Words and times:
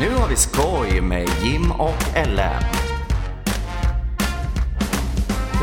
Nu 0.00 0.10
har 0.10 0.28
vi 0.28 0.36
skoj 0.36 1.00
med 1.00 1.28
Jim 1.42 1.72
och 1.72 2.16
Ellen. 2.16 2.62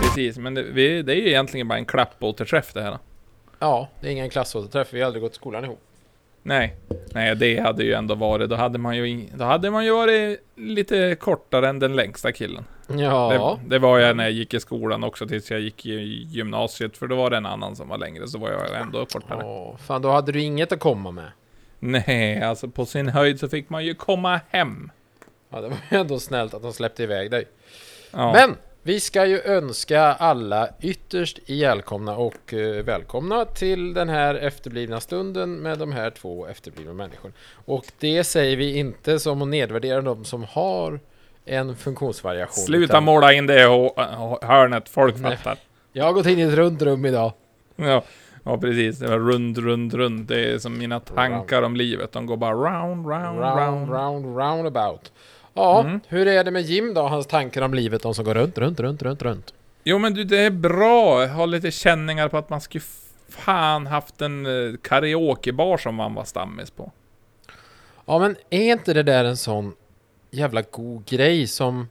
Precis, 0.01 0.37
men 0.37 0.53
det, 0.53 0.63
vi, 0.63 1.01
det 1.01 1.13
är 1.13 1.15
ju 1.15 1.27
egentligen 1.27 1.67
bara 1.67 1.77
en 1.77 1.85
klappåterträff 1.85 2.73
det 2.73 2.81
här. 2.81 2.97
Ja, 3.59 3.89
det 4.01 4.07
är 4.07 4.11
ingen 4.11 4.29
klassåterträff. 4.29 4.93
Vi 4.93 4.99
har 4.99 5.05
aldrig 5.05 5.23
gått 5.23 5.31
i 5.31 5.35
skolan 5.35 5.63
ihop. 5.65 5.79
Nej, 6.43 6.75
nej 7.13 7.35
det 7.35 7.59
hade 7.59 7.83
ju 7.83 7.93
ändå 7.93 8.15
varit, 8.15 8.49
då 8.49 8.55
hade 8.55 8.79
man 8.79 8.97
ju, 8.97 9.27
då 9.33 9.43
hade 9.43 9.71
man 9.71 9.85
ju 9.85 9.93
varit 9.93 10.39
lite 10.55 11.15
kortare 11.19 11.69
än 11.69 11.79
den 11.79 11.95
längsta 11.95 12.31
killen. 12.31 12.65
Ja. 12.87 13.57
Det, 13.63 13.69
det 13.69 13.79
var 13.79 13.99
jag 13.99 14.17
när 14.17 14.23
jag 14.23 14.33
gick 14.33 14.53
i 14.53 14.59
skolan 14.59 15.03
också 15.03 15.27
tills 15.27 15.51
jag 15.51 15.59
gick 15.59 15.85
i 15.85 16.23
gymnasiet, 16.23 16.97
för 16.97 17.07
då 17.07 17.15
var 17.15 17.29
det 17.29 17.37
en 17.37 17.45
annan 17.45 17.75
som 17.75 17.89
var 17.89 17.97
längre, 17.97 18.27
så 18.27 18.37
var 18.37 18.49
jag 18.49 18.81
ändå 18.81 19.05
kortare. 19.05 19.39
Ja, 19.41 19.77
fan 19.77 20.01
då 20.01 20.11
hade 20.11 20.31
du 20.31 20.41
inget 20.41 20.71
att 20.71 20.79
komma 20.79 21.11
med. 21.11 21.31
Nej, 21.79 22.41
alltså 22.41 22.67
på 22.67 22.85
sin 22.85 23.09
höjd 23.09 23.39
så 23.39 23.49
fick 23.49 23.69
man 23.69 23.85
ju 23.85 23.93
komma 23.93 24.39
hem. 24.49 24.91
Ja, 25.49 25.61
det 25.61 25.67
var 25.67 25.77
ju 25.91 25.97
ändå 25.97 26.19
snällt 26.19 26.53
att 26.53 26.61
de 26.61 26.73
släppte 26.73 27.03
iväg 27.03 27.31
dig. 27.31 27.47
Ja. 28.11 28.33
Men 28.33 28.55
vi 28.83 28.99
ska 28.99 29.25
ju 29.25 29.41
önska 29.41 30.01
alla 30.01 30.69
ytterst 30.81 31.39
ihjälkomna 31.45 32.15
och 32.17 32.53
eh, 32.53 32.83
välkomna 32.83 33.45
till 33.45 33.93
den 33.93 34.09
här 34.09 34.35
efterblivna 34.35 34.99
stunden 34.99 35.55
med 35.55 35.77
de 35.79 35.91
här 35.91 36.09
två 36.09 36.47
efterblivna 36.47 36.93
människorna. 36.93 37.33
Och 37.65 37.85
det 37.99 38.23
säger 38.23 38.57
vi 38.57 38.77
inte 38.77 39.19
som 39.19 39.41
att 39.41 39.47
nedvärdera 39.47 40.01
de 40.01 40.25
som 40.25 40.43
har 40.43 40.99
en 41.45 41.75
funktionsvariation. 41.75 42.63
Sluta 42.63 42.83
utan 42.93 43.03
måla 43.03 43.33
in 43.33 43.45
det 43.47 43.65
hå- 43.67 44.45
hörnet, 44.45 44.89
folk 44.89 45.15
Nej. 45.17 45.37
fattar. 45.37 45.57
Jag 45.93 46.05
har 46.05 46.13
gått 46.13 46.25
in 46.25 46.39
i 46.39 46.41
ett 46.41 46.53
runt 46.53 46.81
rum 46.81 47.05
idag. 47.05 47.31
Ja, 47.75 48.03
ja, 48.47 48.57
precis. 48.57 48.99
Det 48.99 49.07
var 49.07 49.19
rund, 49.19 49.57
rund, 49.57 49.93
rund. 49.93 50.25
Det 50.27 50.53
är 50.53 50.59
som 50.59 50.77
mina 50.77 50.99
tankar 50.99 51.61
om 51.61 51.75
livet. 51.75 52.11
De 52.11 52.25
går 52.25 52.37
bara 52.37 52.53
round, 52.53 53.07
round, 53.07 53.39
Round, 53.39 53.59
round. 53.59 53.89
round, 53.91 54.25
roundabout. 54.37 55.11
Ja, 55.53 55.81
Mm. 55.81 55.99
hur 56.07 56.27
är 56.27 56.43
det 56.43 56.51
med 56.51 56.61
Jim 56.61 56.93
då? 56.93 57.01
Hans 57.01 57.27
tankar 57.27 57.61
om 57.61 57.73
livet, 57.73 58.01
de 58.03 58.13
som 58.15 58.25
går 58.25 58.33
runt, 58.35 58.57
runt, 58.57 58.79
runt, 58.79 59.01
runt, 59.03 59.21
runt. 59.21 59.53
Jo 59.83 59.97
men 59.99 60.13
du, 60.13 60.23
det 60.23 60.37
är 60.39 60.49
bra. 60.51 61.21
Jag 61.21 61.29
har 61.29 61.47
lite 61.47 61.71
känningar 61.71 62.27
på 62.29 62.37
att 62.37 62.49
man 62.49 62.61
skulle 62.61 62.83
fan 63.29 63.87
haft 63.87 64.21
en 64.21 64.45
eh, 64.45 64.73
karaokebar 64.81 65.77
som 65.77 65.95
man 65.95 66.13
var 66.13 66.23
stammis 66.23 66.71
på. 66.71 66.91
Ja, 68.05 68.19
men 68.19 68.35
är 68.49 68.71
inte 68.71 68.93
det 68.93 69.03
där 69.03 69.25
en 69.25 69.37
sån 69.37 69.73
jävla 70.31 70.61
god 70.61 71.05
grej 71.05 71.47
som... 71.47 71.87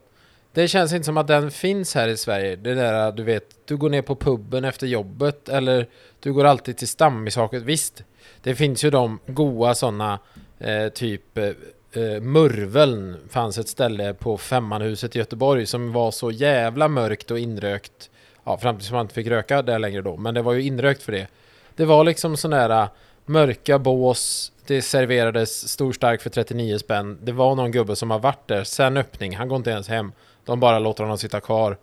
Det 0.56 0.68
känns 0.68 0.92
inte 0.92 1.04
som 1.04 1.16
att 1.16 1.26
den 1.26 1.50
finns 1.50 1.94
här 1.94 2.08
i 2.08 2.16
Sverige. 2.16 2.56
Det 2.56 2.74
där 2.74 3.12
du 3.12 3.22
vet, 3.22 3.44
du 3.64 3.76
går 3.76 3.90
ner 3.90 4.02
på 4.02 4.16
puben 4.16 4.64
efter 4.64 4.86
jobbet 4.86 5.48
eller 5.48 5.86
du 6.20 6.32
går 6.32 6.44
alltid 6.44 6.76
till 6.76 6.88
stammishaket. 6.88 7.62
Visst, 7.62 8.02
det 8.42 8.54
finns 8.54 8.84
ju 8.84 8.90
de 8.90 9.18
goa 9.26 9.74
sådana 9.74 10.18
eh, 10.58 10.88
typ 10.88 11.38
eh, 11.38 11.44
eh 11.44 12.20
Murveln 12.20 13.16
fanns 13.30 13.58
ett 13.58 13.68
ställe 13.68 14.14
på 14.14 14.38
Femmanhuset 14.38 15.16
i 15.16 15.18
Göteborg 15.18 15.66
som 15.66 15.92
var 15.92 16.10
så 16.10 16.30
jävla 16.30 16.88
mörkt 16.88 17.30
och 17.30 17.38
inrökt. 17.38 18.10
Ja, 18.44 18.58
fram 18.58 18.78
tills 18.78 18.92
man 18.92 19.00
inte 19.00 19.14
fick 19.14 19.26
röka 19.26 19.62
där 19.62 19.78
längre 19.78 20.02
då, 20.02 20.16
men 20.16 20.34
det 20.34 20.42
var 20.42 20.52
ju 20.52 20.62
inrökt 20.62 21.02
för 21.02 21.12
det. 21.12 21.26
Det 21.74 21.84
var 21.84 22.04
liksom 22.04 22.36
sådana 22.36 22.68
där 22.68 22.82
eh, 22.82 22.88
mörka 23.24 23.78
bås, 23.78 24.52
det 24.66 24.82
serverades 24.82 25.68
stor 25.68 25.92
stark 25.92 26.22
för 26.22 26.30
39 26.30 26.78
spänn. 26.78 27.18
Det 27.22 27.32
var 27.32 27.54
någon 27.54 27.72
gubbe 27.72 27.96
som 27.96 28.10
har 28.10 28.18
varit 28.18 28.48
där 28.48 28.64
sen 28.64 28.96
öppning, 28.96 29.36
han 29.36 29.48
går 29.48 29.56
inte 29.56 29.70
ens 29.70 29.88
hem. 29.88 30.12
De 30.46 30.60
bara 30.60 30.78
låter 30.78 31.02
honom 31.04 31.18
sitta 31.18 31.40
kvar. 31.40 31.76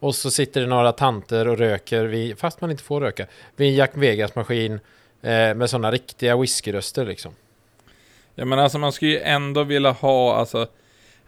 Och 0.00 0.14
så 0.14 0.30
sitter 0.30 0.60
det 0.60 0.66
några 0.66 0.92
tanter 0.92 1.48
och 1.48 1.58
röker, 1.58 2.04
vid, 2.04 2.38
fast 2.38 2.60
man 2.60 2.70
inte 2.70 2.82
får 2.82 3.00
röka, 3.00 3.26
vid 3.56 3.68
en 3.68 3.74
Jack 3.74 3.90
Vegas-maskin 3.94 4.72
eh, 5.22 5.54
med 5.54 5.70
sådana 5.70 5.90
riktiga 5.90 6.36
whiskyröster 6.36 7.06
liksom. 7.06 7.32
Ja 8.34 8.44
men 8.44 8.58
alltså 8.58 8.78
man 8.78 8.92
skulle 8.92 9.10
ju 9.10 9.18
ändå 9.20 9.62
vilja 9.64 9.90
ha, 9.90 10.36
alltså... 10.36 10.66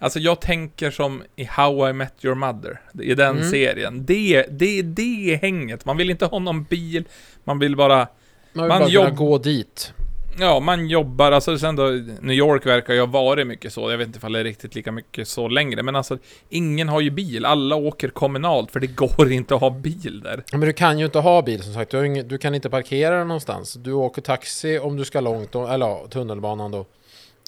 Alltså 0.02 0.18
jag 0.18 0.40
tänker 0.40 0.90
som 0.90 1.22
i 1.36 1.44
How 1.44 1.88
I 1.88 1.92
Met 1.92 2.24
Your 2.24 2.34
Mother, 2.34 2.80
i 3.02 3.14
den 3.14 3.36
Mm. 3.36 3.50
serien. 3.50 4.06
Det, 4.06 4.46
det, 4.50 4.82
det 4.82 5.32
är 5.34 5.36
hänget. 5.36 5.84
Man 5.84 5.96
vill 5.96 6.10
inte 6.10 6.26
ha 6.26 6.38
någon 6.38 6.62
bil, 6.64 7.04
man 7.44 7.58
vill 7.58 7.76
bara... 7.76 7.96
Man 7.96 8.06
vill 8.52 8.68
Man 8.68 8.68
bara 8.68 8.78
kunna 8.78 8.90
jobb- 8.90 9.16
gå 9.16 9.38
dit. 9.38 9.92
Ja, 10.40 10.60
man 10.60 10.86
jobbar, 10.86 11.32
alltså 11.32 11.58
sen 11.58 11.76
då, 11.76 11.84
New 12.20 12.36
York 12.36 12.66
verkar 12.66 12.94
ju 12.94 13.00
ha 13.00 13.06
varit 13.06 13.46
mycket 13.46 13.72
så, 13.72 13.90
jag 13.90 13.98
vet 13.98 14.06
inte 14.06 14.16
ifall 14.16 14.32
det 14.32 14.40
är 14.40 14.44
riktigt 14.44 14.74
lika 14.74 14.92
mycket 14.92 15.28
så 15.28 15.48
längre, 15.48 15.82
men 15.82 15.96
alltså, 15.96 16.18
ingen 16.48 16.88
har 16.88 17.00
ju 17.00 17.10
bil, 17.10 17.44
alla 17.44 17.76
åker 17.76 18.08
kommunalt, 18.08 18.70
för 18.70 18.80
det 18.80 18.86
går 18.86 19.32
inte 19.32 19.54
att 19.54 19.60
ha 19.60 19.70
bil 19.70 20.20
där. 20.24 20.44
Men 20.52 20.60
du 20.60 20.72
kan 20.72 20.98
ju 20.98 21.04
inte 21.04 21.18
ha 21.18 21.42
bil 21.42 21.62
som 21.62 21.74
sagt, 21.74 21.90
du, 21.90 22.06
ingen, 22.06 22.28
du 22.28 22.38
kan 22.38 22.54
inte 22.54 22.70
parkera 22.70 23.18
den 23.18 23.28
någonstans. 23.28 23.74
Du 23.74 23.92
åker 23.92 24.22
taxi 24.22 24.78
om 24.78 24.96
du 24.96 25.04
ska 25.04 25.20
långt, 25.20 25.54
eller 25.54 25.86
ja, 25.86 26.06
tunnelbanan 26.10 26.70
då. 26.70 26.86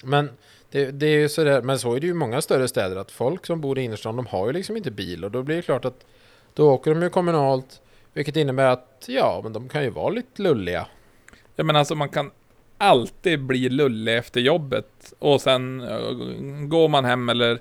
Men 0.03 0.29
det, 0.71 0.91
det 0.91 1.05
är 1.05 1.19
ju 1.19 1.29
sådär, 1.29 1.61
men 1.61 1.79
så 1.79 1.95
är 1.95 1.99
det 1.99 2.05
ju 2.05 2.11
i 2.11 2.15
många 2.15 2.41
större 2.41 2.67
städer 2.67 2.95
att 2.95 3.11
folk 3.11 3.45
som 3.45 3.61
bor 3.61 3.79
i 3.79 3.81
innerstan, 3.81 4.15
de 4.15 4.25
har 4.25 4.47
ju 4.47 4.53
liksom 4.53 4.77
inte 4.77 4.91
bil 4.91 5.25
och 5.25 5.31
då 5.31 5.43
blir 5.43 5.55
det 5.55 5.61
klart 5.61 5.85
att 5.85 6.05
då 6.53 6.71
åker 6.71 6.91
de 6.91 7.03
ju 7.03 7.09
kommunalt, 7.09 7.81
vilket 8.13 8.35
innebär 8.35 8.65
att 8.65 9.05
ja, 9.07 9.39
men 9.43 9.53
de 9.53 9.69
kan 9.69 9.83
ju 9.83 9.89
vara 9.89 10.09
lite 10.09 10.41
lulliga. 10.41 10.87
Ja 11.55 11.63
men 11.63 11.75
alltså 11.75 11.95
man 11.95 12.09
kan 12.09 12.31
alltid 12.77 13.43
bli 13.43 13.69
lullig 13.69 14.17
efter 14.17 14.41
jobbet, 14.41 15.13
och 15.19 15.41
sen 15.41 15.81
eh, 15.81 16.11
går 16.67 16.87
man 16.87 17.05
hem 17.05 17.29
eller 17.29 17.59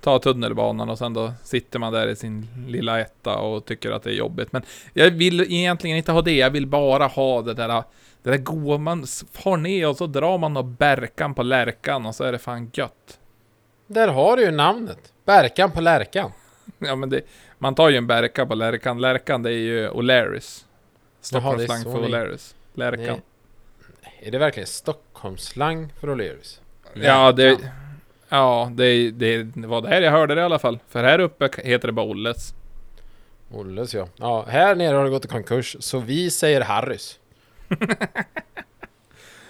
tar 0.00 0.18
tunnelbanan 0.18 0.90
och 0.90 0.98
sen 0.98 1.14
då 1.14 1.32
sitter 1.42 1.78
man 1.78 1.92
där 1.92 2.06
i 2.06 2.16
sin 2.16 2.48
lilla 2.68 3.00
etta 3.00 3.36
och 3.36 3.64
tycker 3.64 3.90
att 3.90 4.02
det 4.02 4.10
är 4.10 4.14
jobbigt. 4.14 4.52
Men 4.52 4.62
jag 4.92 5.10
vill 5.10 5.40
egentligen 5.40 5.96
inte 5.96 6.12
ha 6.12 6.22
det, 6.22 6.36
jag 6.36 6.50
vill 6.50 6.66
bara 6.66 7.06
ha 7.06 7.42
det 7.42 7.54
där 7.54 7.84
det 8.22 8.30
där 8.30 8.38
goa, 8.38 8.78
man 8.78 9.06
far 9.32 9.56
ner 9.56 9.88
och 9.88 9.96
så 9.96 10.06
drar 10.06 10.38
man 10.38 10.56
och 10.56 10.64
bärkan 10.64 11.34
på 11.34 11.42
lärkan 11.42 12.06
och 12.06 12.14
så 12.14 12.24
är 12.24 12.32
det 12.32 12.38
fan 12.38 12.70
gött. 12.74 13.18
Där 13.86 14.08
har 14.08 14.36
du 14.36 14.42
ju 14.42 14.50
namnet, 14.50 15.12
Berkan 15.24 15.70
på 15.70 15.80
Lärkan. 15.80 16.32
Ja 16.78 16.96
men 16.96 17.10
det, 17.10 17.20
man 17.58 17.74
tar 17.74 17.88
ju 17.88 17.96
en 17.96 18.06
bärka 18.06 18.46
på 18.46 18.54
lärkan. 18.54 19.00
Lärkan 19.00 19.42
det 19.42 19.50
är 19.50 19.58
ju 19.58 19.84
är 19.86 20.64
Stockholmsslang 21.20 21.82
för 21.82 21.90
O'Larrys. 21.90 22.54
Lärkan. 22.74 23.20
Är 24.22 24.30
det 24.30 24.38
verkligen 24.38 24.66
Stockholmsslang 24.66 25.92
för 26.00 26.08
O'Learys? 26.08 26.60
Ja, 26.94 27.32
det... 27.32 27.58
Ja, 28.28 28.70
det, 28.74 29.10
det, 29.10 29.42
det 29.42 29.66
var 29.66 29.80
där 29.80 30.00
jag 30.00 30.10
hörde 30.10 30.34
det 30.34 30.40
i 30.40 30.44
alla 30.44 30.58
fall. 30.58 30.78
För 30.88 31.04
här 31.04 31.18
uppe 31.18 31.50
heter 31.64 31.88
det 31.88 31.92
bara 31.92 32.06
Olles. 32.06 32.54
Olles 33.50 33.94
ja. 33.94 34.08
Ja, 34.16 34.44
här 34.48 34.74
nere 34.74 34.96
har 34.96 35.04
det 35.04 35.10
gått 35.10 35.24
i 35.24 35.28
konkurs, 35.28 35.76
så 35.80 35.98
vi 35.98 36.30
säger 36.30 36.60
Harrys. 36.60 37.18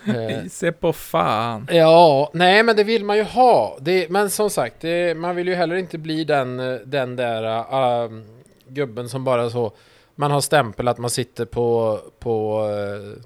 Eh, 0.06 0.44
Se 0.50 0.72
på 0.72 0.92
fan. 0.92 1.68
Ja, 1.70 2.30
nej 2.34 2.62
men 2.62 2.76
det 2.76 2.84
vill 2.84 3.04
man 3.04 3.16
ju 3.16 3.22
ha. 3.22 3.78
Det, 3.80 4.10
men 4.10 4.30
som 4.30 4.50
sagt, 4.50 4.80
det, 4.80 5.16
man 5.16 5.36
vill 5.36 5.48
ju 5.48 5.54
heller 5.54 5.76
inte 5.76 5.98
bli 5.98 6.24
den, 6.24 6.56
den 6.84 7.16
där 7.16 7.58
uh, 8.04 8.20
gubben 8.68 9.08
som 9.08 9.24
bara 9.24 9.50
så... 9.50 9.72
Man 10.14 10.30
har 10.30 10.40
stämpel 10.40 10.88
att 10.88 10.98
man 10.98 11.10
sitter 11.10 11.44
på, 11.44 11.98
på, 12.18 12.66
eh, 12.68 13.22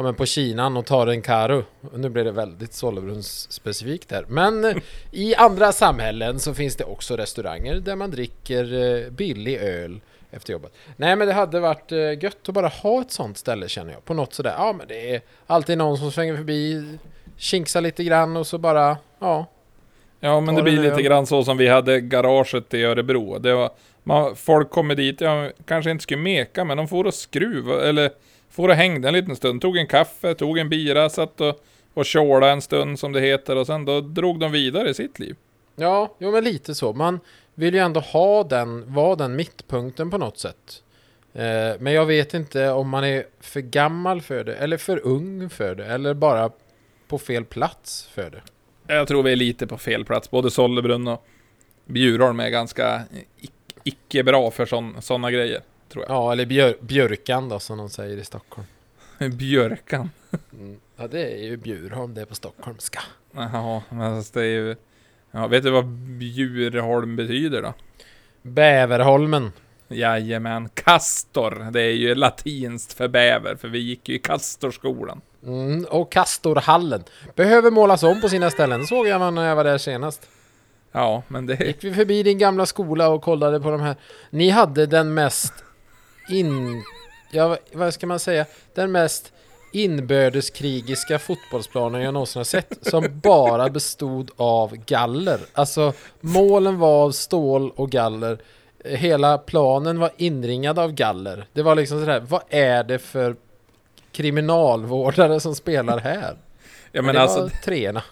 ja, 0.00 0.04
men 0.04 0.14
på 0.14 0.26
Kinan 0.26 0.76
och 0.76 0.86
tar 0.86 1.06
en 1.06 1.22
karo. 1.22 1.62
Nu 1.94 2.08
blir 2.08 2.24
det 2.24 2.32
väldigt 2.32 2.72
Sollebrunns 2.72 3.52
specifikt 3.52 4.12
här. 4.12 4.24
Men 4.28 4.64
eh, 4.64 4.76
i 5.10 5.34
andra 5.34 5.72
samhällen 5.72 6.40
så 6.40 6.54
finns 6.54 6.76
det 6.76 6.84
också 6.84 7.16
restauranger 7.16 7.74
där 7.74 7.96
man 7.96 8.10
dricker 8.10 8.72
eh, 8.74 9.10
billig 9.10 9.56
öl 9.56 10.00
efter 10.30 10.52
jobbet. 10.52 10.72
Nej 10.96 11.16
men 11.16 11.28
det 11.28 11.34
hade 11.34 11.60
varit 11.60 11.92
eh, 11.92 12.24
gött 12.24 12.48
att 12.48 12.54
bara 12.54 12.68
ha 12.68 13.00
ett 13.00 13.10
sånt 13.10 13.38
ställe 13.38 13.68
känner 13.68 13.92
jag. 13.92 14.04
På 14.04 14.14
något 14.14 14.34
sådär. 14.34 14.54
Ja 14.58 14.72
men 14.72 14.88
det 14.88 15.14
är 15.14 15.20
alltid 15.46 15.78
någon 15.78 15.98
som 15.98 16.12
svänger 16.12 16.36
förbi, 16.36 16.84
kinksa 17.36 17.80
lite 17.80 18.04
grann 18.04 18.36
och 18.36 18.46
så 18.46 18.58
bara, 18.58 18.96
ja. 19.18 19.46
Ja, 20.20 20.40
men 20.40 20.54
det 20.54 20.62
blir 20.62 20.82
lite 20.82 21.02
grann 21.02 21.26
så 21.26 21.44
som 21.44 21.56
vi 21.56 21.68
hade 21.68 22.00
garaget 22.00 22.74
i 22.74 22.82
Örebro. 22.82 23.38
Det 23.38 23.54
var, 23.54 23.70
man, 24.02 24.36
folk 24.36 24.70
kommer 24.70 24.94
dit, 24.94 25.20
ja, 25.20 25.50
kanske 25.66 25.90
inte 25.90 26.02
skulle 26.02 26.20
meka, 26.20 26.64
men 26.64 26.76
de 26.76 26.88
får 26.88 27.06
och 27.06 27.14
skruva, 27.14 27.84
eller 27.84 28.10
får 28.50 28.68
och 28.68 28.74
hängde 28.74 29.08
en 29.08 29.14
liten 29.14 29.36
stund. 29.36 29.60
Tog 29.62 29.76
en 29.76 29.86
kaffe, 29.86 30.34
tog 30.34 30.58
en 30.58 30.68
bira, 30.68 31.10
satt 31.10 31.40
och, 31.40 31.64
och 31.94 32.06
tjålade 32.06 32.52
en 32.52 32.60
stund 32.62 32.98
som 32.98 33.12
det 33.12 33.20
heter 33.20 33.56
och 33.56 33.66
sen 33.66 33.84
då 33.84 34.00
drog 34.00 34.40
de 34.40 34.52
vidare 34.52 34.90
i 34.90 34.94
sitt 34.94 35.18
liv. 35.18 35.36
Ja, 35.76 36.14
jo 36.18 36.30
men 36.30 36.44
lite 36.44 36.74
så. 36.74 36.92
Man 36.92 37.20
vill 37.54 37.74
ju 37.74 37.80
ändå 37.80 38.00
ha 38.00 38.44
den, 38.44 38.92
vara 38.94 39.16
den 39.16 39.36
mittpunkten 39.36 40.10
på 40.10 40.18
något 40.18 40.38
sätt. 40.38 40.82
Eh, 41.34 41.72
men 41.78 41.92
jag 41.92 42.06
vet 42.06 42.34
inte 42.34 42.70
om 42.70 42.88
man 42.88 43.04
är 43.04 43.24
för 43.40 43.60
gammal 43.60 44.20
för 44.20 44.44
det, 44.44 44.54
eller 44.54 44.76
för 44.76 45.06
ung 45.06 45.50
för 45.50 45.74
det, 45.74 45.86
eller 45.86 46.14
bara 46.14 46.50
på 47.08 47.18
fel 47.18 47.44
plats 47.44 48.08
för 48.14 48.30
det. 48.30 48.42
Jag 48.94 49.08
tror 49.08 49.22
vi 49.22 49.32
är 49.32 49.36
lite 49.36 49.66
på 49.66 49.78
fel 49.78 50.04
plats. 50.04 50.30
Både 50.30 50.50
Sollebrunn 50.50 51.08
och 51.08 51.26
Bjurholm 51.84 52.40
är 52.40 52.48
ganska 52.48 53.02
ic- 53.40 53.50
icke 53.84 54.22
bra 54.22 54.50
för 54.50 54.66
sådana 55.00 55.30
grejer, 55.30 55.60
tror 55.90 56.04
jag. 56.08 56.16
Ja, 56.16 56.32
eller 56.32 56.46
björ, 56.46 56.76
Björkan 56.80 57.48
då, 57.48 57.58
som 57.58 57.78
de 57.78 57.90
säger 57.90 58.16
i 58.16 58.24
Stockholm. 58.24 58.66
Björkan. 59.18 60.10
Mm. 60.52 60.80
Ja, 60.96 61.08
det 61.08 61.32
är 61.32 61.44
ju 61.44 61.56
Bjurholm, 61.56 62.14
det 62.14 62.20
är 62.20 62.24
på 62.24 62.34
stockholmska. 62.34 63.00
Jaha, 63.32 63.82
men 63.88 64.14
alltså 64.14 64.38
det 64.38 64.44
är 64.44 64.50
ju... 64.50 64.76
Ja, 65.30 65.46
vet 65.46 65.62
du 65.62 65.70
vad 65.70 65.86
Bjurholm 66.18 67.16
betyder 67.16 67.62
då? 67.62 67.74
Bäverholmen. 68.42 69.52
Jajamän, 69.88 70.68
Castor. 70.68 71.70
Det 71.70 71.82
är 71.82 71.92
ju 71.92 72.14
latinskt 72.14 72.92
för 72.92 73.08
bäver, 73.08 73.56
för 73.56 73.68
vi 73.68 73.78
gick 73.78 74.08
ju 74.08 74.14
i 74.14 74.18
Castorskolan. 74.18 75.20
Mm, 75.46 75.84
och 75.84 76.12
Kastorhallen. 76.12 77.04
Behöver 77.34 77.70
målas 77.70 78.02
om 78.02 78.20
på 78.20 78.28
sina 78.28 78.50
ställen. 78.50 78.86
Såg 78.86 79.06
jag 79.06 79.34
när 79.34 79.48
jag 79.48 79.56
var 79.56 79.64
där 79.64 79.78
senast. 79.78 80.28
Ja, 80.92 81.22
men 81.28 81.46
det... 81.46 81.66
Gick 81.66 81.84
vi 81.84 81.94
förbi 81.94 82.22
din 82.22 82.38
gamla 82.38 82.66
skola 82.66 83.08
och 83.08 83.22
kollade 83.22 83.60
på 83.60 83.70
de 83.70 83.80
här. 83.80 83.96
Ni 84.30 84.50
hade 84.50 84.86
den 84.86 85.14
mest 85.14 85.64
in... 86.32 86.84
Ja, 87.30 87.56
vad 87.72 87.94
ska 87.94 88.06
man 88.06 88.18
säga? 88.18 88.46
Den 88.74 88.92
mest 88.92 89.32
inbördeskrigiska 89.72 91.18
fotbollsplanen 91.18 92.02
jag 92.02 92.14
någonsin 92.14 92.40
har 92.40 92.44
sett. 92.44 92.78
Som 92.82 93.20
bara 93.22 93.68
bestod 93.68 94.30
av 94.36 94.76
galler. 94.76 95.40
Alltså, 95.52 95.92
målen 96.20 96.78
var 96.78 97.04
av 97.04 97.10
stål 97.10 97.72
och 97.76 97.90
galler. 97.90 98.38
Hela 98.84 99.38
planen 99.38 99.98
var 99.98 100.10
inringad 100.16 100.78
av 100.78 100.92
galler. 100.92 101.46
Det 101.52 101.62
var 101.62 101.74
liksom 101.74 102.00
sådär, 102.00 102.20
vad 102.20 102.42
är 102.48 102.84
det 102.84 102.98
för 102.98 103.36
kriminalvårdare 104.12 105.40
som 105.40 105.54
spelar 105.54 105.98
här? 105.98 106.36
Ja, 106.92 107.02
Men 107.02 107.04
men 107.04 107.14
det 107.14 107.20
alltså... 107.20 107.40
var 107.40 107.48
treorna. 107.48 108.02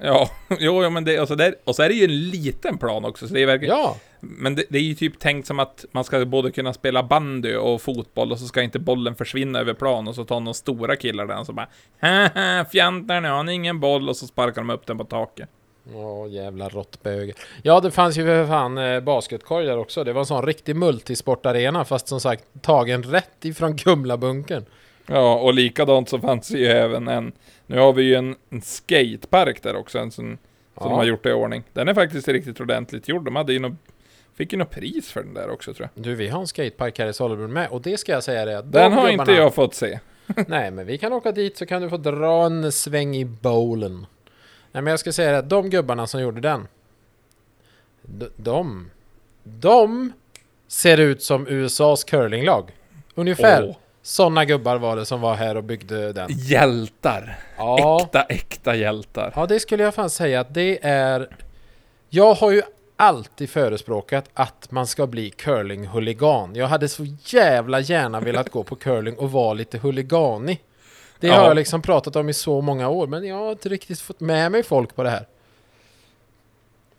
Ja, 0.00 0.30
jo, 0.58 0.82
ja, 0.82 0.90
men 0.90 1.04
det, 1.04 1.18
alltså 1.18 1.36
där, 1.36 1.54
och 1.64 1.76
så 1.76 1.82
är 1.82 1.88
det 1.88 1.94
ju 1.94 2.04
en 2.04 2.30
liten 2.30 2.78
plan 2.78 3.04
också, 3.04 3.28
så 3.28 3.34
det 3.34 3.42
är 3.42 3.46
verkligen... 3.46 3.76
Ja, 3.76 3.96
Men 4.20 4.54
det, 4.54 4.64
det 4.68 4.78
är 4.78 4.82
ju 4.82 4.94
typ 4.94 5.18
tänkt 5.18 5.46
som 5.46 5.58
att 5.58 5.84
man 5.92 6.04
ska 6.04 6.24
både 6.24 6.50
kunna 6.50 6.72
spela 6.72 7.02
bandy 7.02 7.54
och 7.54 7.82
fotboll 7.82 8.32
och 8.32 8.38
så 8.38 8.46
ska 8.46 8.62
inte 8.62 8.78
bollen 8.78 9.14
försvinna 9.14 9.58
över 9.58 9.74
plan 9.74 10.08
och 10.08 10.14
så 10.14 10.24
tar 10.24 10.40
några 10.40 10.54
stora 10.54 10.96
killar 10.96 11.26
den 11.26 11.44
så 11.44 11.52
bara 11.52 11.68
Haha, 12.00 12.64
fjantar 12.64 13.20
nu 13.20 13.28
har 13.28 13.42
ni 13.42 13.52
ingen 13.52 13.80
boll 13.80 14.08
och 14.08 14.16
så 14.16 14.26
sparkar 14.26 14.60
de 14.60 14.70
upp 14.70 14.86
den 14.86 14.98
på 14.98 15.04
taket. 15.04 15.48
Åh 15.94 16.30
jävla 16.30 16.68
råttböger. 16.68 17.34
Ja 17.62 17.80
det 17.80 17.90
fanns 17.90 18.16
ju 18.16 18.24
för 18.24 18.46
fan 18.46 18.78
eh, 18.78 19.00
basketkorg 19.00 19.66
där 19.66 19.78
också. 19.78 20.04
Det 20.04 20.12
var 20.12 20.20
en 20.20 20.26
sån 20.26 20.46
riktig 20.46 20.76
multisportarena 20.76 21.84
fast 21.84 22.08
som 22.08 22.20
sagt 22.20 22.44
tagen 22.62 23.02
rätt 23.02 23.44
ifrån 23.44 23.78
Kumlabunkern. 23.78 24.64
Ja, 25.08 25.34
och 25.38 25.54
likadant 25.54 26.08
så 26.08 26.18
fanns 26.18 26.48
det 26.48 26.58
ju 26.58 26.66
även 26.66 27.08
en 27.08 27.32
Nu 27.66 27.78
har 27.78 27.92
vi 27.92 28.02
ju 28.02 28.14
en, 28.14 28.36
en 28.50 28.62
skatepark 28.62 29.62
där 29.62 29.76
också, 29.76 29.98
en 29.98 30.10
sån 30.10 30.24
som 30.24 30.38
Ja. 30.74 30.84
de 30.84 30.92
har 30.92 31.04
gjort 31.04 31.26
i 31.26 31.32
ordning. 31.32 31.62
Den 31.72 31.88
är 31.88 31.94
faktiskt 31.94 32.28
riktigt 32.28 32.60
ordentligt 32.60 33.08
gjord. 33.08 33.24
De 33.24 33.36
hade 33.36 33.52
ju 33.52 33.58
något, 33.58 33.72
fick 34.34 34.52
ju 34.52 34.58
något 34.58 34.70
pris 34.70 35.12
för 35.12 35.22
den 35.22 35.34
där 35.34 35.50
också 35.50 35.74
tror 35.74 35.88
jag. 35.94 36.04
Du 36.04 36.14
vi 36.14 36.28
har 36.28 36.40
en 36.40 36.46
skatepark 36.46 36.98
här 36.98 37.06
i 37.06 37.12
Sollebrunn 37.12 37.52
med 37.52 37.68
och 37.68 37.82
det 37.82 37.96
ska 38.00 38.12
jag 38.12 38.24
säga 38.24 38.44
det 38.44 38.58
att 38.58 38.72
Den 38.72 38.90
de 38.90 38.96
har 38.96 39.08
gubbarna- 39.10 39.22
inte 39.22 39.32
jag 39.32 39.54
fått 39.54 39.74
se. 39.74 39.98
Nej 40.46 40.70
men 40.70 40.86
vi 40.86 40.98
kan 40.98 41.12
åka 41.12 41.32
dit 41.32 41.56
så 41.56 41.66
kan 41.66 41.82
du 41.82 41.88
få 41.90 41.96
dra 41.96 42.46
en 42.46 42.72
sväng 42.72 43.16
i 43.16 43.24
bowlen. 43.24 44.06
Nej 44.72 44.82
men 44.82 44.86
jag 44.86 45.00
ska 45.00 45.12
säga 45.12 45.32
det 45.32 45.38
att 45.38 45.48
de 45.50 45.70
gubbarna 45.70 46.06
som 46.06 46.20
gjorde 46.20 46.40
den. 46.40 46.68
De. 48.36 48.90
De 49.44 50.12
ser 50.68 50.98
ut 51.00 51.22
som 51.22 51.46
USAs 51.48 52.04
curlinglag. 52.04 52.70
Ungefär. 53.14 53.64
Åh, 53.68 53.76
Sådana 54.02 54.44
gubbar 54.44 54.76
var 54.76 54.96
det 54.96 55.06
som 55.06 55.20
var 55.20 55.34
här 55.34 55.56
och 55.56 55.64
byggde 55.64 56.12
den. 56.12 56.28
hjältar! 56.30 57.38
Ja. 57.56 58.00
Äkta, 58.04 58.22
äkta 58.22 58.74
hjältar. 58.76 59.32
Ja, 59.36 59.46
det 59.46 59.60
skulle 59.60 59.82
jag 59.82 59.94
fan 59.94 60.10
säga 60.10 60.40
att 60.40 60.54
det 60.54 60.78
är... 60.82 61.28
Jag 62.08 62.34
har 62.34 62.50
ju 62.50 62.62
alltid 62.96 63.50
förespråkat 63.50 64.24
att 64.34 64.70
man 64.70 64.86
ska 64.86 65.06
bli 65.06 65.30
curling-huligan. 65.30 66.54
Jag 66.56 66.66
hade 66.66 66.88
så 66.88 67.06
jävla 67.24 67.80
gärna 67.80 68.20
velat 68.20 68.50
gå 68.50 68.62
på 68.62 68.76
curling 68.76 69.16
och 69.16 69.32
vara 69.32 69.54
lite 69.54 69.78
huliganig. 69.78 70.60
Det 71.20 71.28
har 71.28 71.36
Ja. 71.36 71.46
jag 71.46 71.56
liksom 71.56 71.82
pratat 71.82 72.16
om 72.16 72.28
i 72.28 72.32
så 72.34 72.60
många 72.60 72.88
år, 72.88 73.06
men 73.06 73.24
jag 73.26 73.36
har 73.36 73.52
inte 73.52 73.68
riktigt 73.68 74.00
fått 74.00 74.20
med 74.20 74.52
mig 74.52 74.62
folk 74.62 74.96
på 74.96 75.02
det 75.02 75.10
här. 75.10 75.26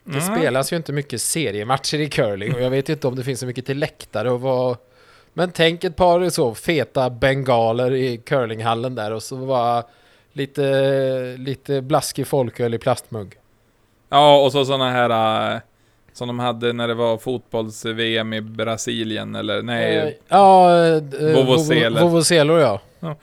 Det 0.04 0.18
Mm. 0.18 0.36
spelas 0.36 0.72
ju 0.72 0.76
inte 0.76 0.92
mycket 0.92 1.20
seriematcher 1.22 1.98
i 2.00 2.08
curling 2.08 2.54
och 2.54 2.60
jag 2.60 2.70
vet 2.70 2.88
inte 2.88 3.08
om 3.08 3.16
det 3.16 3.24
finns 3.24 3.40
så 3.40 3.46
mycket 3.46 3.66
till 3.66 3.78
läktare 3.78 4.30
och 4.30 4.40
vad... 4.40 4.76
Men 5.32 5.50
tänk 5.52 5.84
ett 5.84 5.96
par 5.96 6.28
så 6.28 6.54
feta 6.54 7.10
bengaler 7.10 7.92
i 7.94 8.16
curlinghallen 8.16 8.94
där 8.94 9.10
och 9.10 9.22
så 9.22 9.36
var 9.36 9.84
lite, 10.32 11.36
lite 11.38 11.82
blaskig 11.82 12.26
folköl 12.26 12.74
i 12.74 12.78
plastmugg. 12.78 13.34
Ja, 14.08 14.44
och 14.44 14.52
så 14.52 14.64
såna 14.64 14.90
här 14.90 15.52
äh, 15.54 15.60
som 16.12 16.28
de 16.28 16.38
hade 16.38 16.72
när 16.72 16.88
det 16.88 16.94
var 16.94 17.18
fotbolls-VM 17.18 18.32
i 18.32 18.40
Brasilien 18.40 19.34
eller 19.34 19.62
nej. 19.62 19.96
Eh, 19.96 20.12
ja, 20.28 20.76
eh, 20.76 20.94
eh, 20.96 21.34
Vovozelor. 21.34 22.00
vovo- 22.00 22.02
Vovozelor 22.02 22.60
ja. 22.60 22.80
Ja. 23.00 23.16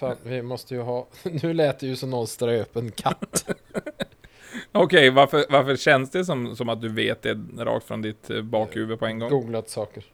Fan, 0.00 0.16
vi 0.22 0.42
måste 0.42 0.74
ju 0.74 0.80
ha... 0.80 1.06
Nu 1.42 1.52
lät 1.54 1.78
det 1.80 1.86
ju 1.86 1.96
som 1.96 2.10
någon 2.10 2.26
ströp 2.26 2.76
en 2.76 2.90
katt. 2.90 3.44
Okej, 4.72 5.10
varför, 5.10 5.44
varför 5.48 5.76
känns 5.76 6.10
det 6.10 6.24
som, 6.24 6.56
som 6.56 6.68
att 6.68 6.80
du 6.80 6.88
vet 6.88 7.22
det 7.22 7.34
rakt 7.58 7.86
från 7.86 8.02
ditt 8.02 8.30
eh, 8.30 8.42
bakhuvud 8.42 8.98
på 8.98 9.06
en 9.06 9.18
gång? 9.18 9.30
Googlat 9.30 9.68
saker. 9.70 10.04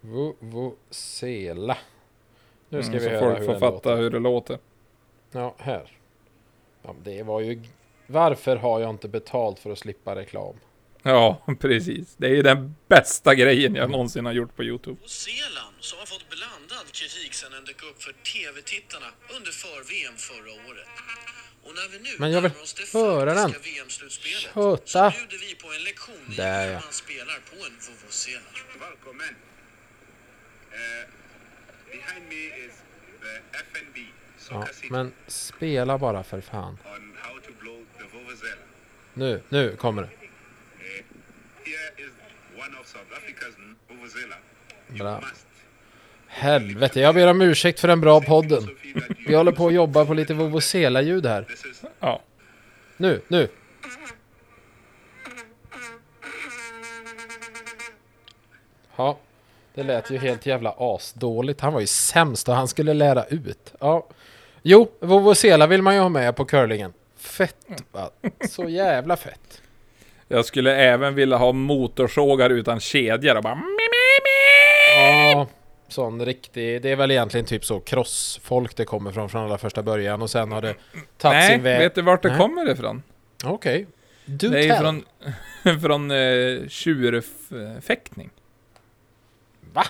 Vuvuzela. 0.00 1.78
Nu 2.68 2.82
ska 2.82 2.92
Mm, 2.92 3.02
vi 3.02 3.08
så 3.08 3.10
höra 3.10 3.20
folk 3.20 3.38
hur 3.38 3.44
får 3.46 3.52
den 3.52 3.60
fatta 3.60 3.72
låter. 3.90 3.96
hur 3.96 4.10
det 4.10 4.18
låter. 4.18 4.58
Ja, 5.32 5.54
här. 5.58 5.92
Ja, 6.82 6.94
det 7.04 7.22
var 7.22 7.40
ju... 7.40 7.62
Varför 8.06 8.56
har 8.56 8.80
jag 8.80 8.90
inte 8.90 9.08
betalt 9.08 9.58
för 9.58 9.70
att 9.72 9.78
slippa 9.78 10.14
reklam? 10.16 10.54
Ja, 11.02 11.42
precis. 11.60 12.14
Det 12.16 12.26
är 12.26 12.34
ju 12.34 12.42
den 12.42 12.74
bästa 12.88 13.34
grejen 13.34 13.74
jag 13.74 13.90
någonsin 13.90 14.26
har 14.26 14.32
gjort 14.32 14.56
på 14.56 14.64
YouTube. 14.64 15.00
Zeeland 15.08 15.74
som 15.80 15.98
har 15.98 16.06
fått 16.06 16.26
blandad 16.28 16.86
kritik 16.92 17.34
sedan 17.34 17.50
den 17.52 17.64
dök 17.64 17.82
upp 17.82 18.02
för 18.02 18.12
TV-tittarna 18.12 19.06
under 19.36 19.50
för-VM 19.50 20.14
förra 20.16 20.52
året. 20.70 20.88
Och 21.62 21.74
när 21.74 21.88
vi 21.88 21.98
nu 21.98 22.08
Men 22.18 22.32
jag 22.32 22.40
vill 22.40 22.50
närmar 22.50 22.62
oss 22.62 22.74
det 22.74 22.98
höra 22.98 23.34
den. 23.34 23.54
Köta. 24.54 25.10
så 25.10 25.18
bjuder 25.18 25.38
vi 25.38 25.54
på 25.54 25.72
en 25.72 25.82
lektion 25.84 26.32
i 26.32 26.36
Där, 26.36 26.72
ja. 26.72 26.80
man 26.84 26.92
spelar 26.92 27.38
på 27.50 27.56
en 27.66 27.76
vuvuzela. 27.86 28.40
Välkommen. 28.80 29.28
Uh, 30.72 31.08
behind 31.90 32.28
me 32.28 32.64
is 32.64 32.72
the 33.20 33.58
FNB 33.58 33.96
Ja, 34.50 34.66
men 34.90 35.12
spela 35.26 35.98
bara 35.98 36.24
för 36.24 36.40
fan. 36.40 36.78
on 36.84 37.16
how 37.22 37.40
to 37.40 37.52
blow 37.60 37.84
the 37.98 38.18
vuvuzela. 38.18 38.62
Nu, 39.14 39.42
nu 39.48 39.76
kommer 39.76 40.02
det. 40.02 40.08
Here 41.64 41.90
is 41.96 42.10
one 42.64 42.80
of 42.80 42.86
South 42.86 43.12
Africa's 43.18 43.76
vuvuzela. 43.88 44.36
You 44.88 44.98
Bra. 44.98 45.20
Helvete, 46.32 47.00
jag 47.00 47.14
ber 47.14 47.26
om 47.26 47.42
ursäkt 47.42 47.80
för 47.80 47.88
den 47.88 48.00
bra 48.00 48.20
podden. 48.20 48.68
Vi 49.26 49.34
håller 49.34 49.52
på 49.52 49.66
att 49.66 49.74
jobba 49.74 50.04
på 50.04 50.14
lite 50.14 50.34
vuvuzela-ljud 50.34 51.26
här. 51.26 51.46
Ja. 52.00 52.20
Nu, 52.96 53.20
nu. 53.28 53.48
Ja, 58.96 59.18
det 59.74 59.82
lät 59.82 60.10
ju 60.10 60.18
helt 60.18 60.46
jävla 60.46 60.74
asdåligt. 60.78 61.60
Han 61.60 61.72
var 61.72 61.80
ju 61.80 61.86
sämst 61.86 62.48
och 62.48 62.54
han 62.54 62.68
skulle 62.68 62.94
lära 62.94 63.24
ut. 63.24 63.72
Ja. 63.80 64.06
Jo, 64.62 64.90
vuvuzela 65.00 65.66
vill 65.66 65.82
man 65.82 65.94
ju 65.94 66.00
ha 66.00 66.08
med 66.08 66.36
på 66.36 66.44
curlingen. 66.44 66.92
Fett 67.16 67.56
va? 67.92 68.10
Så 68.48 68.68
jävla 68.68 69.16
fett. 69.16 69.62
Jag 70.28 70.44
skulle 70.44 70.76
även 70.76 71.14
vilja 71.14 71.36
ha 71.36 71.52
motorsågar 71.52 72.50
utan 72.50 72.80
kedjor 72.80 73.36
och 73.36 73.42
bara. 73.42 73.60
Ja, 74.96 75.46
sån 75.92 76.24
riktig. 76.24 76.82
Det 76.82 76.90
är 76.90 76.96
väl 76.96 77.10
egentligen 77.10 77.46
typ 77.46 77.64
så 77.64 77.80
crossfolk 77.80 78.76
det 78.76 78.84
kommer 78.84 79.12
från 79.12 79.28
från 79.28 79.44
allra 79.44 79.58
första 79.58 79.82
början 79.82 80.22
och 80.22 80.30
sen 80.30 80.52
har 80.52 80.62
det 80.62 80.74
tagit 81.18 81.36
Nej, 81.38 81.50
sin 81.50 81.62
väg. 81.62 81.78
vet 81.78 81.94
du 81.94 82.02
vart 82.02 82.22
det 82.22 82.28
Nej. 82.28 82.38
kommer 82.38 82.70
ifrån? 82.70 83.02
Okej. 83.44 83.86
Do 84.24 84.48
det 84.48 84.68
är 84.68 84.80
från, 84.80 85.04
från 85.80 86.10
eh, 86.10 86.68
tjurfäktning. 86.68 88.30
Va? 89.72 89.84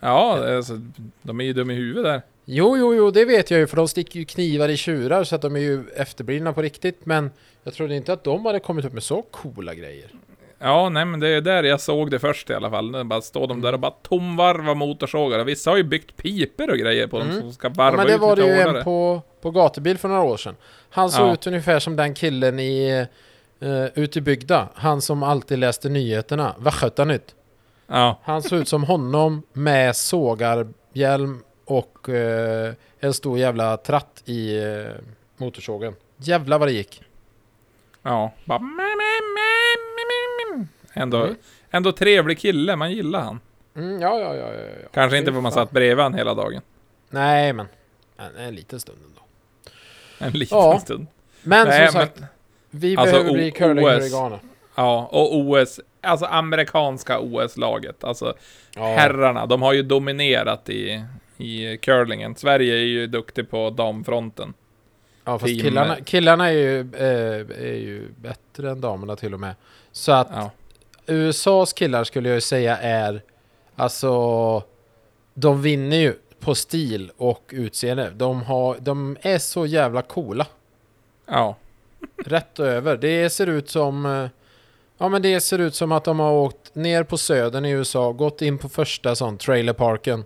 Ja, 0.00 0.56
alltså, 0.56 0.80
de 1.22 1.40
är 1.40 1.44
ju 1.44 1.52
dumma 1.52 1.72
i 1.72 1.76
huvudet 1.76 2.04
där. 2.04 2.22
Jo, 2.44 2.76
jo, 2.76 2.94
jo, 2.94 3.10
det 3.10 3.24
vet 3.24 3.50
jag 3.50 3.60
ju 3.60 3.66
för 3.66 3.76
de 3.76 3.88
sticker 3.88 4.18
ju 4.20 4.24
knivar 4.24 4.68
i 4.68 4.76
tjurar 4.76 5.24
så 5.24 5.34
att 5.34 5.42
de 5.42 5.56
är 5.56 5.60
ju 5.60 5.88
efterblivna 5.96 6.52
på 6.52 6.62
riktigt. 6.62 7.06
Men 7.06 7.30
jag 7.62 7.74
trodde 7.74 7.96
inte 7.96 8.12
att 8.12 8.24
de 8.24 8.46
hade 8.46 8.60
kommit 8.60 8.84
upp 8.84 8.92
med 8.92 9.02
så 9.02 9.22
coola 9.22 9.74
grejer. 9.74 10.10
Ja, 10.58 10.88
nej 10.88 11.04
men 11.04 11.20
det 11.20 11.28
är 11.28 11.40
där 11.40 11.62
jag 11.62 11.80
såg 11.80 12.10
det 12.10 12.18
först 12.18 12.50
i 12.50 12.54
alla 12.54 12.70
fall. 12.70 12.92
Det 12.92 13.04
bara 13.04 13.20
står 13.20 13.46
de 13.46 13.60
där 13.60 13.72
och 13.72 13.80
bara 13.80 13.90
tomvarvar 14.02 14.74
motorsågar. 14.74 15.44
Vissa 15.44 15.70
har 15.70 15.76
ju 15.76 15.82
byggt 15.82 16.16
piper 16.16 16.70
och 16.70 16.76
grejer 16.78 17.06
på 17.06 17.18
dem 17.18 17.28
Mm. 17.28 17.40
som 17.40 17.52
ska 17.52 17.66
Ja, 17.68 17.72
varva 17.76 17.96
men 17.96 18.06
det 18.06 18.14
ut 18.14 18.20
var 18.20 18.36
det 18.36 18.46
ju 18.46 18.60
en 18.60 18.84
på, 18.84 19.22
på 19.40 19.50
gatubil 19.50 19.98
för 19.98 20.08
några 20.08 20.22
år 20.22 20.36
sedan. 20.36 20.56
Han 20.90 21.10
såg 21.10 21.26
Ja. 21.28 21.32
ut 21.32 21.46
ungefär 21.46 21.78
som 21.78 21.96
den 21.96 22.14
killen 22.14 22.58
i 22.58 23.06
uh, 23.62 23.84
Ute 23.94 24.18
i 24.18 24.22
bygda. 24.22 24.68
Han 24.74 25.00
som 25.02 25.22
alltid 25.22 25.58
läste 25.58 25.88
nyheterna. 25.88 26.54
Västgötanytt. 26.58 27.34
Ja, 27.86 28.18
Han 28.24 28.42
såg 28.42 28.58
ut 28.58 28.68
som 28.68 28.84
honom 28.84 29.42
med 29.52 29.96
sågarhjälm 29.96 31.42
och 31.64 32.08
eh, 32.08 32.72
en 33.00 33.14
stor 33.14 33.38
jävla 33.38 33.76
tratt 33.76 34.22
i 34.24 34.58
eh, 34.64 34.92
motorsågen. 35.36 35.94
Jävlar 36.16 36.58
vad 36.58 36.68
det 36.68 36.72
gick. 36.72 37.02
ja. 38.02 38.32
Bara, 38.44 38.58
me, 38.58 38.66
me, 38.66 38.82
me, 38.82 38.84
me, 38.84 39.20
me, 39.20 39.34
me. 39.34 39.37
Ändå, 40.98 41.22
Mm. 41.22 41.36
ändå 41.70 41.92
trevlig 41.92 42.38
kille, 42.38 42.76
man 42.76 42.92
gillar 42.92 43.20
han. 43.20 43.40
Mm, 43.76 44.00
ja, 44.00 44.20
ja, 44.20 44.34
ja, 44.34 44.52
ja. 44.54 44.88
Kanske 44.92 45.18
inte 45.18 45.32
för 45.32 45.40
man 45.40 45.52
satt 45.52 45.70
bredvid 45.70 46.02
han 46.02 46.14
hela 46.14 46.34
dagen. 46.34 46.62
Nej, 47.10 47.52
men 47.52 47.66
en, 48.16 48.36
en 48.46 48.54
liten 48.54 48.80
stund 48.80 48.98
ändå. 49.04 49.20
En 50.26 50.32
liten 50.32 50.58
Ja. 50.58 50.78
stund. 50.80 51.06
Men 51.42 51.66
Nej, 51.68 51.86
som 51.92 52.00
sagt, 52.00 52.22
vi 52.70 52.96
alltså, 52.96 53.12
behöver 53.16 53.32
bli 53.32 53.50
curlinghuliganer. 53.50 54.38
Ja, 54.74 55.08
och 55.12 55.36
OS, 55.36 55.80
alltså 56.00 56.26
amerikanska 56.26 57.18
OS-laget. 57.20 58.04
Alltså 58.04 58.34
Ja. 58.76 58.82
herrarna, 58.84 59.46
de 59.46 59.62
har 59.62 59.72
ju 59.72 59.82
dominerat 59.82 60.68
i, 60.68 61.04
i 61.36 61.76
curlingen. 61.76 62.34
Sverige 62.36 62.74
är 62.74 62.84
ju 62.84 63.06
duktig 63.06 63.50
på 63.50 63.70
damfronten. 63.70 64.54
Ja, 65.24 65.38
fast 65.38 65.52
Team- 65.52 65.60
killarna, 65.62 65.96
killarna 66.04 66.48
är, 66.48 66.52
ju, 66.52 66.80
eh, 66.80 67.66
är 67.68 67.74
ju 67.76 68.08
bättre 68.16 68.70
än 68.70 68.80
damerna 68.80 69.16
till 69.16 69.34
och 69.34 69.40
med. 69.40 69.54
Så 69.92 70.12
att 70.12 70.28
Ja. 70.32 70.50
USAs 71.08 71.72
killar 71.72 72.04
skulle 72.04 72.28
jag 72.28 72.34
ju 72.34 72.40
säga 72.40 72.76
är, 72.78 73.22
alltså, 73.76 74.62
de 75.34 75.62
vinner 75.62 75.96
ju 75.96 76.14
på 76.40 76.54
stil 76.54 77.10
och 77.16 77.50
utseende. 77.54 78.10
De, 78.10 78.42
har, 78.42 78.76
de 78.80 79.16
är 79.20 79.38
så 79.38 79.66
jävla 79.66 80.02
coola. 80.02 80.46
ja. 81.26 81.56
Rätt 82.24 82.60
över. 82.60 82.96
Det 82.96 83.30
ser 83.30 83.46
ut 83.46 83.70
som, 83.70 84.06
eh, 84.06 84.28
ja 84.98 85.08
men 85.08 85.22
det 85.22 85.40
ser 85.40 85.58
ut 85.58 85.74
som 85.74 85.92
att 85.92 86.04
de 86.04 86.20
har 86.20 86.32
åkt 86.32 86.74
ner 86.74 87.02
på 87.04 87.18
södern 87.18 87.64
i 87.64 87.70
USA, 87.70 88.12
gått 88.12 88.42
in 88.42 88.58
på 88.58 88.68
första 88.68 89.14
sån 89.14 89.38
trailerparken 89.38 90.24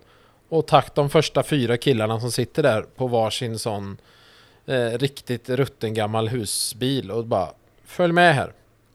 och 0.49 0.67
tagit 0.67 0.95
de 0.95 1.09
första 1.09 1.43
fyra 1.43 1.77
killarna 1.77 2.19
som 2.19 2.31
sitter 2.31 2.63
där 2.63 2.81
på 2.81 3.07
varsin 3.07 3.59
sån 3.59 3.97
eh, 4.65 4.89
riktigt 4.89 5.49
rutten 5.49 5.93
gammal 5.93 6.27
husbil 6.27 7.11
och 7.11 7.25
bara 7.25 7.49
följ 7.85 8.13
med 8.13 8.35
här. 8.35 8.53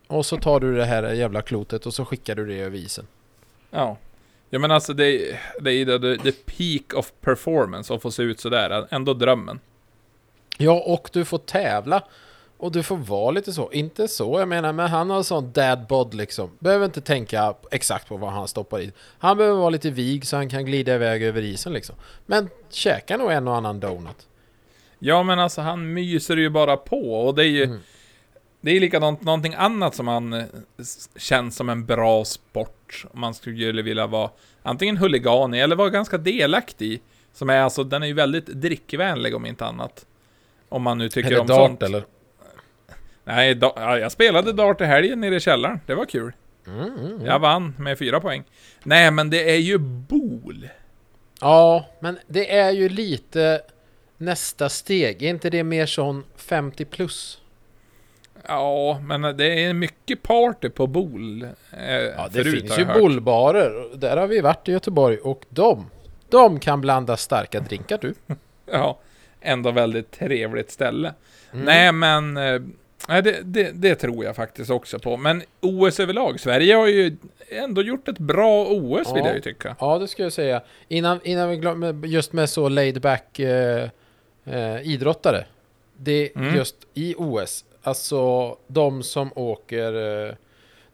Och 0.09 0.27
så 0.27 0.37
tar 0.37 0.61
du 0.61 0.77
det 0.77 0.85
här 0.85 1.13
jävla 1.13 1.43
klotet 1.43 1.87
och 1.87 1.95
så 1.95 2.05
skickar 2.05 2.35
du 2.35 2.47
det 2.47 2.61
över 2.61 2.79
isen. 2.79 3.07
Ja. 3.71 3.97
Ja 4.51 4.59
men 4.59 4.71
alltså 4.71 4.93
det, 4.93 5.39
det 5.61 5.73
är 5.73 6.17
the, 6.17 6.23
the 6.23 6.33
peak 6.33 6.99
of 6.99 7.13
performance 7.21 7.95
att 7.95 8.03
få 8.03 8.11
se 8.11 8.23
ut 8.23 8.41
sådär. 8.41 8.87
Ändå 8.91 9.15
drömmen. 9.15 9.61
Ja, 10.59 10.83
och 10.87 11.11
du 11.13 11.25
får 11.25 11.39
tävla. 11.39 12.03
Och 12.57 12.73
du 12.73 12.83
får 12.83 12.97
vara 12.97 13.31
lite 13.31 13.53
så. 13.53 13.73
Inte 13.73 14.09
så, 14.09 14.41
jag 14.41 14.49
menar, 14.49 14.73
men 14.73 14.89
han 14.89 15.11
har 15.11 15.23
sån 15.23 15.53
dad 15.53 15.87
bod 15.89 16.15
liksom. 16.15 16.51
Behöver 16.59 16.85
inte 16.85 17.01
tänka 17.01 17.55
exakt 17.71 18.09
på 18.09 18.17
vad 18.17 18.33
han 18.33 18.49
stoppar 18.49 18.81
i. 18.81 18.93
Han 19.19 19.37
behöver 19.37 19.59
vara 19.59 19.71
lite 19.71 19.91
vig 19.91 20.27
så 20.27 20.37
han 20.37 20.49
kan 20.49 20.65
glida 20.65 20.95
iväg 20.95 21.23
över 21.23 21.43
isen 21.43 21.73
liksom. 21.73 21.97
Men 22.27 22.49
käka 22.71 23.17
nog 23.17 23.33
en 23.33 23.49
och 23.49 23.57
annan 23.57 23.81
donut. 23.81 24.27
Ja 24.99 25.23
men 25.23 25.39
alltså 25.39 25.61
han 25.61 25.93
myser 25.93 26.37
ju 26.37 26.51
bara 26.51 26.77
på 26.77 27.27
och 27.27 27.35
det 27.35 27.43
är 27.43 27.49
ju 27.49 27.65
Mm. 27.65 27.81
Det 28.61 28.71
är 28.71 28.81
likadant, 28.81 29.23
någonting 29.23 29.55
annat 29.55 29.95
som 29.95 30.09
han 30.09 30.33
eh, 30.33 30.45
känns 31.17 31.57
som 31.57 31.69
en 31.69 31.87
bra 31.87 32.25
sport. 32.25 33.05
Om 33.13 33.21
man 33.21 33.35
skulle 33.35 33.83
vilja 33.83 34.07
vara 34.07 34.31
antingen 34.63 34.97
huligan 34.97 35.55
i 35.55 35.59
eller 35.59 35.77
vara 35.77 35.91
ganska 35.91 36.19
delaktig 36.19 36.93
i. 36.93 37.01
Som 37.33 37.51
är 37.51 37.61
alltså, 37.61 37.85
den 37.85 38.03
är 38.03 38.07
ju 38.07 38.13
väldigt 38.13 38.47
drickvänlig 38.47 39.37
om 39.37 39.47
inte 39.47 39.67
annat. 39.67 40.07
Om 40.69 40.83
man 40.83 40.99
nu 40.99 41.09
tycker 41.09 41.41
om 41.41 41.47
dart 41.47 41.57
sånt. 41.57 41.83
eller? 41.83 42.05
Nej, 43.25 43.55
da, 43.55 43.73
ja, 43.77 43.99
jag 43.99 44.13
spelade 44.13 44.53
dart 44.53 44.81
i 44.81 44.85
helgen 44.85 45.21
nere 45.21 45.37
i 45.37 45.41
källaren. 45.41 45.81
Det 45.87 45.95
var 45.95 46.05
kul. 46.05 46.33
Mm, 46.67 46.81
mm. 46.81 47.27
Jag 47.27 47.39
vann 47.39 47.75
med 47.79 47.99
fyra 47.99 48.21
poäng. 48.21 48.45
Nej, 48.83 49.11
men 49.11 49.31
det 49.31 49.51
är 49.51 49.57
ju 49.57 49.79
bol. 49.79 50.69
Ja, 51.41 51.89
men 52.01 52.19
det 52.27 52.57
är 52.57 52.71
ju 52.71 52.89
lite 52.89 53.61
nästa 54.17 54.69
steg. 54.69 55.23
Är 55.23 55.31
inte 55.31 55.51
det 55.51 55.65
mer 55.65 55.87
sån 55.87 56.25
50 56.37 56.85
plus? 56.85 57.41
Ja, 58.49 59.01
men 59.05 59.37
det 59.37 59.65
är 59.65 59.75
mycket 59.75 60.23
party 60.23 60.69
på 60.69 60.87
bol. 60.87 61.43
Eh, 61.43 61.51
Ja, 61.95 62.29
det 62.33 62.45
förut, 62.45 62.61
finns 62.61 62.79
ju 62.79 62.85
hört. 62.85 62.97
bullbarer. 62.97 63.97
Där 63.97 64.17
har 64.17 64.27
vi 64.27 64.41
varit 64.41 64.69
i 64.69 64.73
Göteborg 64.73 65.17
och 65.19 65.45
de, 65.49 65.91
de 66.29 66.61
kan 66.61 66.81
blanda 66.81 67.17
starka 67.17 67.61
drinkar 67.61 67.99
du. 68.01 68.15
Ja, 68.73 68.99
ändå 69.41 69.71
väldigt 69.71 70.11
trevligt 70.11 70.71
ställe. 70.71 71.15
Mm. 71.53 71.65
Nej, 71.65 71.93
men... 71.93 72.37
eh, 72.37 73.23
det, 73.23 73.41
det, 73.45 73.71
det 73.75 73.95
tror 73.95 74.25
jag 74.25 74.37
faktiskt 74.37 74.71
också 74.71 74.99
på. 74.99 75.17
Men 75.17 75.43
OS 75.61 76.01
överlag, 76.01 76.41
Sverige 76.41 76.75
har 76.75 76.87
ju 76.87 77.17
ändå 77.51 77.83
gjort 77.83 78.09
ett 78.09 78.19
bra 78.19 78.67
OS 78.67 79.13
vill 79.15 79.23
Ja. 79.23 79.27
jag 79.27 79.35
ju 79.35 79.41
tycka. 79.41 79.77
Ja, 79.81 79.99
det 79.99 80.09
skulle 80.09 80.27
jag 80.27 80.33
säga. 80.33 80.63
Innan, 80.89 81.21
innan 81.25 81.49
vi 81.49 81.57
glömmer, 81.57 82.07
just 82.07 82.33
med 82.33 82.51
så 82.51 82.69
laid 82.69 83.01
back 83.01 83.39
eh, 83.39 83.89
eh, 84.45 84.81
idrottare. 84.83 85.45
Det 85.97 86.31
Mm. 86.37 86.55
just 86.57 86.77
i 86.95 87.15
OS. 87.19 87.65
Alltså 87.89 88.57
de 88.67 89.03
som 89.03 89.33
åker... 89.35 89.93
Eh, 90.29 90.35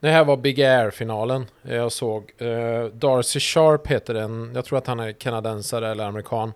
det 0.00 0.10
här 0.10 0.24
var 0.24 0.36
Big 0.36 0.60
Air-finalen 0.60 1.46
eh, 1.64 1.74
jag 1.74 1.92
såg. 1.92 2.32
Eh, 2.38 2.84
Darcy 2.84 3.40
Sharp 3.40 3.86
heter 3.86 4.14
den. 4.14 4.52
Jag 4.54 4.64
tror 4.64 4.78
att 4.78 4.86
han 4.86 5.00
är 5.00 5.12
kanadensare 5.12 5.90
eller 5.90 6.04
amerikan. 6.04 6.52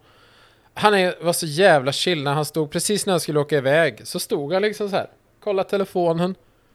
Han 0.74 0.94
är, 0.94 1.14
var 1.20 1.32
så 1.32 1.46
jävla 1.46 1.92
chill 1.92 2.22
när 2.22 2.34
han 2.34 2.44
stod, 2.44 2.70
precis 2.70 3.06
när 3.06 3.12
han 3.12 3.20
skulle 3.20 3.40
åka 3.40 3.56
iväg, 3.56 4.00
så 4.06 4.20
stod 4.20 4.52
han 4.52 4.62
liksom 4.62 4.88
så 4.88 4.96
här. 4.96 5.10
Kolla 5.40 5.64
telefonen. 5.64 6.34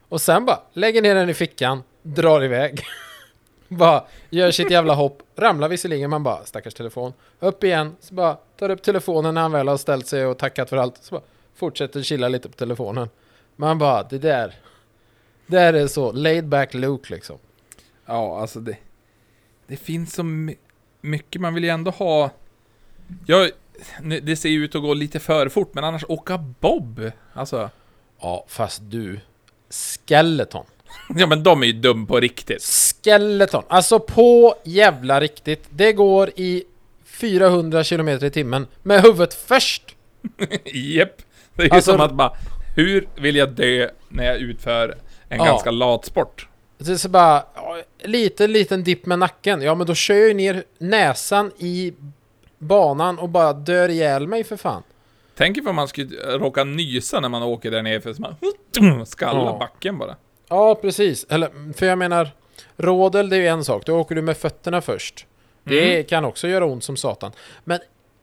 Och 0.09 0.21
sen 0.21 0.45
bara 0.45 0.59
lägger 0.73 1.01
ner 1.01 1.15
den 1.15 1.29
i 1.29 1.33
fickan, 1.33 1.83
drar 2.01 2.43
iväg. 2.43 2.83
bara 3.67 4.03
gör 4.29 4.51
sitt 4.51 4.71
jävla 4.71 4.93
hopp, 4.93 5.21
ramlar 5.35 5.69
visserligen, 5.69 6.09
man 6.09 6.23
bara 6.23 6.45
stackars 6.45 6.73
telefon. 6.73 7.13
Upp 7.39 7.63
igen, 7.63 7.95
så 7.99 8.13
bara 8.13 8.37
tar 8.59 8.69
upp 8.69 8.81
telefonen 8.83 9.33
när 9.33 9.41
han 9.41 9.51
väl 9.51 9.67
har 9.67 9.77
ställt 9.77 10.07
sig 10.07 10.25
och 10.25 10.37
tackat 10.37 10.69
för 10.69 10.77
allt. 10.77 10.97
Så 11.01 11.15
bara 11.15 11.23
fortsätter 11.55 12.01
chilla 12.01 12.27
lite 12.27 12.49
på 12.49 12.55
telefonen. 12.55 13.09
Man 13.63 13.77
bara, 13.77 14.03
det 14.03 14.17
där. 14.17 14.53
Det 15.47 15.57
där 15.57 15.73
är 15.73 15.87
så 15.87 16.11
laid 16.11 16.47
back 16.47 16.73
Luke 16.73 17.13
liksom. 17.13 17.37
Ja, 18.05 18.41
alltså 18.41 18.59
det... 18.59 18.77
Det 19.67 19.77
finns 19.77 20.13
så 20.13 20.23
my- 20.23 20.55
mycket, 21.01 21.41
man 21.41 21.53
vill 21.53 21.63
ju 21.63 21.69
ändå 21.69 21.91
ha... 21.91 22.29
Jag, 23.25 23.51
det 24.21 24.35
ser 24.35 24.49
ju 24.49 24.63
ut 24.65 24.75
att 24.75 24.81
gå 24.81 24.93
lite 24.93 25.19
för 25.19 25.49
fort, 25.49 25.73
men 25.73 25.83
annars 25.83 26.05
åka 26.07 26.37
bob. 26.37 27.11
Alltså... 27.33 27.69
Ja, 28.21 28.45
fast 28.47 28.81
du. 28.83 29.19
Skeleton. 29.69 30.65
Ja, 31.15 31.27
men 31.27 31.43
de 31.43 31.61
är 31.63 31.67
ju 31.67 31.73
dum 31.73 32.07
på 32.07 32.19
riktigt. 32.19 32.63
Skeleton. 33.03 33.63
Alltså 33.67 33.99
på 33.99 34.55
jävla 34.63 35.19
riktigt. 35.21 35.63
Det 35.69 35.93
går 35.93 36.29
i 36.35 36.63
400 37.05 37.83
km 37.83 38.07
i 38.09 38.29
timmen 38.29 38.67
med 38.83 39.01
huvudet 39.01 39.33
först. 39.33 39.95
Japp. 40.73 41.17
Det 41.55 41.61
är 41.63 41.65
ju 41.67 41.71
Alltså- 41.75 41.91
som 41.91 42.01
att 42.01 42.13
bara... 42.13 42.37
Hur 42.75 43.07
vill 43.15 43.35
jag 43.35 43.49
dö 43.51 43.89
när 44.09 44.23
jag 44.25 44.37
utför 44.37 44.97
en 45.29 45.37
Ja. 45.37 45.45
ganska 45.45 45.71
lat 45.71 46.05
sport? 46.05 46.47
Det 46.77 46.91
är 46.91 46.95
så 46.95 47.09
bara, 47.09 47.43
ja, 47.55 47.77
liten, 48.03 48.51
dipp 48.83 49.05
med 49.05 49.19
nacken. 49.19 49.61
Ja, 49.61 49.75
men 49.75 49.87
då 49.87 49.93
kör 49.95 50.15
jag 50.15 50.35
ner 50.35 50.63
näsan 50.77 51.51
i 51.57 51.93
banan 52.57 53.19
och 53.19 53.29
bara 53.29 53.53
dör 53.53 53.89
ihjäl 53.89 54.27
mig 54.27 54.43
för 54.43 54.57
fan. 54.57 54.83
Tänk 55.35 55.57
ifall 55.57 55.73
man 55.73 55.87
skulle 55.87 56.37
råka 56.37 56.63
nysa 56.63 57.19
när 57.19 57.29
man 57.29 57.43
åker 57.43 57.71
där 57.71 57.81
nere 57.81 58.01
för 58.01 58.15
man 58.19 59.05
skalla 59.05 59.39
Ja. 59.39 59.57
backen 59.59 59.97
bara. 59.97 60.15
Ja, 60.49 60.75
precis. 60.75 61.25
Eller, 61.29 61.73
för 61.73 61.85
jag 61.85 61.97
menar, 61.97 62.29
rådel 62.77 63.29
det 63.29 63.35
är 63.35 63.39
ju 63.41 63.47
en 63.47 63.63
sak. 63.63 63.85
Då 63.85 63.99
åker 63.99 64.15
du 64.15 64.21
med 64.21 64.37
fötterna 64.37 64.81
först. 64.81 65.25
Det 65.63 66.03
kan 66.03 66.25
också 66.25 66.47
göra 66.47 66.65
ont 66.65 66.83
som 66.83 66.97
satan. 66.97 67.31
Men 67.63 67.79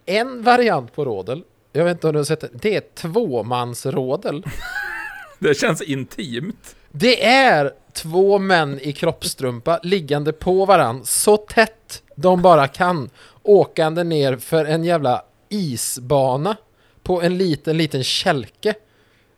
en 0.06 0.42
variant 0.42 0.92
på 0.94 1.04
rådel, 1.04 1.42
jag 1.72 1.84
vet 1.84 1.96
inte 1.96 2.06
om 2.06 2.12
du 2.12 2.18
har 2.18 2.24
sett 2.24 2.40
det, 2.40 2.48
det 2.52 2.76
är 2.76 2.80
tvåmansrådel. 2.94 4.44
Det 5.38 5.54
känns 5.54 5.82
intimt. 5.82 6.76
Det 6.90 7.26
är 7.26 7.72
två 7.92 8.38
män 8.38 8.78
i 8.82 8.92
kroppstrumpa 8.92 9.80
liggande 9.82 10.32
på 10.32 10.64
varann 10.64 11.04
så 11.04 11.36
tätt 11.36 12.02
de 12.14 12.42
bara 12.42 12.68
kan. 12.68 13.10
Åkande 13.42 14.04
ner 14.04 14.36
för 14.36 14.64
en 14.64 14.84
jävla 14.84 15.22
isbana 15.48 16.56
på 17.02 17.22
en 17.22 17.38
liten, 17.38 17.76
liten 17.76 18.04
kälke. 18.04 18.74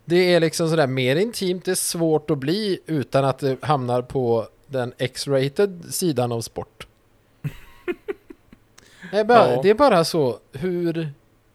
Det 0.04 0.34
är 0.34 0.40
liksom 0.40 0.68
sådär 0.70 0.86
mer 0.86 1.16
intimt, 1.16 1.64
det 1.64 1.70
är 1.70 1.74
svårt 1.74 2.30
att 2.30 2.38
bli 2.38 2.80
utan 2.86 3.24
att 3.24 3.38
det 3.38 3.64
hamnar 3.64 4.02
på 4.02 4.46
den 4.66 4.92
X-rated 4.98 5.84
sidan 5.90 6.32
av 6.32 6.40
sport. 6.40 6.86
Det 9.10 9.18
är 9.18 9.24
bara, 9.24 9.52
Ja. 9.54 9.62
det 9.62 9.70
är 9.70 9.74
bara 9.74 10.04
så 10.04 10.38
hur, 10.52 11.12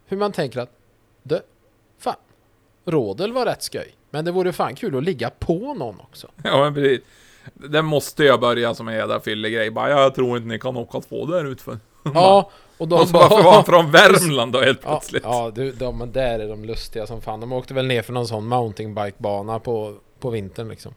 hur 0.08 0.18
man 0.18 0.32
tänker 0.32 0.60
att 0.60 0.72
det, 1.24 1.42
fan, 2.00 2.16
rådel 2.86 3.34
var 3.34 3.46
rätt 3.46 3.64
skoj. 3.64 3.96
Men 4.10 4.26
det 4.26 4.32
vore 4.32 4.54
fan 4.54 4.76
kul 4.76 4.98
att 4.98 5.04
ligga 5.04 5.30
på 5.30 5.74
någon 5.74 6.00
också. 6.00 6.28
Ja, 6.44 6.64
men 6.64 6.74
precis. 6.74 7.02
Det 7.54 7.82
måste 7.82 8.24
jag 8.24 8.40
börja 8.40 8.74
som 8.74 8.88
en 8.88 8.96
jävla 8.96 9.20
fyllegrej. 9.20 9.72
Bara, 9.72 9.90
jag 9.90 10.16
tror 10.16 10.38
inte 10.38 10.50
ni 10.50 10.60
kan 10.60 10.78
åka 10.78 11.02
två 11.02 11.26
där 11.26 11.46
utför. 11.46 11.80
Ja, 12.14 12.50
och 12.78 12.88
de 12.88 13.00
Och 13.02 13.08
så 13.08 13.14
varför 13.18 13.44
var 13.44 13.54
han 13.54 13.64
från 13.66 13.92
Värmland 13.92 14.52
då 14.52 14.62
helt 14.62 14.80
Ja, 14.84 14.90
plötsligt? 14.90 15.24
ja 15.24 15.52
du, 15.56 15.72
de 15.72 15.98
men 15.98 16.12
där 16.12 16.40
är 16.40 16.48
de 16.48 16.66
lustiga 16.66 17.08
som 17.08 17.22
fan. 17.22 17.40
De 17.40 17.52
åkte 17.54 17.74
väl 17.74 17.86
ner 17.88 18.02
för 18.02 18.14
någon 18.14 18.28
sån 18.28 18.48
mountainbikebana 18.48 19.60
på, 19.60 19.96
på 20.20 20.30
vintern 20.30 20.70
liksom. 20.70 20.94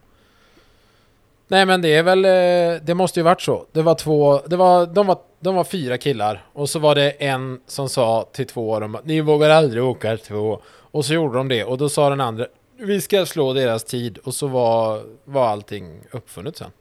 Nej 1.51 1.65
men 1.65 1.81
det 1.81 1.95
är 1.95 2.03
väl, 2.03 2.25
eh, 2.25 2.81
det 2.83 2.93
måste 2.95 3.19
ju 3.19 3.23
varit 3.23 3.41
så. 3.41 3.65
Det 3.71 3.81
var 3.81 3.95
två, 3.95 4.41
det 4.45 4.55
var, 4.55 4.85
de 4.85 5.07
var, 5.07 5.17
de 5.39 5.55
var 5.55 5.63
fyra 5.63 5.97
killar. 5.97 6.45
Och 6.53 6.69
så 6.69 6.79
var 6.79 6.95
det 6.95 7.09
en 7.09 7.61
som 7.67 7.89
sa 7.89 8.29
till 8.31 8.47
två 8.47 8.75
av 8.75 8.81
dem 8.81 8.95
att 8.95 9.05
ni 9.05 9.21
vågar 9.21 9.49
aldrig 9.49 9.83
åka 9.83 10.17
två. 10.17 10.61
Och 10.67 11.05
så 11.05 11.13
gjorde 11.13 11.37
de 11.37 11.47
det 11.47 11.63
och 11.63 11.77
då 11.77 11.89
sa 11.89 12.09
den 12.09 12.21
andra 12.21 12.47
vi 12.77 13.01
ska 13.01 13.25
slå 13.25 13.53
deras 13.53 13.83
tid 13.83 14.17
och 14.17 14.33
så 14.33 14.47
var, 14.47 15.03
var 15.25 15.47
allting 15.47 15.99
uppfunnet 16.11 16.57
sen. 16.57 16.71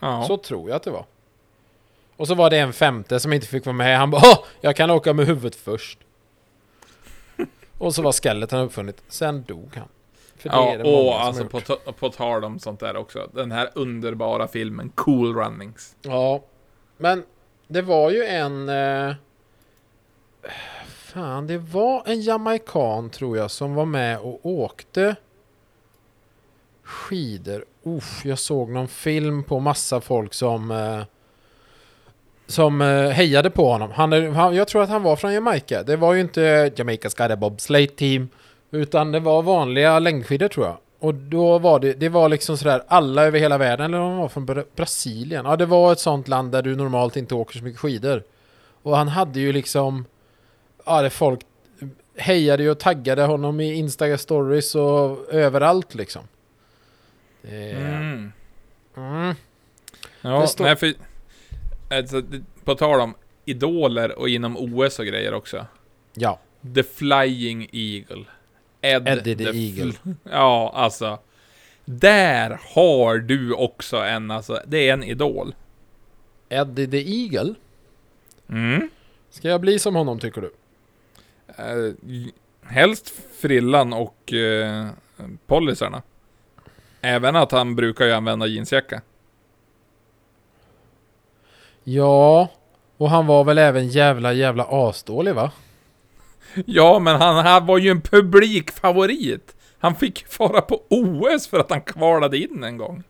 Ja. 0.00 0.24
Så 0.26 0.36
tror 0.36 0.68
jag 0.68 0.76
att 0.76 0.82
det 0.82 0.90
var. 0.90 1.04
Och 2.16 2.26
så 2.26 2.34
var 2.34 2.50
det 2.50 2.58
en 2.58 2.72
femte 2.72 3.20
som 3.20 3.32
inte 3.32 3.46
fick 3.46 3.66
vara 3.66 3.76
med. 3.76 3.98
Han 3.98 4.10
bara 4.10 4.38
jag 4.60 4.76
kan 4.76 4.90
åka 4.90 5.12
med 5.12 5.26
huvudet 5.26 5.56
först. 5.56 5.98
och 7.78 7.94
så 7.94 8.02
var 8.02 8.12
skeleton 8.12 8.60
uppfunnit. 8.60 9.02
Sen 9.08 9.42
dog 9.42 9.70
han. 9.74 9.88
För 10.36 10.48
det 10.48 10.56
Ja, 10.56 10.72
är 10.72 10.78
det 10.78 10.84
många 10.84 10.96
och 10.96 11.24
alltså 11.24 11.44
på, 11.44 11.60
på 11.92 12.08
tal 12.08 12.44
om 12.44 12.58
sånt 12.58 12.80
där 12.80 12.96
också. 12.96 13.30
Den 13.32 13.52
här 13.52 13.70
underbara 13.74 14.48
filmen 14.48 14.88
Cool 14.94 15.34
Runnings. 15.34 15.96
Ja. 16.02 16.44
Men 16.96 17.22
det 17.68 17.82
var 17.82 18.10
ju 18.10 18.24
en... 18.24 18.68
Eh, 18.68 19.14
Fan, 20.86 21.46
det 21.46 21.58
var 21.58 22.02
en 22.06 22.20
jamaican 22.20 23.10
tror 23.10 23.36
jag 23.36 23.50
som 23.50 23.74
var 23.74 23.84
med 23.84 24.18
och 24.18 24.40
åkte 24.42 25.16
skidor. 26.82 27.64
Uff, 27.82 28.24
jag 28.24 28.38
såg 28.38 28.70
någon 28.70 28.88
film 28.88 29.42
på 29.42 29.60
massa 29.60 30.00
folk 30.00 30.34
som 30.34 30.70
eh, 30.70 31.02
som 32.46 32.80
eh, 32.80 33.08
hejade 33.08 33.50
på 33.50 33.72
honom. 33.72 33.90
Han, 33.90 34.12
är, 34.12 34.28
han, 34.28 34.54
jag 34.54 34.68
tror 34.68 34.82
att 34.82 34.88
han 34.88 35.02
var 35.02 35.16
från 35.16 35.32
Jamaica. 35.32 35.82
Det 35.82 35.96
var 35.96 36.14
ju 36.14 36.20
inte 36.20 36.72
Jamaica's 36.76 37.22
got 37.22 37.30
a 37.30 37.36
bobsleigh 37.36 37.94
team. 37.94 38.28
Utan 38.70 39.12
det 39.12 39.20
var 39.20 39.42
vanliga 39.42 39.98
längdskidor 39.98 40.48
tror 40.48 40.66
jag. 40.66 40.76
Och 40.98 41.14
då 41.14 41.58
var 41.58 41.80
det, 41.80 41.92
det 41.92 42.08
var 42.08 42.28
liksom 42.28 42.56
sådär 42.58 42.82
alla 42.88 43.24
över 43.24 43.38
hela 43.38 43.58
världen, 43.58 43.94
eller 43.94 44.02
om 44.02 44.10
de 44.10 44.18
var 44.18 44.28
från 44.28 44.46
Bra- 44.46 44.64
Brasilien. 44.76 45.44
Ja, 45.44 45.56
det 45.56 45.66
var 45.66 45.92
ett 45.92 46.00
sånt 46.00 46.28
land 46.28 46.52
där 46.52 46.62
du 46.62 46.76
normalt 46.76 47.16
inte 47.16 47.34
åker 47.34 47.58
så 47.58 47.64
mycket 47.64 47.80
skidor. 47.80 48.22
Och 48.82 48.96
han 48.96 49.08
hade 49.08 49.40
ju 49.40 49.52
liksom, 49.52 50.04
ja 50.86 51.02
det 51.02 51.10
folk 51.10 51.40
hejade 52.16 52.62
ju 52.62 52.70
och 52.70 52.78
taggade 52.80 53.22
honom 53.22 53.60
i 53.60 53.72
Instagram 53.74 54.18
stories 54.18 54.74
och 54.74 55.28
överallt 55.34 55.94
liksom. 55.94 56.22
Det, 57.42 57.70
Mm. 57.72 58.32
mm. 58.96 59.34
Ja, 60.20 60.46
står- 60.46 60.64
nej 60.64 60.76
för... 60.76 60.92
Alltså, 61.90 62.22
på 62.64 62.74
tal 62.74 63.00
om 63.00 63.14
idoler 63.44 64.18
och 64.18 64.28
inom 64.28 64.56
OS 64.56 64.98
och 64.98 65.06
grejer 65.06 65.34
också. 65.34 65.66
Ja, 66.14 66.38
The 66.74 66.82
Flying 66.82 67.68
Eagle. 67.72 68.24
Ed 68.94 69.08
Eddie 69.08 69.36
the 69.36 69.44
fl- 69.44 69.78
Eagle. 69.78 69.92
Ja, 70.30 70.72
alltså. 70.74 71.18
Där 71.84 72.60
har 72.74 73.18
du 73.18 73.52
också 73.52 73.96
en, 73.96 74.30
alltså, 74.30 74.60
det 74.66 74.88
är 74.88 74.92
en 74.92 75.02
idol. 75.04 75.54
Eddie 76.48 76.86
the 76.86 77.22
Eagle. 77.22 77.54
Mm. 78.48 78.90
Ska 79.30 79.48
jag 79.48 79.60
bli 79.60 79.78
som 79.78 79.94
honom 79.94 80.18
tycker 80.18 80.40
du? 80.40 80.54
Eh, 81.46 81.94
helst 82.62 83.12
frillan 83.40 83.92
och 83.92 84.32
uh, 84.32 84.86
polisarna. 85.46 86.02
Även 87.00 87.36
att 87.36 87.52
han 87.52 87.76
brukar 87.76 88.04
ju 88.06 88.12
använda 88.12 88.46
jeansjacka. 88.46 89.02
Ja, 91.84 92.48
och 92.96 93.10
han 93.10 93.26
var 93.26 93.44
väl 93.44 93.58
även 93.58 93.88
jävla 93.88 94.32
jävla 94.32 94.66
asdålig 94.70 95.34
va? 95.34 95.52
Ja, 96.66 96.98
men 96.98 97.16
han 97.20 97.44
här 97.44 97.60
var 97.60 97.78
ju 97.78 97.90
en 97.90 98.00
publikfavorit. 98.00 99.54
Han 99.78 99.94
fick 99.94 100.26
fara 100.26 100.60
på 100.60 100.82
OS 100.90 101.46
för 101.48 101.58
att 101.60 101.70
han 101.70 101.80
kvalade 101.80 102.38
in 102.38 102.64
en 102.64 102.76
gång. 102.76 103.02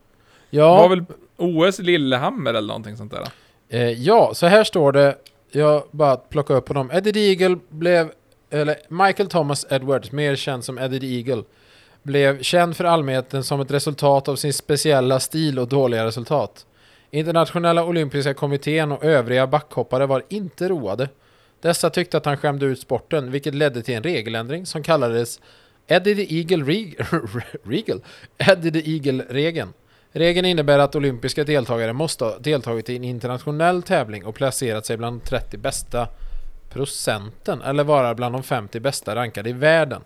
Det 0.50 0.58
var 0.60 0.66
Ja, 0.66 0.88
väl 0.88 1.04
OS 1.36 1.78
Lillehammer 1.78 2.54
eller 2.54 2.68
någonting 2.68 2.96
sånt 2.96 3.12
där. 3.12 3.28
eh, 3.68 3.90
ja, 3.90 4.30
så 4.34 4.46
här 4.46 4.64
står 4.64 4.92
det. 4.92 5.14
Jag 5.50 5.82
bara 5.90 6.16
plockar 6.16 6.54
upp 6.54 6.64
på 6.66 6.72
dem. 6.74 6.90
Eddie 6.94 7.30
Eagle 7.30 7.58
blev, 7.68 8.10
eller 8.50 8.76
Michael 8.88 9.28
Thomas 9.28 9.66
Edwards, 9.70 10.12
mer 10.12 10.36
känd 10.36 10.64
som 10.64 10.78
Eddie 10.78 11.16
Eagle, 11.18 11.42
blev 12.02 12.42
känd 12.42 12.76
för 12.76 12.84
allmänheten 12.84 13.44
som 13.44 13.60
ett 13.60 13.70
resultat 13.70 14.28
av 14.28 14.36
sin 14.36 14.52
speciella 14.52 15.20
stil 15.20 15.58
och 15.58 15.68
dåliga 15.68 16.04
resultat. 16.06 16.66
Internationella 17.10 17.84
Olympiska 17.84 18.34
Kommittén 18.34 18.92
och 18.92 19.04
övriga 19.04 19.46
backhoppare 19.46 20.06
var 20.06 20.22
inte 20.28 20.68
roade. 20.68 21.08
Dessa 21.66 21.90
tyckte 21.90 22.16
att 22.16 22.24
han 22.24 22.36
skämde 22.36 22.66
ut 22.66 22.80
sporten, 22.80 23.30
vilket 23.30 23.54
ledde 23.54 23.82
till 23.82 23.94
en 23.94 24.02
regeländring 24.02 24.66
som 24.66 24.82
kallades 24.82 25.40
Eddie 25.86 26.14
the 26.14 26.36
Eagle 26.38 26.64
Reg- 26.64 27.04
Regal. 27.64 28.00
Eddie 28.38 28.70
the 28.70 28.90
Eagle-regeln. 28.90 29.72
Regeln 30.12 30.46
innebär 30.46 30.78
att 30.78 30.94
olympiska 30.96 31.44
deltagare 31.44 31.92
måste 31.92 32.24
ha 32.24 32.38
deltagit 32.38 32.88
i 32.88 32.96
en 32.96 33.04
internationell 33.04 33.82
tävling 33.82 34.24
och 34.26 34.34
placerat 34.34 34.86
sig 34.86 34.96
bland 34.96 35.20
de 35.20 35.26
30 35.26 35.56
bästa 35.58 36.08
procenten, 36.70 37.62
eller 37.62 37.84
vara 37.84 38.14
bland 38.14 38.34
de 38.34 38.42
50 38.42 38.80
bästa 38.80 39.14
rankade 39.14 39.50
i 39.50 39.52
världen. 39.52 40.02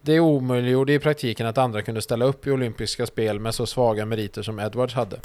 Det 0.00 0.20
omöjliggjorde 0.20 0.92
i 0.92 0.98
praktiken 0.98 1.46
att 1.46 1.58
andra 1.58 1.82
kunde 1.82 2.02
ställa 2.02 2.24
upp 2.24 2.46
i 2.46 2.50
olympiska 2.50 3.06
spel 3.06 3.40
med 3.40 3.54
så 3.54 3.66
svaga 3.66 4.06
meriter 4.06 4.42
som 4.42 4.58
Edwards 4.58 4.94
hade. 4.94 5.16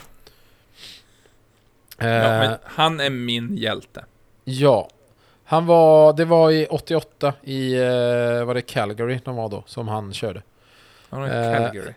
Ja, 1.97 2.43
Eh, 2.43 2.51
han 2.63 2.99
är 2.99 3.09
min 3.09 3.57
hjälte. 3.57 4.05
Ja. 4.43 4.89
Han 5.51 5.65
var, 5.65 6.13
det 6.13 6.25
var 6.25 6.51
i 6.51 6.67
88 6.69 7.33
i, 7.43 7.73
eh, 7.73 8.45
var 8.45 8.53
det 8.53 8.61
Calgary 8.61 9.19
de 9.25 9.35
var 9.35 9.49
då, 9.49 9.63
som 9.67 9.87
han 9.87 10.13
körde. 10.13 10.41
Han 11.09 11.23
är 11.23 11.53
Eh, 11.53 11.57
Calgary. 11.57 11.93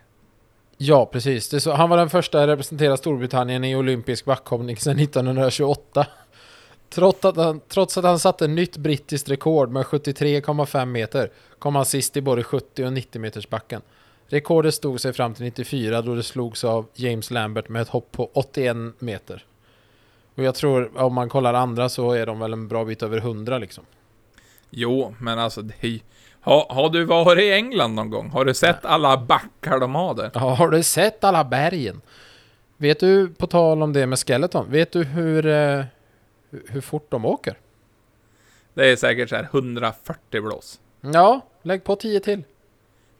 Ja, 0.76 1.06
precis. 1.06 1.62
Så, 1.62 1.72
han 1.72 1.90
var 1.90 1.96
den 1.96 2.10
första 2.10 2.42
att 2.42 2.48
representera 2.48 2.96
Storbritannien 2.96 3.64
i 3.64 3.76
olympisk 3.76 4.24
backhoppning 4.24 4.76
sedan 4.76 4.98
1928. 4.98 6.06
Trots 6.90 7.24
att, 7.24 7.36
han, 7.36 7.60
trots 7.68 7.98
att 7.98 8.04
han 8.04 8.18
satte 8.18 8.46
nytt 8.46 8.76
brittiskt 8.76 9.30
rekord 9.30 9.70
med 9.70 9.84
73,5 9.84 10.84
meter 10.84 11.30
kom 11.58 11.74
han 11.74 11.84
sist 11.84 12.16
i 12.16 12.20
både 12.20 12.42
70 12.42 12.84
och 12.84 12.92
90 12.92 13.20
meters 13.20 13.48
backen. 13.48 13.82
Rekordet 14.26 14.74
stod 14.74 15.00
sig 15.00 15.12
fram 15.12 15.34
till 15.34 15.44
94 15.44 16.02
då 16.02 16.14
det 16.14 16.22
slogs 16.22 16.64
av 16.64 16.86
James 16.94 17.30
Lambert 17.30 17.68
med 17.68 17.82
ett 17.82 17.88
hopp 17.88 18.12
på 18.12 18.30
81 18.32 18.76
meter. 18.98 19.44
Och 20.34 20.42
jag 20.44 20.54
tror, 20.54 20.98
om 21.02 21.14
man 21.14 21.28
kollar 21.28 21.54
andra 21.54 21.88
så 21.88 22.12
är 22.12 22.26
de 22.26 22.38
väl 22.38 22.52
en 22.52 22.68
bra 22.68 22.84
bit 22.84 23.02
över 23.02 23.16
100 23.18 23.58
liksom. 23.58 23.84
Jo, 24.70 25.14
men 25.20 25.38
alltså 25.38 25.62
det 25.62 25.74
är 25.80 25.88
ju... 25.88 26.00
Har, 26.40 26.66
har 26.70 26.90
du 26.90 27.04
varit 27.04 27.42
i 27.42 27.52
England 27.52 27.94
någon 27.94 28.10
gång? 28.10 28.30
Har 28.30 28.44
du 28.44 28.54
sett 28.54 28.84
alla 28.84 29.16
backar 29.18 29.78
de 29.80 29.94
har 29.94 30.14
där? 30.14 30.30
Ja, 30.34 30.40
har 30.40 30.68
du 30.68 30.82
sett 30.82 31.24
alla 31.24 31.44
bergen? 31.44 32.00
Vet 32.76 33.00
du, 33.00 33.28
på 33.28 33.46
tal 33.46 33.82
om 33.82 33.92
det 33.92 34.06
med 34.06 34.18
Skeleton, 34.18 34.70
vet 34.70 34.92
du 34.92 35.04
hur, 35.04 35.46
eh, 35.46 35.84
hur- 36.68 36.80
fort 36.80 37.06
de 37.10 37.24
åker? 37.24 37.58
Det 38.74 38.88
är 38.92 38.96
säkert 38.96 39.28
så 39.28 39.36
här 39.36 39.48
140 39.52 40.40
blås. 40.42 40.80
Ja, 41.00 41.40
lägg 41.62 41.84
på 41.84 41.96
10 41.96 42.20
till. 42.20 42.42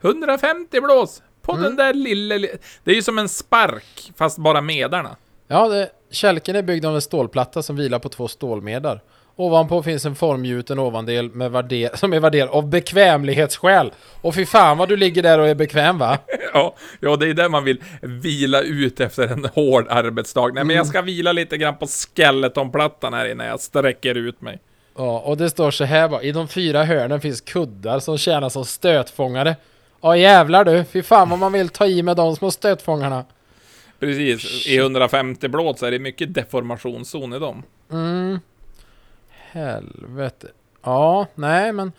150 0.03 0.81
blås! 0.81 1.23
På 1.43 1.53
Mm. 1.53 1.63
den 1.65 1.77
där 1.77 1.95
lilla, 1.95 2.37
li- 2.37 2.57
Det 2.85 2.91
är 2.91 2.95
ju 2.95 3.03
som 3.03 3.19
en 3.19 3.29
spark, 3.29 4.13
fast 4.17 4.39
bara 4.39 4.61
medarna. 4.61 5.17
Ja, 5.47 5.69
det, 5.69 5.91
kälken 6.15 6.57
är 6.57 6.63
byggd 6.63 6.85
av 6.87 6.95
en 6.95 7.01
stålplatta 7.03 7.63
som 7.63 7.77
vilar 7.77 7.99
på 7.99 8.09
två 8.09 8.29
stålmedar. 8.29 9.01
Ovanpå 9.37 9.83
finns 9.83 10.05
en 10.07 10.15
formgjuten 10.15 10.79
ovandel 10.79 11.31
med 11.31 11.51
värder, 11.51 11.91
som 11.97 12.13
är 12.13 12.21
värderad 12.21 12.49
av 12.49 12.69
bekvämlighetsskäl. 12.69 13.93
Och 14.21 14.35
fy 14.35 14.47
fan 14.47 14.79
vad 14.79 14.89
du 14.89 14.97
ligger 14.97 15.23
där 15.23 15.39
och 15.39 15.49
är 15.49 15.55
bekväm 15.55 15.99
va? 15.99 16.19
Ja, 16.55 16.75
ja, 17.01 17.17
det 17.17 17.29
är 17.29 17.35
där 17.35 17.49
man 17.49 17.65
vill 17.65 17.83
vila 18.03 18.61
ut 18.61 19.01
efter 19.01 19.29
en 19.29 19.45
hård 19.55 19.87
arbetsdag. 19.91 20.41
Nej, 20.47 20.53
men 20.55 20.63
Mm. 20.63 20.77
jag 20.77 20.87
ska 20.87 21.03
vila 21.03 21.33
lite 21.33 21.57
grann 21.57 21.77
på 21.77 21.87
skeletonplattan 21.87 23.15
här 23.15 23.31
innan 23.31 23.47
jag 23.47 23.61
sträcker 23.61 24.15
ut 24.15 24.41
mig. 24.41 24.59
Ja, 24.97 25.19
och 25.19 25.37
det 25.37 25.51
står 25.51 25.71
så 25.71 25.85
här 25.85 26.09
bara. 26.09 26.23
I 26.23 26.33
de 26.33 26.49
fyra 26.49 26.85
hörnen 26.85 27.21
finns 27.21 27.41
kuddar 27.41 27.99
som 27.99 28.19
tjänar 28.19 28.49
som 28.49 28.65
stötfångare. 28.65 29.57
Ja 30.03 30.17
jävlar 30.17 30.65
du, 30.65 30.85
fy 30.85 31.03
fan 31.03 31.29
vad 31.31 31.39
man 31.39 31.53
vill 31.53 31.69
ta 31.69 31.87
i 31.87 32.03
med 32.03 32.17
de 32.17 32.37
små 32.37 32.51
stötfångarna. 32.51 33.25
Precis, 34.05 34.67
i 34.67 34.77
150 34.79 35.49
blås 35.49 35.79
så 35.79 35.87
är 35.87 35.91
det 35.91 35.99
mycket 35.99 36.35
deformationszon 36.35 37.33
i 37.33 37.39
dem. 37.39 37.63
Mm. 37.93 38.39
Helvete. 39.31 40.49
Ja, 40.83 41.27
nej 41.35 41.73
men 41.73 41.93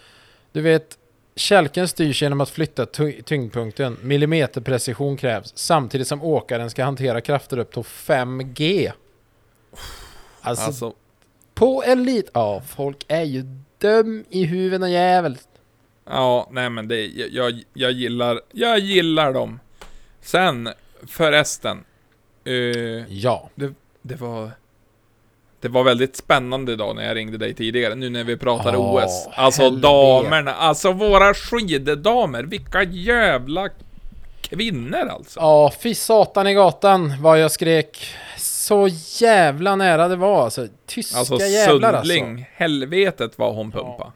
du 0.52 0.62
vet 0.62 0.98
Kälken 1.36 1.88
styrs 1.88 2.22
genom 2.22 2.42
att 2.42 2.50
flytta 2.50 2.86
ty- 2.86 3.22
tyngdpunkten. 3.22 3.98
Millimeterprecision 4.02 5.18
krävs 5.18 5.52
samtidigt 5.56 6.08
som 6.08 6.24
åkaren 6.24 6.70
ska 6.70 6.84
hantera 6.84 7.22
krafter 7.22 7.58
upp 7.58 7.72
till 7.74 7.82
5G. 7.84 8.92
Alltså, 10.42 10.66
Alltså, 10.66 10.94
på 11.54 11.84
elit... 11.84 12.30
Ja, 12.34 12.62
folk 12.68 13.06
är 13.08 13.24
ju 13.24 13.44
dum 13.80 14.26
i 14.30 14.44
huvudet 14.46 14.82
och 14.82 14.90
jävel. 14.90 15.38
ja, 16.06 16.48
nej 16.52 16.70
men 16.70 16.88
det, 16.88 17.06
jag, 17.06 17.30
jag, 17.30 17.64
jag 17.74 17.92
gillar, 17.92 18.42
jag 18.52 18.80
gillar 18.80 19.34
dem. 19.34 19.60
Sen, 20.22 20.70
förresten. 21.08 21.84
Eh, 22.46 22.54
Ja. 23.10 23.50
det 24.02 24.16
var... 24.22 24.52
Det 25.62 25.70
var 25.70 25.84
väldigt 25.84 26.16
spännande 26.16 26.72
idag 26.74 26.96
när 26.96 27.08
jag 27.08 27.16
ringde 27.16 27.38
dig 27.38 27.54
tidigare, 27.54 27.96
nu 27.96 28.10
när 28.10 28.24
vi 28.24 28.38
pratar 28.38 28.74
Ja, 28.74 29.04
OS. 29.04 29.28
Alltså 29.36 29.62
helvete. 29.62 29.88
damerna, 29.88 30.54
alltså 30.54 30.92
våra 30.92 31.34
skiddamer, 31.34 32.44
vilka 32.44 32.84
jävla 32.84 33.70
kvinnor 34.42 35.08
alltså. 35.10 35.40
Ja, 35.40 35.72
fy 35.80 35.96
satan 35.96 36.48
i 36.48 36.54
gatan 36.54 37.14
vad 37.22 37.40
jag 37.40 37.52
skrek. 37.52 38.08
Så 38.38 38.88
jävla 39.22 39.76
nära 39.76 40.08
det 40.08 40.16
var 40.16 40.44
alltså. 40.44 40.68
Tyska 40.86 41.18
Alltså 41.18 41.38
jävlar 41.38 41.94
alltså. 41.94 42.14
Sundling, 42.14 42.50
helvetet 42.54 43.38
vad 43.38 43.56
hon 43.56 43.72
pumpa. 43.72 44.12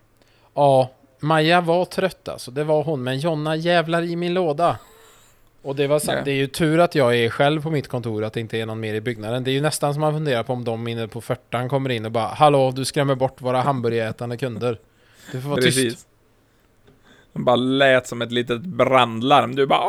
Ja, 0.53 0.89
Maja 1.19 1.61
var 1.61 1.85
trött 1.85 2.27
alltså. 2.29 2.51
Det 2.51 2.63
var 2.63 2.83
hon. 2.83 3.03
Men 3.03 3.19
Jonna 3.19 3.55
jävlar 3.55 4.01
i 4.03 4.15
min 4.15 4.33
låda. 4.33 4.77
Och 5.61 5.75
det 5.75 5.87
var 5.87 5.99
sant. 5.99 6.17
Ja. 6.17 6.23
Det 6.23 6.31
är 6.31 6.35
ju 6.35 6.47
tur 6.47 6.79
att 6.79 6.95
jag 6.95 7.15
är 7.17 7.29
själv 7.29 7.61
på 7.61 7.71
mitt 7.71 7.87
kontor, 7.87 8.23
att 8.23 8.33
det 8.33 8.39
inte 8.39 8.57
är 8.57 8.65
någon 8.65 8.79
mer 8.79 8.93
i 8.93 9.01
byggnaden. 9.01 9.43
Det 9.43 9.51
är 9.51 9.53
ju 9.53 9.61
nästan 9.61 9.93
som 9.93 10.01
man 10.01 10.13
funderar 10.13 10.43
på 10.43 10.53
om 10.53 10.63
de 10.63 10.87
inne 10.87 11.07
på 11.07 11.21
40 11.21 11.69
kommer 11.69 11.89
in 11.89 12.05
och 12.05 12.11
bara 12.11 12.27
Hallå, 12.27 12.71
du 12.71 12.85
skrämmer 12.85 13.15
bort 13.15 13.41
våra 13.41 13.61
hamburgerätande 13.61 14.37
kunder. 14.37 14.79
Du 15.31 15.41
får 15.41 15.49
vara 15.49 15.61
tyst. 15.61 15.77
Precis. 15.77 16.07
Hon 17.33 17.43
bara 17.43 17.55
lät 17.55 18.07
som 18.07 18.21
ett 18.21 18.31
litet 18.31 18.61
brandlarm. 18.61 19.55
Du 19.55 19.65
bara... 19.65 19.87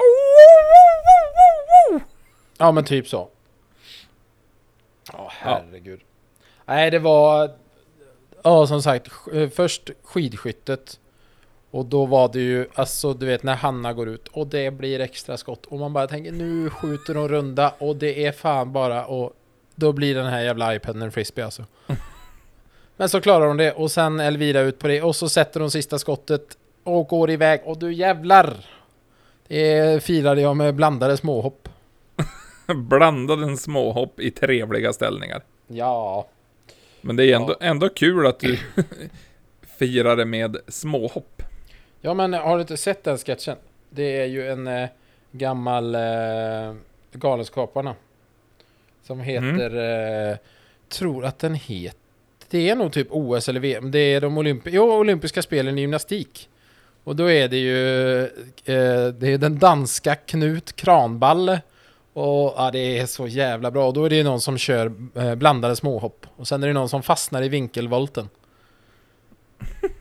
Ja, 2.58 2.72
men 2.72 2.84
typ 2.84 3.08
så. 3.08 3.28
Ja, 5.12 5.30
herregud. 5.32 6.00
Nej, 6.66 6.90
det 6.90 6.98
var... 6.98 7.50
Ja, 8.42 8.66
som 8.66 8.82
sagt, 8.82 9.08
eh, 9.32 9.48
först 9.48 9.90
skidskyttet. 10.02 11.00
Och 11.70 11.86
då 11.86 12.06
var 12.06 12.32
det 12.32 12.40
ju, 12.40 12.66
alltså 12.74 13.14
du 13.14 13.26
vet 13.26 13.42
när 13.42 13.54
Hanna 13.54 13.92
går 13.92 14.08
ut 14.08 14.28
och 14.28 14.46
det 14.46 14.70
blir 14.70 15.00
extra 15.00 15.36
skott 15.36 15.66
och 15.66 15.78
man 15.78 15.92
bara 15.92 16.06
tänker 16.06 16.32
nu 16.32 16.70
skjuter 16.70 17.14
hon 17.14 17.28
runda 17.28 17.74
och 17.78 17.96
det 17.96 18.26
är 18.26 18.32
fan 18.32 18.72
bara 18.72 19.06
och 19.06 19.32
då 19.74 19.92
blir 19.92 20.14
den 20.14 20.26
här 20.26 20.40
jävla 20.40 20.74
iPaden 20.74 21.02
en 21.02 21.12
frisbee 21.12 21.44
alltså. 21.44 21.64
Men 22.96 23.08
så 23.08 23.20
klarar 23.20 23.46
hon 23.46 23.56
det 23.56 23.72
och 23.72 23.90
sen 23.90 24.20
Elvira 24.20 24.60
ut 24.60 24.78
på 24.78 24.88
det 24.88 25.02
och 25.02 25.16
så 25.16 25.28
sätter 25.28 25.60
hon 25.60 25.70
sista 25.70 25.98
skottet 25.98 26.56
och 26.84 27.08
går 27.08 27.30
iväg 27.30 27.60
och 27.64 27.78
du 27.78 27.92
jävlar! 27.92 28.66
Det 29.48 30.04
firade 30.04 30.40
jag 30.40 30.56
med 30.56 30.74
blandade 30.74 31.16
småhopp. 31.16 31.68
Blandade 32.74 33.56
småhopp 33.56 34.20
i 34.20 34.30
trevliga 34.30 34.92
ställningar. 34.92 35.42
Ja. 35.66 36.28
Men 37.00 37.16
det 37.16 37.24
är 37.24 37.36
ändå, 37.36 37.56
ändå 37.60 37.88
kul 37.88 38.26
att 38.26 38.40
du 38.40 38.58
firar 39.78 40.16
det 40.16 40.24
med 40.24 40.56
småhopp. 40.68 41.42
Ja 42.00 42.14
men 42.14 42.32
har 42.32 42.56
du 42.56 42.60
inte 42.60 42.76
sett 42.76 43.04
den 43.04 43.18
sketchen? 43.18 43.56
Det 43.90 44.20
är 44.20 44.26
ju 44.26 44.48
en 44.48 44.66
eh, 44.66 44.88
gammal 45.32 45.94
eh, 45.94 46.74
Galenskaparna. 47.12 47.94
Som 49.02 49.20
heter, 49.20 49.76
eh, 50.30 50.36
tror 50.88 51.24
att 51.24 51.38
den 51.38 51.54
heter, 51.54 52.00
det 52.50 52.70
är 52.70 52.76
nog 52.76 52.92
typ 52.92 53.08
OS 53.10 53.48
eller 53.48 53.60
VM. 53.60 53.90
Det 53.90 53.98
är 53.98 54.20
de 54.20 54.38
olympi 54.38 54.70
jo, 54.72 54.92
olympiska 54.92 55.42
spelen 55.42 55.78
i 55.78 55.80
gymnastik. 55.80 56.48
Och 57.04 57.16
då 57.16 57.30
är 57.30 57.48
det 57.48 57.56
ju, 57.56 58.22
eh, 58.24 59.08
det 59.08 59.28
är 59.32 59.38
den 59.38 59.58
danska 59.58 60.14
Knut 60.14 60.76
Kranballe. 60.76 61.60
Och 62.12 62.54
ja, 62.56 62.70
det 62.72 62.98
är 62.98 63.06
så 63.06 63.26
jävla 63.26 63.70
bra. 63.70 63.86
Och 63.86 63.94
då 63.94 64.04
är 64.04 64.10
det 64.10 64.22
någon 64.22 64.40
som 64.40 64.58
kör 64.58 64.92
eh, 65.14 65.34
blandade 65.34 65.76
småhopp. 65.76 66.26
Och 66.36 66.48
sen 66.48 66.62
är 66.62 66.66
det 66.66 66.72
någon 66.72 66.88
som 66.88 67.02
fastnar 67.02 67.42
i 67.42 67.48
vinkelvolten. 67.48 68.28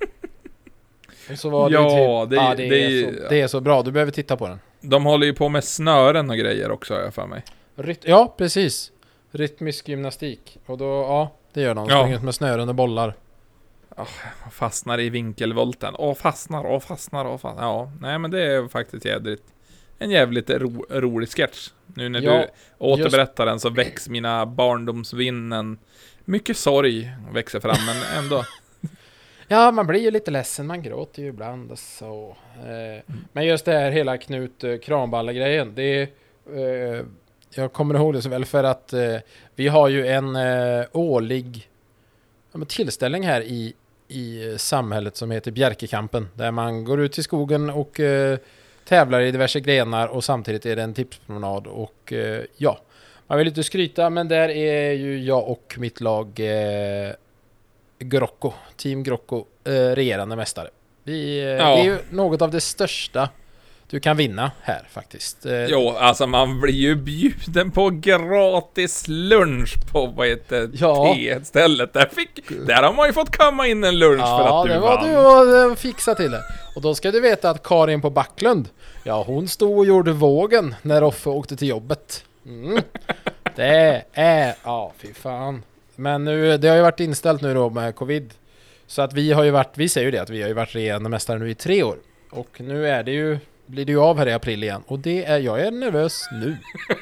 Och 1.32 1.40
så 1.40 1.50
var 1.50 1.70
det 1.70 1.76
ju 1.76 1.82
Ja, 1.82 2.22
typ, 2.26 2.30
det- 2.30 2.36
ja, 2.36 2.56
det, 2.56 2.70
det- 2.70 2.84
är 2.86 3.04
så, 3.14 3.30
det 3.30 3.42
är 3.42 3.48
så 3.48 3.62
bra. 3.62 3.82
Du 3.84 3.92
behöver 3.92 4.12
titta 4.12 4.38
på 4.38 4.48
den. 4.48 4.60
De 4.82 5.06
håller 5.06 5.26
ju 5.28 5.34
på 5.34 5.50
med 5.50 5.64
snören 5.64 6.30
och 6.30 6.38
grejer 6.38 6.72
också 6.72 6.94
har 6.94 7.02
jag 7.02 7.14
för 7.14 7.26
mig. 7.28 7.44
Ryt 7.76 8.02
ja, 8.06 8.34
precis. 8.38 8.92
Rytmisk 9.32 9.88
gymnastik. 9.90 10.58
Och 10.66 10.78
då, 10.78 10.86
ja, 10.86 11.32
det 11.54 11.62
gör 11.62 11.76
de. 11.76 11.88
Ja. 11.90 12.00
Springer 12.02 12.18
ut 12.18 12.24
med 12.24 12.36
snören 12.36 12.70
och 12.70 12.76
bollar. 12.76 13.14
Fastnar 14.52 15.00
i 15.00 15.10
vinkelvolten. 15.10 15.94
Åh, 15.98 16.16
fastnar, 16.16 16.66
åh, 16.66 16.80
fastnar, 16.80 17.26
åh, 17.28 17.38
fastnar. 17.38 17.64
Ja, 17.64 17.92
nej 18.02 18.20
men 18.20 18.32
det 18.32 18.44
är 18.44 18.68
faktiskt 18.68 19.06
jädrigt. 19.06 19.44
En 20.00 20.12
jävligt 20.12 20.50
ro, 20.50 20.86
rolig 20.90 21.30
sketch. 21.30 21.70
Nu 21.86 22.10
när 22.10 22.22
Ja, 22.22 22.32
du 22.32 22.48
återberättar 22.78 23.46
den 23.46 23.60
så 23.60 23.70
väcks 23.70 24.10
mina 24.10 24.46
barndomsvinnen. 24.46 25.80
Mycket 26.26 26.58
sorg 26.58 27.12
växer 27.34 27.60
fram, 27.60 27.78
men 27.86 28.24
ändå. 28.24 28.44
Ja, 29.52 29.72
man 29.72 29.88
blir 29.88 30.00
ju 30.00 30.12
lite 30.12 30.32
ledsen. 30.32 30.68
Man 30.68 30.82
gråter 30.82 31.22
ju 31.22 31.28
ibland 31.28 31.72
och 31.72 31.80
så. 31.80 32.36
Eh, 32.56 33.14
men 33.32 33.46
just 33.46 33.66
det 33.66 33.72
här 33.72 33.92
hela 33.92 34.18
Knut 34.18 34.64
eh, 34.64 34.78
Kranballe-grejen. 34.78 35.72
Det 35.76 35.84
är... 35.84 36.08
Eh, 36.56 37.06
jag 37.54 37.74
kommer 37.74 37.96
ihåg 37.96 38.14
det 38.14 38.22
så 38.22 38.30
väl 38.30 38.46
för 38.46 38.64
att 38.64 38.94
vi 39.56 39.68
har 39.68 39.88
ju 39.88 40.08
en 40.08 40.38
årlig 40.92 41.70
ja, 42.52 42.58
men 42.58 42.68
tillställning 42.68 43.24
här 43.24 43.42
i, 43.42 43.74
i 44.08 44.56
samhället 44.58 45.18
som 45.18 45.32
heter 45.32 45.52
Bjärkekampen. 45.52 46.28
Där 46.34 46.52
man 46.52 46.84
går 46.84 47.02
ut 47.02 47.18
i 47.18 47.24
skogen 47.24 47.70
och 47.70 48.00
tävlar 48.86 49.22
i 49.22 49.32
diverse 49.32 49.60
grenar 49.60 50.08
och 50.08 50.24
samtidigt 50.24 50.66
är 50.66 50.76
det 50.76 50.82
en 50.82 50.94
tipspromenad 50.94 51.68
och 51.68 52.14
ja. 52.58 52.80
Man 53.28 53.38
vill 53.38 53.48
inte 53.48 53.64
skryta 53.64 54.10
men 54.10 54.28
där 54.28 54.50
är 54.50 54.92
ju 54.92 55.24
jag 55.24 55.50
och 55.50 55.76
mitt 55.78 56.02
lag 56.02 56.40
Grocco, 58.00 58.54
Team 58.78 59.04
Grocco, 59.04 59.46
eh, 59.64 59.72
regerande 59.72 60.36
mästare. 60.36 60.70
Vi, 61.04 61.40
eh, 61.40 61.46
Ja. 61.48 61.76
Det 61.76 61.82
är 61.82 61.84
ju 61.84 61.98
något 62.10 62.42
av 62.42 62.52
det 62.52 62.62
största 62.62 63.30
du 63.90 64.00
kan 64.00 64.18
vinna 64.18 64.52
här 64.62 64.88
faktiskt. 64.92 65.46
Eh, 65.46 65.66
Jo, 65.66 65.90
alltså 65.90 66.28
man 66.28 66.62
blir 66.62 66.74
ju 66.74 66.96
bjuden 66.96 67.72
på 67.72 67.90
gratis 67.90 69.06
lunch 69.08 69.74
på, 69.92 70.06
vad 70.06 70.28
heter 70.28 70.70
Ja. 70.74 71.14
T-stället. 71.16 71.94
Där, 71.94 72.10
fick, 72.12 72.50
där 72.68 72.84
har 72.84 72.94
man 72.94 73.08
ju 73.08 73.14
fått 73.14 73.32
kamma 73.32 73.68
in 73.68 73.84
en 73.84 74.00
lunch 74.00 74.20
för 74.22 74.28
Ja, 74.28 74.60
att 74.62 74.68
du 74.68 74.74
det 74.74 74.80
var 74.80 74.96
vann. 74.96 75.10
du 75.10 75.18
och 75.66 75.72
eh, 75.72 75.76
fixa 75.76 76.16
till 76.16 76.32
det. 76.32 76.42
Och 76.76 76.82
då 76.82 76.96
ska 76.96 77.12
du 77.12 77.20
veta 77.20 77.50
att 77.50 77.64
Karin 77.64 78.02
på 78.02 78.10
Backlund, 78.10 78.70
ja 79.04 79.24
hon 79.24 79.48
stod 79.48 79.78
och 79.78 79.86
gjorde 79.86 80.12
vågen 80.12 80.76
när 80.82 81.02
Roffe 81.02 81.30
åkte 81.30 81.56
till 81.56 81.68
jobbet. 81.68 82.24
Mm. 82.46 82.82
Det 83.56 84.04
är, 84.14 84.56
ja 84.64 84.94
fy 84.98 85.14
fan. 85.14 85.64
Men 86.00 86.24
nu, 86.24 86.58
det 86.58 86.68
har 86.68 86.76
ju 86.76 86.82
varit 86.82 87.00
inställt 87.00 87.42
nu 87.42 87.54
då 87.54 87.70
med 87.70 87.96
covid. 87.96 88.34
Så 88.88 89.02
att 89.02 89.14
vi 89.14 89.32
har 89.32 89.44
ju 89.44 89.52
varit, 89.52 89.78
vi 89.78 89.90
säger 89.90 90.06
ju 90.08 90.12
det 90.12 90.20
att 90.22 90.30
vi 90.30 90.42
har 90.42 90.48
ju 90.48 90.54
varit 90.54 90.76
regerande 90.76 91.10
mästare 91.10 91.40
nu 91.40 91.50
i 91.50 91.56
tre 91.56 91.84
år. 91.84 91.98
Och 92.30 92.62
nu 92.62 92.88
är 92.88 93.04
det 93.04 93.12
ju, 93.12 93.38
blir 93.66 93.86
det 93.86 93.92
ju 93.92 94.00
av 94.00 94.18
här 94.18 94.28
i 94.28 94.34
april 94.34 94.64
igen. 94.64 94.84
Och 94.88 95.00
det 95.00 95.26
är, 95.26 95.40
jag 95.40 95.62
är 95.62 95.72
nervös 95.72 96.24
nu. 96.32 96.58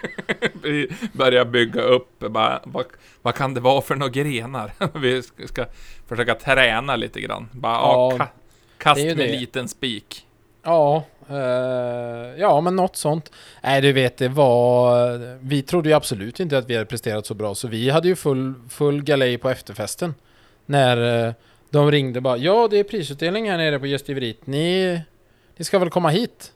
Vi 0.63 0.89
börjar 1.13 1.45
bygga 1.45 1.81
upp, 1.81 2.19
bara, 2.19 2.61
vad, 2.63 2.85
vad 3.21 3.35
kan 3.35 3.53
det 3.53 3.59
vara 3.61 3.81
för 3.81 3.95
några 3.95 4.11
grenar? 4.11 4.73
Vi 4.99 5.21
ska, 5.23 5.65
försöka 6.07 6.35
träna 6.35 6.95
lite 6.95 7.21
grann. 7.21 7.49
Bara, 7.51 7.73
ja, 7.73 8.11
Ja, 8.11 8.17
ka, 8.17 8.27
kast 8.77 9.01
med 9.03 9.17
det. 9.17 9.27
liten 9.39 9.67
spik. 9.67 10.25
Ja, 10.63 11.03
eh, 11.29 12.39
ja 12.39 12.61
men 12.61 12.75
något 12.75 12.95
sånt. 12.95 13.31
Nej 13.63 13.81
du 13.81 13.93
vet 13.93 14.17
det 14.17 14.27
var, 14.27 15.17
vi 15.41 15.61
trodde 15.61 15.89
ju 15.89 15.95
absolut 15.95 16.39
inte 16.39 16.57
att 16.57 16.69
vi 16.69 16.73
hade 16.73 16.85
presterat 16.85 17.25
så 17.25 17.33
bra 17.33 17.55
så 17.55 17.67
vi 17.67 17.89
hade 17.89 18.07
ju 18.07 18.15
full, 18.15 18.53
full 18.69 19.03
galej 19.03 19.37
på 19.37 19.49
efterfesten. 19.49 20.15
När 20.65 21.27
eh, 21.27 21.33
de 21.69 21.91
ringde 21.91 22.21
bara, 22.21 22.37
ja 22.37 22.67
det 22.71 22.79
är 22.79 22.83
prisutdelning 22.83 23.49
här 23.49 23.57
nere 23.57 23.79
på 23.79 23.87
Gästiveriet, 23.87 24.47
ni, 24.47 25.01
ni 25.57 25.65
ska 25.65 25.79
väl 25.79 25.89
komma 25.89 26.09
hit? 26.09 26.51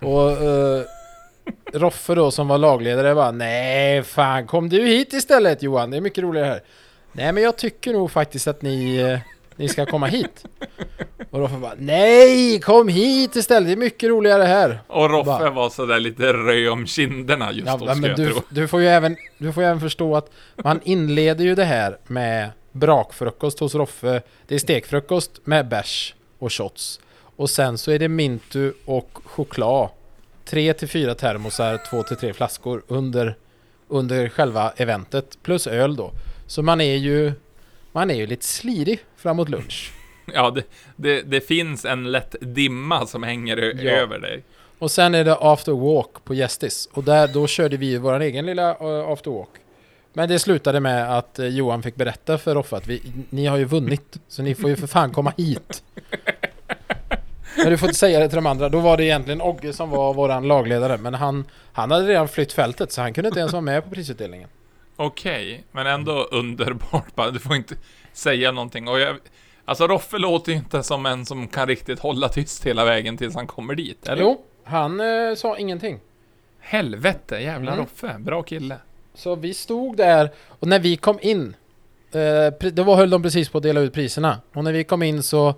Och 0.00 0.30
eh, 0.30 0.82
Roffe 1.72 2.14
då 2.14 2.30
som 2.30 2.48
var 2.48 2.58
lagledare 2.58 3.14
bara, 3.14 3.30
nej 3.30 4.02
fan 4.02 4.46
kom 4.46 4.68
du 4.68 4.86
hit 4.86 5.12
istället 5.12 5.62
Johan, 5.62 5.90
det 5.90 5.96
är 5.96 6.00
mycket 6.00 6.24
roligare 6.24 6.46
här. 6.46 6.62
Nej 7.12 7.32
men 7.32 7.42
jag 7.42 7.56
tycker 7.56 7.92
nog 7.92 8.10
faktiskt 8.10 8.48
att 8.48 8.62
ni, 8.62 9.18
ni 9.56 9.68
ska 9.68 9.86
komma 9.86 10.06
hit. 10.06 10.44
Och 11.30 11.40
Roffe 11.40 11.56
bara 11.56 11.72
Nej, 11.78 12.60
kom 12.60 12.88
hit 12.88 13.36
istället, 13.36 13.68
det 13.68 13.72
är 13.72 13.76
mycket 13.76 14.08
roligare 14.08 14.42
här. 14.42 14.80
Och 14.86 15.10
Roffe 15.10 15.26
Bara- 15.26 15.50
var 15.50 15.70
sådär 15.70 15.98
lite 16.00 16.32
röd 16.32 16.68
om 16.68 16.86
kinderna 16.86 17.52
just 17.52 17.66
Ja, 17.66 17.76
då, 17.76 17.84
men 17.86 18.02
jag 18.02 18.16
du, 18.16 18.30
tro. 18.32 18.42
du, 18.48 18.68
får 18.68 18.80
ju 18.80 18.86
även, 18.88 19.16
du 19.38 19.52
får 19.52 19.62
ju 19.62 19.68
även 19.68 19.80
förstå 19.80 20.16
att 20.16 20.30
man 20.64 20.80
inleder 20.84 21.44
ju 21.44 21.54
det 21.54 21.64
här 21.64 21.98
med 22.06 22.50
brakfrukost 22.72 23.60
hos 23.60 23.74
Roffe. 23.74 24.22
Det 24.46 24.54
är 24.54 24.58
stekfrukost 24.58 25.40
med 25.44 25.68
bärs 25.68 26.14
och 26.38 26.52
shots. 26.52 27.00
Och 27.36 27.50
sen 27.50 27.78
så 27.78 27.90
är 27.92 27.98
det 27.98 28.08
Mintu 28.08 28.72
och 28.84 29.10
choklad. 29.24 29.88
Tre 30.44 30.72
till 30.74 30.88
fyra 30.88 31.14
termosar, 31.14 31.80
två 31.90 32.02
till 32.02 32.16
tre 32.16 32.32
flaskor 32.32 32.82
under, 32.88 33.36
under 33.88 34.28
själva 34.28 34.72
eventet. 34.76 35.38
Plus 35.42 35.66
öl 35.66 35.96
då. 35.96 36.10
Så 36.46 36.62
man 36.62 36.80
är 36.80 36.94
ju, 36.96 37.32
man 37.96 38.10
är 38.10 38.14
ju 38.14 38.26
lite 38.26 38.44
slirig 38.44 38.98
framåt 39.16 39.48
lunch. 39.48 39.92
Ja, 40.34 40.50
det, 40.50 40.62
det, 40.96 41.22
det 41.22 41.40
finns 41.40 41.84
en 41.84 42.12
lätt 42.12 42.34
dimma 42.40 43.06
som 43.06 43.22
hänger 43.22 43.56
Ja. 43.84 43.90
över 43.92 44.18
dig. 44.18 44.42
Och 44.78 44.90
sen 44.90 45.14
är 45.14 45.24
det 45.24 45.36
after 45.40 45.72
walk 45.72 46.24
på 46.24 46.34
Gästis. 46.34 46.88
Och 46.92 47.04
där, 47.04 47.28
då 47.28 47.46
körde 47.46 47.76
vi 47.76 47.96
vår 47.98 48.20
egen 48.20 48.46
lilla 48.46 48.70
after 49.12 49.30
walk. 49.30 49.48
Men 50.12 50.28
det 50.28 50.38
slutade 50.38 50.80
med 50.80 51.18
att 51.18 51.38
eh, 51.38 51.46
Johan 51.46 51.82
fick 51.82 51.94
berätta 51.96 52.38
för 52.38 52.54
Roffe 52.54 52.76
att 52.76 52.86
vi, 52.86 53.02
ni 53.30 53.46
har 53.46 53.56
ju 53.56 53.64
vunnit. 53.64 54.16
Så 54.28 54.42
ni 54.42 54.54
får 54.54 54.70
ju 54.70 54.76
för 54.76 54.86
fan 54.86 55.12
komma 55.12 55.32
hit. 55.36 55.82
Men 57.56 57.70
du 57.70 57.78
får 57.78 57.88
inte 57.88 57.98
säga 57.98 58.20
det 58.20 58.28
till 58.28 58.36
de 58.36 58.46
andra. 58.46 58.68
Då 58.68 58.80
var 58.80 58.96
det 58.96 59.04
egentligen 59.04 59.40
Ogge 59.42 59.72
som 59.72 59.90
var 59.90 60.14
våran 60.14 60.48
lagledare. 60.48 60.96
Men 60.98 61.14
han, 61.14 61.44
han 61.72 61.90
hade 61.90 62.06
redan 62.06 62.28
flytt 62.28 62.52
fältet 62.52 62.92
så 62.92 63.00
han 63.00 63.12
kunde 63.14 63.28
inte 63.28 63.40
ens 63.40 63.52
vara 63.52 63.60
med 63.62 63.84
på 63.84 63.90
prisutdelningen. 63.90 64.48
Okej, 64.96 65.64
men 65.72 65.86
ändå 65.86 66.12
underbart 66.30 67.14
bara. 67.14 67.30
Du 67.30 67.38
får 67.38 67.56
inte 67.56 67.74
säga 68.12 68.52
någonting. 68.52 68.88
Och 68.88 69.00
jag, 69.00 69.16
alltså 69.64 69.86
Roffe 69.86 70.18
låter 70.18 70.52
ju 70.52 70.58
inte 70.58 70.82
som 70.82 71.06
en 71.06 71.26
som 71.26 71.48
kan 71.48 71.68
riktigt 71.68 71.98
hålla 71.98 72.28
tyst 72.28 72.66
hela 72.66 72.84
vägen 72.84 73.16
tills 73.16 73.34
han 73.34 73.46
kommer 73.46 73.74
dit, 73.74 74.08
eller? 74.08 74.22
Jo, 74.22 74.44
han 74.64 75.00
eh, 75.00 75.34
sa 75.36 75.58
ingenting. 75.58 76.00
Helvete, 76.60 77.36
jävla 77.36 77.72
Mm. 77.72 77.84
Roffe. 77.84 78.16
Bra 78.18 78.42
kille. 78.42 78.76
Så 79.14 79.34
vi 79.34 79.54
stod 79.54 79.96
där 79.96 80.30
och 80.48 80.68
när 80.68 80.78
vi 80.78 80.96
kom 80.96 81.18
in 81.22 81.56
eh, 82.12 82.70
Då 82.70 82.82
var, 82.82 82.96
höll 82.96 83.10
de 83.10 83.22
precis 83.22 83.48
på 83.48 83.58
att 83.58 83.62
dela 83.64 83.80
ut 83.80 83.92
priserna 83.92 84.40
Och 84.52 84.64
när 84.64 84.72
vi 84.72 84.84
kom 84.84 85.02
in 85.02 85.22
så 85.22 85.54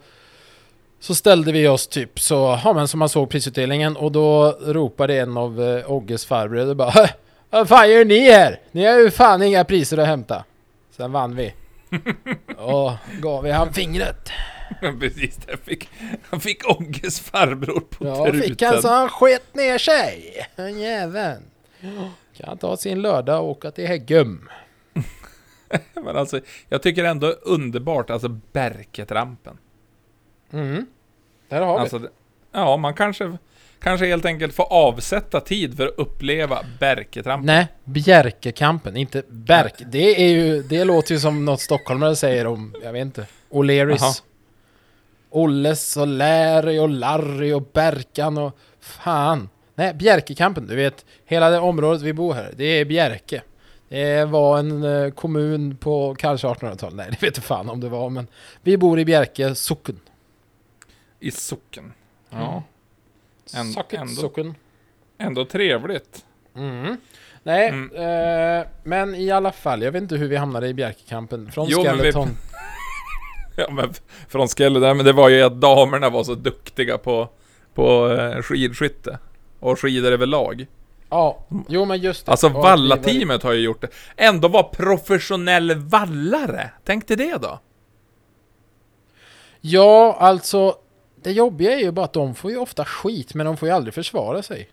Så 1.01 1.14
ställde 1.14 1.53
vi 1.53 1.68
oss 1.68 1.87
typ 1.87 2.20
så 2.20 2.61
Ja 2.64 2.72
men 2.72 2.88
som 2.88 2.98
man 2.98 3.09
såg 3.09 3.31
prisutdelningen 3.31 3.96
Och 3.96 4.12
då 4.12 4.51
ropade 4.61 5.18
en 5.20 5.37
av 5.37 5.62
eh, 5.62 5.90
Ogges 5.92 6.27
farbröder 6.27 6.74
bara 6.74 6.90
"Hä? 6.90 7.09
Vad 7.50 7.68
fan 7.68 7.90
gör 7.90 8.04
ni 8.04 8.30
här? 8.30 8.61
Ni 8.72 8.84
har 8.87 8.98
ju 8.98 9.11
fan 9.11 9.42
inga 9.42 9.64
priser 9.64 9.98
att 9.98 10.06
hämta 10.06 10.44
Sen 10.90 11.12
vann 11.12 11.37
vi 11.37 11.54
Och 12.56 12.92
gav 13.20 13.42
vi 13.44 13.50
han 13.50 13.72
fingret 13.72 14.30
Precis, 15.00 15.37
där 15.37 15.56
fick, 15.56 15.88
han 16.30 16.40
fick 16.40 16.70
Ogges 16.70 17.20
farbror 17.20 17.80
på 17.80 18.06
Ja 18.06 18.24
truten. 18.24 18.42
fick 18.42 18.62
han 18.62 18.82
så 18.82 18.88
han 18.88 19.08
sket 19.08 19.54
ner 19.54 19.78
sig 19.78 20.46
Den 20.56 20.78
jäveln 20.80 21.42
Kan 22.37 22.58
ta 22.58 22.76
sin 22.76 23.02
lördag 23.02 23.42
och 23.42 23.50
åka 23.50 23.70
till 23.70 23.87
Häggum 23.87 24.48
Men 25.94 26.16
alltså, 26.16 26.40
jag 26.68 26.82
tycker 26.82 27.04
ändå 27.04 27.26
underbart, 27.26 28.11
alltså 28.11 28.28
Berketrampen. 28.28 29.58
Mm. 30.52 30.87
Där 31.48 31.61
har 31.61 31.74
vi. 31.74 31.80
Alltså, 31.80 32.08
ja, 32.52 32.76
man 32.76 32.94
kanske, 32.94 33.38
kanske 33.83 34.07
helt 34.07 34.25
enkelt 34.25 34.55
får 34.55 34.73
avsätta 34.73 35.41
tid 35.41 35.77
för 35.77 35.87
att 35.87 35.95
uppleva 35.97 36.59
Berketrampen. 36.81 37.47
Nej, 37.47 37.67
Bjerkekampen, 37.85 38.97
inte 38.97 39.23
Berk. 39.29 39.75
Det 39.87 40.25
är 40.25 40.29
ju, 40.29 40.62
det 40.62 40.85
låter 40.85 41.14
ju 41.14 41.21
som 41.21 41.45
något 41.45 41.61
stockholmare 41.61 42.17
säger 42.17 42.47
om, 42.47 42.75
jag 42.83 42.93
vet 42.93 43.03
inte. 43.03 43.27
O'Learys. 43.51 44.23
Olles 45.31 45.97
och 45.97 46.07
Larry 46.07 46.79
och 46.79 46.88
Larry 46.88 47.53
och 47.53 47.69
Berkan 47.73 48.38
och 48.38 48.59
fan. 48.81 49.49
Nej, 49.75 49.95
Bjerkekampen, 49.95 50.67
du 50.67 50.77
vet, 50.77 51.05
hela 51.25 51.51
det 51.51 51.59
området 51.59 52.03
vi 52.03 52.12
bor 52.12 52.35
här, 52.35 52.53
det 52.57 52.64
är 52.64 52.85
Bjerke. 52.85 53.43
Det 53.88 54.25
var 54.25 54.59
en 54.59 54.85
eh, 54.85 55.11
kommun 55.11 55.77
på 55.77 56.14
kanske 56.14 56.47
1800-talet, 56.47 56.95
nej 56.97 57.07
det 57.21 57.27
vet 57.27 57.37
jag 57.37 57.45
fan 57.45 57.69
om 57.69 57.81
det 57.81 57.88
var, 57.88 58.11
men 58.11 58.27
vi 58.62 58.77
bor 58.77 58.99
i 58.99 59.05
Bjerke 59.05 59.55
socken. 59.55 60.01
I 61.21 61.31
socken. 61.31 61.93
Ja. 62.31 62.62
Änd- 63.54 63.74
ändå. 63.90 64.54
Ändå 65.18 65.44
trevligt. 65.44 66.24
Mm. 66.56 66.96
Nej, 67.42 67.68
Mm. 67.68 67.90
eh, 68.61 68.66
men 68.84 69.14
i 69.14 69.30
alla 69.30 69.52
fall, 69.52 69.82
jag 69.82 69.92
vet 69.92 70.02
inte 70.02 70.16
hur 70.16 70.28
vi 70.28 70.37
hamnade 70.37 70.68
i 70.68 70.74
Bjerkekampen. 70.74 71.50
Från 71.52 71.66
Jo, 71.70 71.82
men 71.84 71.92
vi- 71.96 71.98
Skeleton. 72.00 72.28
Ja, 73.56 73.66
men 73.70 73.92
från 74.28 74.48
Skelle 74.48 74.80
där, 74.80 74.94
men 74.94 75.06
det 75.06 75.12
var 75.12 75.28
ju 75.28 75.42
att 75.42 75.61
damerna 75.61 76.11
var 76.11 76.24
så 76.24 76.34
duktiga 76.34 76.98
på, 76.98 77.28
på 77.74 78.08
eh, 78.11 78.42
skidskytte. 78.42 79.18
Och 79.61 79.80
skidor 79.80 80.12
överlag. 80.12 80.66
Ja, 81.11 81.46
jo 81.68 81.84
men 81.84 81.98
just 82.00 82.26
det. 82.26 82.30
Alltså 82.30 82.48
Valla-teamet 82.48 83.42
har 83.42 83.52
ju 83.52 83.61
gjort 83.61 83.80
det. 83.80 83.88
Ändå 84.16 84.48
var 84.48 84.62
professionell 84.62 85.74
vallare. 85.74 86.70
Tänk 86.84 87.08
dig 87.08 87.16
det 87.16 87.37
då. 87.42 87.61
Ja, 89.61 90.16
alltså. 90.20 90.74
Det 91.22 91.33
jobbiga 91.33 91.72
är 91.72 91.78
ju 91.78 91.90
bara 91.90 92.04
att 92.04 92.12
de 92.12 92.35
får 92.35 92.50
ju 92.50 92.57
ofta 92.57 92.85
skit, 92.85 93.35
men 93.35 93.46
de 93.46 93.57
får 93.57 93.68
ju 93.68 93.74
aldrig 93.74 93.94
försvara 93.94 94.42
sig. 94.42 94.68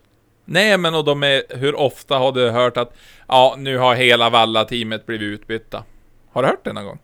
Nej, 0.45 0.77
men 0.77 0.95
och 0.95 1.05
de 1.05 1.23
är, 1.23 1.43
hur 1.49 1.75
ofta 1.75 2.17
har 2.17 2.31
du 2.31 2.49
hört 2.49 2.77
att 2.77 2.93
ja, 3.27 3.55
nu 3.57 3.77
har 3.77 3.95
hela 3.95 4.29
Valla-teamet 4.29 5.05
blivit 5.05 5.25
utbytta? 5.25 5.83
Har 6.31 6.43
du 6.43 6.47
hört 6.49 6.65
det 6.65 6.73
någon 6.73 6.85
gång? 6.85 6.99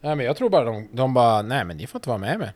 Nej 0.00 0.16
men 0.16 0.26
jag 0.26 0.36
tror 0.36 0.50
bara 0.50 0.64
de, 0.64 0.88
de 0.92 1.14
bara, 1.14 1.42
nej 1.42 1.64
men 1.64 1.76
ni 1.76 1.86
får 1.86 1.98
inte 1.98 2.08
vara 2.08 2.18
med 2.18 2.38
med. 2.38 2.50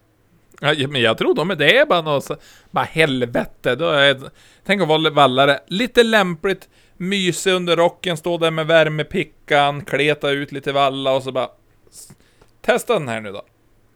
Ja, 0.61 0.89
men 0.89 1.03
jag 1.03 1.19
tror 1.19 1.35
de 1.35 1.51
är 1.51 1.55
det 1.55 1.79
är 1.79 1.87
bara 1.87 2.03
något 2.03 2.31
bara 2.71 2.85
helvete. 2.85 3.75
Då 3.75 3.89
är, 3.89 4.21
tänk 4.65 4.83
att 4.83 4.89
vara 4.89 5.11
vallare. 5.11 5.59
Lite 5.67 6.03
lämpligt, 6.03 6.69
myse 6.97 7.51
under 7.51 7.77
rocken, 7.77 8.17
stå 8.17 8.39
där 8.39 8.51
med 8.51 8.67
värmepickan, 8.67 9.85
kleta 9.85 10.31
ut 10.31 10.53
lite 10.53 10.73
valla 10.73 11.13
och 11.13 11.23
så 11.23 11.33
bara... 11.33 11.49
Testa 12.63 12.93
den 12.93 13.09
här 13.09 13.21
nu 13.21 13.33
då. 13.33 13.43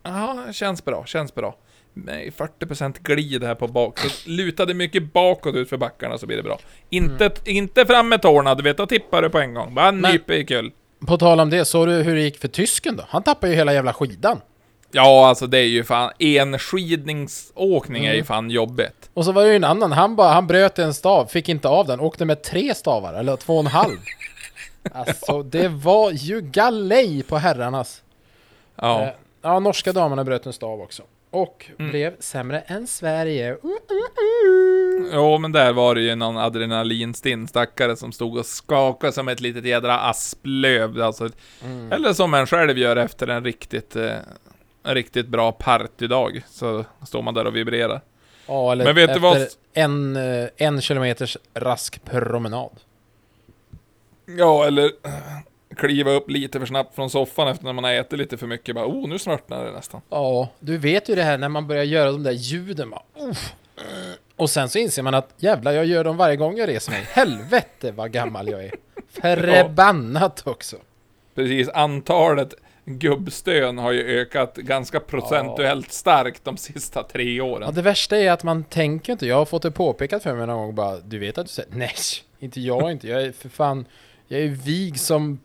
Ja, 0.02 0.44
känns 0.52 0.84
bra, 0.84 1.04
känns 1.06 1.34
bra. 1.34 1.56
Nej, 1.94 2.32
40% 2.36 2.96
glid 3.02 3.44
här 3.44 3.54
på 3.54 3.68
bak. 3.68 3.98
Så 3.98 4.30
lutade 4.30 4.74
mycket 4.74 5.12
bakåt 5.12 5.54
ut 5.54 5.68
för 5.68 5.76
backarna 5.76 6.18
så 6.18 6.26
blir 6.26 6.36
det 6.36 6.42
bra. 6.42 6.58
Inte, 6.90 7.30
inte 7.44 7.86
fram 7.86 8.08
med 8.08 8.22
tårna, 8.22 8.54
du 8.54 8.62
vet, 8.62 8.76
då 8.76 8.86
tippar 8.86 9.22
du 9.22 9.30
på 9.30 9.38
en 9.38 9.54
gång. 9.54 9.74
Bara 9.74 9.90
nyper 9.90 10.34
i 10.34 10.44
kull. 10.44 10.72
På 11.06 11.18
tal 11.18 11.40
om 11.40 11.50
det, 11.50 11.64
såg 11.64 11.88
du 11.88 11.92
hur 11.92 12.14
det 12.14 12.22
gick 12.22 12.38
för 12.38 12.48
tysken 12.48 12.96
då? 12.96 13.04
Han 13.08 13.22
tappade 13.22 13.52
ju 13.52 13.58
hela 13.58 13.72
jävla 13.72 13.92
skidan. 13.92 14.40
Ja, 14.92 15.28
alltså 15.28 15.46
det 15.46 15.58
är 15.58 15.66
ju 15.66 15.84
fan, 15.84 16.10
enskidningsåkning 16.18 18.04
är 18.04 18.14
ju 18.14 18.24
fan 18.24 18.50
jobbigt. 18.50 19.10
Och 19.14 19.24
så 19.24 19.32
var 19.32 19.42
det 19.42 19.48
ju 19.48 19.56
en 19.56 19.64
annan, 19.64 19.92
han 19.92 20.16
bara, 20.16 20.32
han 20.32 20.46
bröt 20.46 20.78
en 20.78 20.94
stav, 20.94 21.26
fick 21.26 21.48
inte 21.48 21.68
av 21.68 21.86
den, 21.86 22.00
åkte 22.00 22.24
med 22.24 22.42
tre 22.42 22.74
stavar, 22.74 23.14
eller 23.14 23.36
två 23.36 23.54
och 23.54 23.60
en 23.60 23.66
halv. 23.66 23.96
Alltså 24.92 25.42
det 25.42 25.68
var 25.68 26.10
ju 26.10 26.40
galej 26.40 27.22
på 27.22 27.36
herrarnas. 27.36 28.02
Ja. 28.76 29.02
Eh, 29.02 29.08
ja, 29.42 29.60
norska 29.60 29.92
damerna 29.92 30.24
bröt 30.24 30.46
en 30.46 30.52
stav 30.52 30.80
också. 30.80 31.02
Och 31.30 31.70
Mm. 31.78 31.90
blev 31.90 32.16
sämre 32.20 32.60
än 32.60 32.86
Sverige. 32.86 33.46
Mm, 33.46 33.58
mm. 33.64 35.10
Jo, 35.12 35.38
men 35.38 35.52
där 35.52 35.72
var 35.72 35.94
det 35.94 36.00
ju 36.00 36.14
någon 36.14 36.36
adrenalinstinn 36.38 37.48
stackare 37.48 37.96
som 37.96 38.12
stod 38.12 38.38
och 38.38 38.46
skakade 38.46 39.12
som 39.12 39.28
ett 39.28 39.40
litet 39.40 39.64
jädra 39.64 39.98
asplöv. 40.00 41.02
Alltså, 41.02 41.28
Mm. 41.64 41.92
Eller 41.92 42.12
som 42.12 42.34
en 42.34 42.46
själv 42.46 42.78
gör 42.78 42.96
efter 42.96 43.28
en 43.28 43.44
riktigt, 43.44 43.96
eh, 43.96 44.12
en 44.82 44.94
riktigt 44.94 45.26
bra 45.28 45.52
partydag. 45.52 46.42
Så 46.50 46.84
står 47.06 47.22
man 47.22 47.34
där 47.34 47.44
och 47.46 47.56
vibrerar. 47.56 48.00
Ja, 48.46 48.72
eller 48.72 48.84
Men 48.84 48.94
vet 48.94 49.06
du 49.08 49.12
efter 49.12 49.20
vad- 49.20 49.46
en, 49.72 50.16
eh, 50.16 50.48
en 50.56 50.80
kilometers 50.80 51.36
rask 51.54 52.04
promenad. 52.04 52.70
Ja, 54.38 54.66
eller 54.66 54.90
kliva 55.76 56.10
upp 56.10 56.30
lite 56.30 56.58
för 56.58 56.66
snabbt 56.66 56.94
från 56.94 57.10
soffan 57.10 57.48
efter 57.48 57.64
när 57.64 57.72
man 57.72 57.84
har 57.84 57.92
ätit 57.92 58.18
lite 58.18 58.36
för 58.36 58.46
mycket. 58.46 58.74
Bara, 58.74 58.86
oh, 58.86 59.08
nu 59.08 59.18
svartnar 59.18 59.64
det 59.64 59.72
nästan. 59.72 60.00
Ja, 60.10 60.48
du 60.60 60.78
vet 60.78 61.08
ju 61.08 61.14
det 61.14 61.22
här 61.22 61.38
när 61.38 61.48
man 61.48 61.66
börjar 61.66 61.84
göra 61.84 62.12
de 62.12 62.22
där 62.22 62.32
ljuden. 62.32 62.90
Bara, 62.90 63.02
"Uff." 63.30 63.52
och 64.36 64.50
sen 64.50 64.68
så 64.68 64.78
inser 64.78 65.02
man 65.02 65.14
att 65.14 65.34
jävlar, 65.36 65.72
jag 65.72 65.86
gör 65.86 66.04
dem 66.04 66.16
varje 66.16 66.36
gång 66.36 66.56
jag 66.58 66.68
reser 66.68 66.92
mig. 66.92 67.06
Helvete 67.10 67.92
vad 67.92 68.10
gammal 68.10 68.48
jag 68.48 68.64
är. 68.64 68.72
Förbannat 69.08 70.46
också. 70.46 70.76
Precis, 71.34 71.68
antalet 71.68 72.54
gubbstön 72.84 73.78
har 73.78 73.92
ju 73.92 74.20
ökat 74.20 74.56
ganska 74.56 75.00
procentuellt 75.00 75.92
starkt 75.92 76.44
de 76.44 76.56
sista 76.56 77.02
tre 77.02 77.40
åren. 77.40 77.62
Ja, 77.66 77.72
det 77.72 77.82
värsta 77.82 78.16
är 78.16 78.30
att 78.30 78.42
man 78.42 78.64
tänker 78.64 79.12
inte. 79.12 79.26
Jag 79.26 79.36
har 79.36 79.44
fått 79.44 79.62
det 79.62 79.70
påpekat 79.70 80.22
för 80.22 80.34
mig 80.34 80.46
någon 80.46 80.58
gång 80.58 80.74
bara. 80.74 80.96
Du 80.96 81.18
vet 81.18 81.38
att 81.38 81.46
du 81.46 81.52
säger 81.52 81.70
nej, 81.72 81.90
inte 82.38 82.60
jag 82.60 82.92
inte. 82.92 83.08
Jag 83.08 83.22
är 83.22 83.32
för 83.32 83.48
fan. 83.48 83.84
Jag 84.32 84.40
är 84.40 84.48
vig 84.48 85.00
som. 85.00 85.38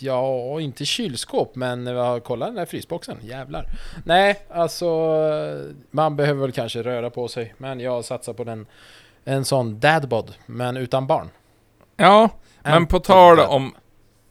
Ja, 0.00 0.60
inte 0.60 0.84
kylskåp, 0.84 1.56
men 1.56 1.88
uh, 1.88 2.18
kolla 2.18 2.46
den 2.46 2.54
där 2.54 2.66
frysboxen. 2.66 3.18
Jävlar. 3.22 3.66
Nej, 4.04 4.46
alltså. 4.50 4.86
Man 5.90 6.16
behöver 6.16 6.40
väl 6.40 6.52
kanske 6.52 6.82
röra 6.82 7.10
på 7.10 7.28
sig. 7.28 7.54
Men 7.58 7.80
jag 7.80 8.04
satsar 8.04 8.32
på 8.32 8.44
den. 8.44 8.66
En 9.24 9.44
sån 9.44 9.80
dadbod, 9.80 10.34
men 10.46 10.76
utan 10.76 11.06
barn. 11.06 11.28
Ja, 11.96 12.28
men 12.62 12.72
En 12.72 12.86
på 12.86 13.00
tal 13.00 13.38
om... 13.40 13.74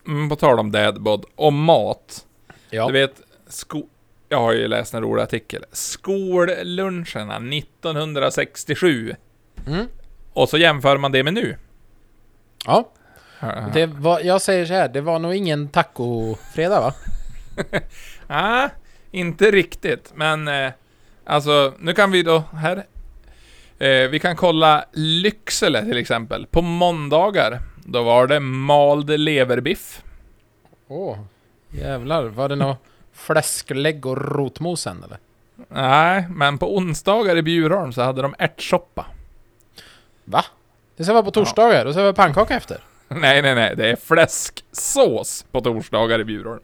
mm, 0.07 0.29
På 0.29 0.35
tal 0.35 0.59
om 0.59 0.71
dadbod, 0.71 1.25
och 1.35 1.53
mat. 1.53 2.25
Ja. 2.69 2.87
Du 2.87 2.93
vet, 2.93 3.21
sko... 3.47 3.83
Jag 4.29 4.39
har 4.39 4.53
ju 4.53 4.67
läst 4.67 4.93
en 4.93 5.01
rolig 5.01 5.23
artikel. 5.23 5.65
Skolluncherna 5.71 7.35
1967. 7.57 9.15
Mm. 9.67 9.87
Och 10.33 10.49
så 10.49 10.57
jämför 10.57 10.97
man 10.97 11.11
det 11.11 11.23
med 11.23 11.33
nu. 11.33 11.57
ja. 12.65 12.89
Det 13.73 13.85
var, 13.85 14.19
jag 14.19 14.41
säger 14.41 14.65
så 14.65 14.73
här, 14.73 14.87
det 14.87 15.01
var 15.01 15.19
nog 15.19 15.35
ingen 15.35 15.67
tacofredag 15.67 16.81
va? 16.81 16.93
Ah, 18.27 18.69
inte 19.11 19.51
riktigt, 19.51 20.11
men 20.15 20.47
eh, 20.47 20.71
alltså, 21.25 21.73
nu 21.79 21.93
kan 21.93 22.11
vi 22.11 22.23
då 22.23 22.43
här. 22.53 22.85
Eh, 23.79 24.09
vi 24.09 24.19
kan 24.19 24.35
kolla 24.35 24.85
Lycksele 24.91 25.81
till 25.85 25.97
exempel. 25.97 26.45
På 26.45 26.61
måndagar, 26.61 27.59
då 27.85 28.03
var 28.03 28.27
det 28.27 28.39
mald 28.39 29.19
leverbiff. 29.19 30.01
Åh, 30.87 31.17
jävlar. 31.69 32.23
Var 32.23 32.49
det 32.49 32.55
något 32.55 32.77
fläsklägg 33.13 34.05
och 34.05 34.35
rotmos 34.35 34.81
sen 34.81 35.03
eller? 35.03 35.17
Nej, 35.67 36.27
men 36.29 36.57
på 36.57 36.75
onsdagar 36.75 37.35
i 37.37 37.41
Bjurholm 37.41 37.93
så 37.93 38.01
hade 38.01 38.21
de 38.21 38.35
ärtsoppa. 38.39 39.05
Va? 40.25 40.45
Det 40.97 41.03
ska 41.03 41.13
vara 41.13 41.23
på 41.23 41.31
torsdagar 41.31 41.85
och 41.85 41.93
så 41.93 41.99
var 41.99 42.07
det 42.07 42.13
pannkaka 42.13 42.55
efter? 42.55 42.81
Nej, 43.21 43.41
nej, 43.41 43.55
nej, 43.55 43.75
det 43.75 43.89
är 43.89 43.95
fläsksås 43.95 45.45
på 45.51 45.61
torsdagar 45.61 46.19
i 46.19 46.23
Bjurholm. 46.23 46.61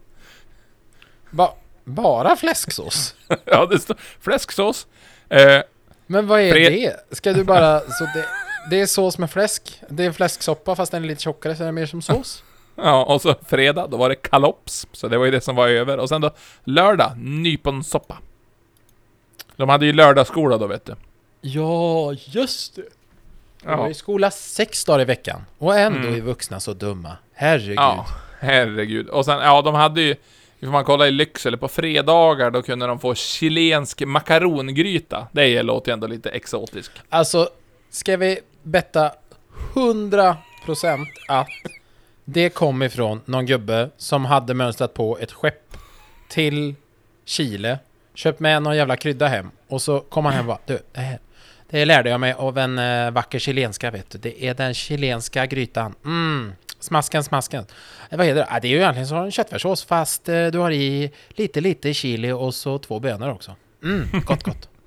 Ba 1.30 1.48
bara 1.84 2.36
fläsksås? 2.36 3.14
ja, 3.44 3.66
det 3.66 3.78
står 3.78 3.96
fläsksås. 4.20 4.86
Eh, 5.28 5.62
Men 6.06 6.26
vad 6.26 6.40
är 6.40 6.54
det? 6.54 6.96
Ska 7.10 7.32
du 7.32 7.44
bara... 7.44 7.80
Så 7.80 8.04
det, 8.04 8.26
det 8.70 8.80
är 8.80 8.86
sås 8.86 9.18
med 9.18 9.30
fläsk? 9.30 9.80
Det 9.88 10.04
är 10.04 10.12
fläsksoppa 10.12 10.76
fast 10.76 10.92
den 10.92 11.04
är 11.04 11.08
lite 11.08 11.22
tjockare 11.22 11.56
så 11.56 11.62
är 11.62 11.66
det 11.66 11.72
mer 11.72 11.86
som 11.86 12.02
sås? 12.02 12.44
ja, 12.76 13.04
och 13.04 13.22
så 13.22 13.34
fredag, 13.46 13.86
då 13.86 13.96
var 13.96 14.08
det 14.08 14.14
kalops. 14.14 14.86
Så 14.92 15.08
det 15.08 15.18
var 15.18 15.24
ju 15.24 15.30
det 15.30 15.40
som 15.40 15.56
var 15.56 15.68
över. 15.68 15.98
Och 15.98 16.08
sen 16.08 16.20
då 16.20 16.30
lördag, 16.64 17.12
nyponsoppa. 17.18 18.18
De 19.56 19.68
hade 19.68 19.86
ju 19.86 19.92
lördagsskola 19.92 20.58
då, 20.58 20.66
vet 20.66 20.84
du. 20.84 20.94
Ja, 21.40 22.12
just 22.12 22.76
det! 22.76 22.82
Var 23.64 23.72
Ja, 23.72 23.88
i 23.88 23.94
skola 23.94 24.30
sex 24.30 24.84
dagar 24.84 25.00
i 25.00 25.04
veckan. 25.04 25.44
Och 25.58 25.78
ändå 25.78 25.98
Mm. 25.98 26.14
är 26.14 26.20
vuxna 26.20 26.60
så 26.60 26.72
dumma. 26.72 27.16
Herregud. 27.34 27.76
ja 27.78 28.06
herregud. 28.40 29.08
Och 29.08 29.24
sen, 29.24 29.38
ja, 29.38 29.62
de 29.62 29.74
hade 29.74 30.00
ju... 30.00 30.16
Får 30.60 30.66
man 30.66 30.84
kolla 30.84 31.08
i 31.08 31.10
Lycksele, 31.10 31.56
på 31.56 31.68
fredagar 31.68 32.50
då 32.50 32.62
kunde 32.62 32.86
de 32.86 32.98
få 32.98 33.14
chilensk 33.14 34.00
makarongryta. 34.06 35.26
Det 35.32 35.62
låter 35.62 35.90
ju 35.90 35.92
ändå 35.92 36.06
lite 36.06 36.30
exotiskt. 36.30 36.92
Alltså, 37.08 37.48
ska 37.90 38.16
vi 38.16 38.38
betta 38.62 39.12
100% 39.74 41.06
att 41.28 41.48
det 42.24 42.50
kom 42.50 42.82
ifrån 42.82 43.20
någon 43.24 43.46
gubbe 43.46 43.90
som 43.96 44.24
hade 44.24 44.54
mönstrat 44.54 44.94
på 44.94 45.18
ett 45.18 45.32
skepp 45.32 45.76
till 46.28 46.74
Chile, 47.24 47.78
köpt 48.14 48.40
med 48.40 48.62
någon 48.62 48.76
jävla 48.76 48.96
krydda 48.96 49.26
hem 49.28 49.50
och 49.68 49.82
så 49.82 50.00
kom 50.00 50.24
han 50.24 50.34
hem 50.34 50.44
och 50.50 50.56
bara 50.56 50.58
du, 50.66 50.78
det 50.92 51.00
här 51.00 51.18
det 51.70 51.84
lärde 51.84 52.10
jag 52.10 52.20
mig 52.20 52.32
av 52.32 52.58
en 52.58 52.78
eh, 52.78 53.10
vacker 53.10 53.38
chilenska 53.38 53.90
vet 53.90 54.10
du. 54.10 54.18
Det 54.18 54.44
är 54.44 54.54
den 54.54 54.74
chilenska 54.74 55.46
grytan. 55.46 55.94
Mm, 56.04 56.52
Smasken, 56.80 57.24
smasken. 57.24 57.66
Eh, 58.10 58.18
vad 58.18 58.26
heter 58.26 58.40
det? 58.40 58.46
Ah, 58.50 58.60
det 58.60 58.68
är 58.68 58.70
ju 58.70 58.76
egentligen 58.76 59.08
som 59.08 59.18
en 59.18 59.30
köttfärssås 59.30 59.84
fast 59.84 60.28
eh, 60.28 60.46
du 60.46 60.58
har 60.58 60.70
i 60.70 61.10
lite, 61.28 61.60
lite 61.60 61.94
chili 61.94 62.32
och 62.32 62.54
så 62.54 62.78
två 62.78 63.00
bönor 63.00 63.30
också. 63.30 63.56
Mm, 63.82 64.08
gott, 64.24 64.42
gott. 64.42 64.68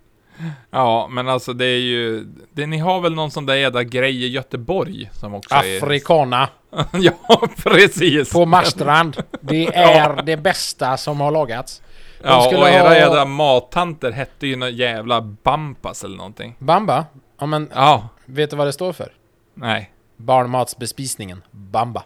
Ja, 0.71 1.07
men 1.11 1.29
alltså 1.29 1.53
det 1.53 1.65
är 1.65 1.79
ju... 1.79 2.25
Det, 2.53 2.65
ni 2.65 2.77
har 2.77 3.01
väl 3.01 3.13
någon 3.13 3.31
sån 3.31 3.45
där 3.45 3.55
jävla 3.55 3.83
grej 3.83 4.23
i 4.23 4.27
Göteborg 4.27 5.09
som 5.13 5.33
också 5.33 5.55
är... 5.55 5.77
Afrikana 5.77 6.49
ja, 6.91 7.47
precis. 7.63 8.33
på 8.33 8.45
Marstrand. 8.45 9.23
Det 9.41 9.67
är 9.75 10.23
det 10.23 10.37
bästa 10.37 10.97
som 10.97 11.21
har 11.21 11.31
lagats. 11.31 11.81
Ja, 12.23 12.41
skulle 12.41 12.61
och 12.61 12.69
era 12.69 12.87
ha- 12.87 12.95
jävla 12.95 13.25
mattanter 13.25 14.11
hette 14.11 14.47
ju 14.47 14.55
någon 14.55 14.75
jävla 14.75 15.21
Bampas 15.21 16.03
eller 16.03 16.17
någonting. 16.17 16.55
Bamba? 16.59 17.05
Ja 17.39 17.45
men, 17.45 17.69
Ja, 17.75 18.07
vet 18.25 18.49
du 18.49 18.55
vad 18.55 18.67
det 18.67 18.73
står 18.73 18.93
för? 18.93 19.11
nej. 19.53 19.89
Barnmatsbespisningen. 20.17 21.43
Bamba. 21.51 22.03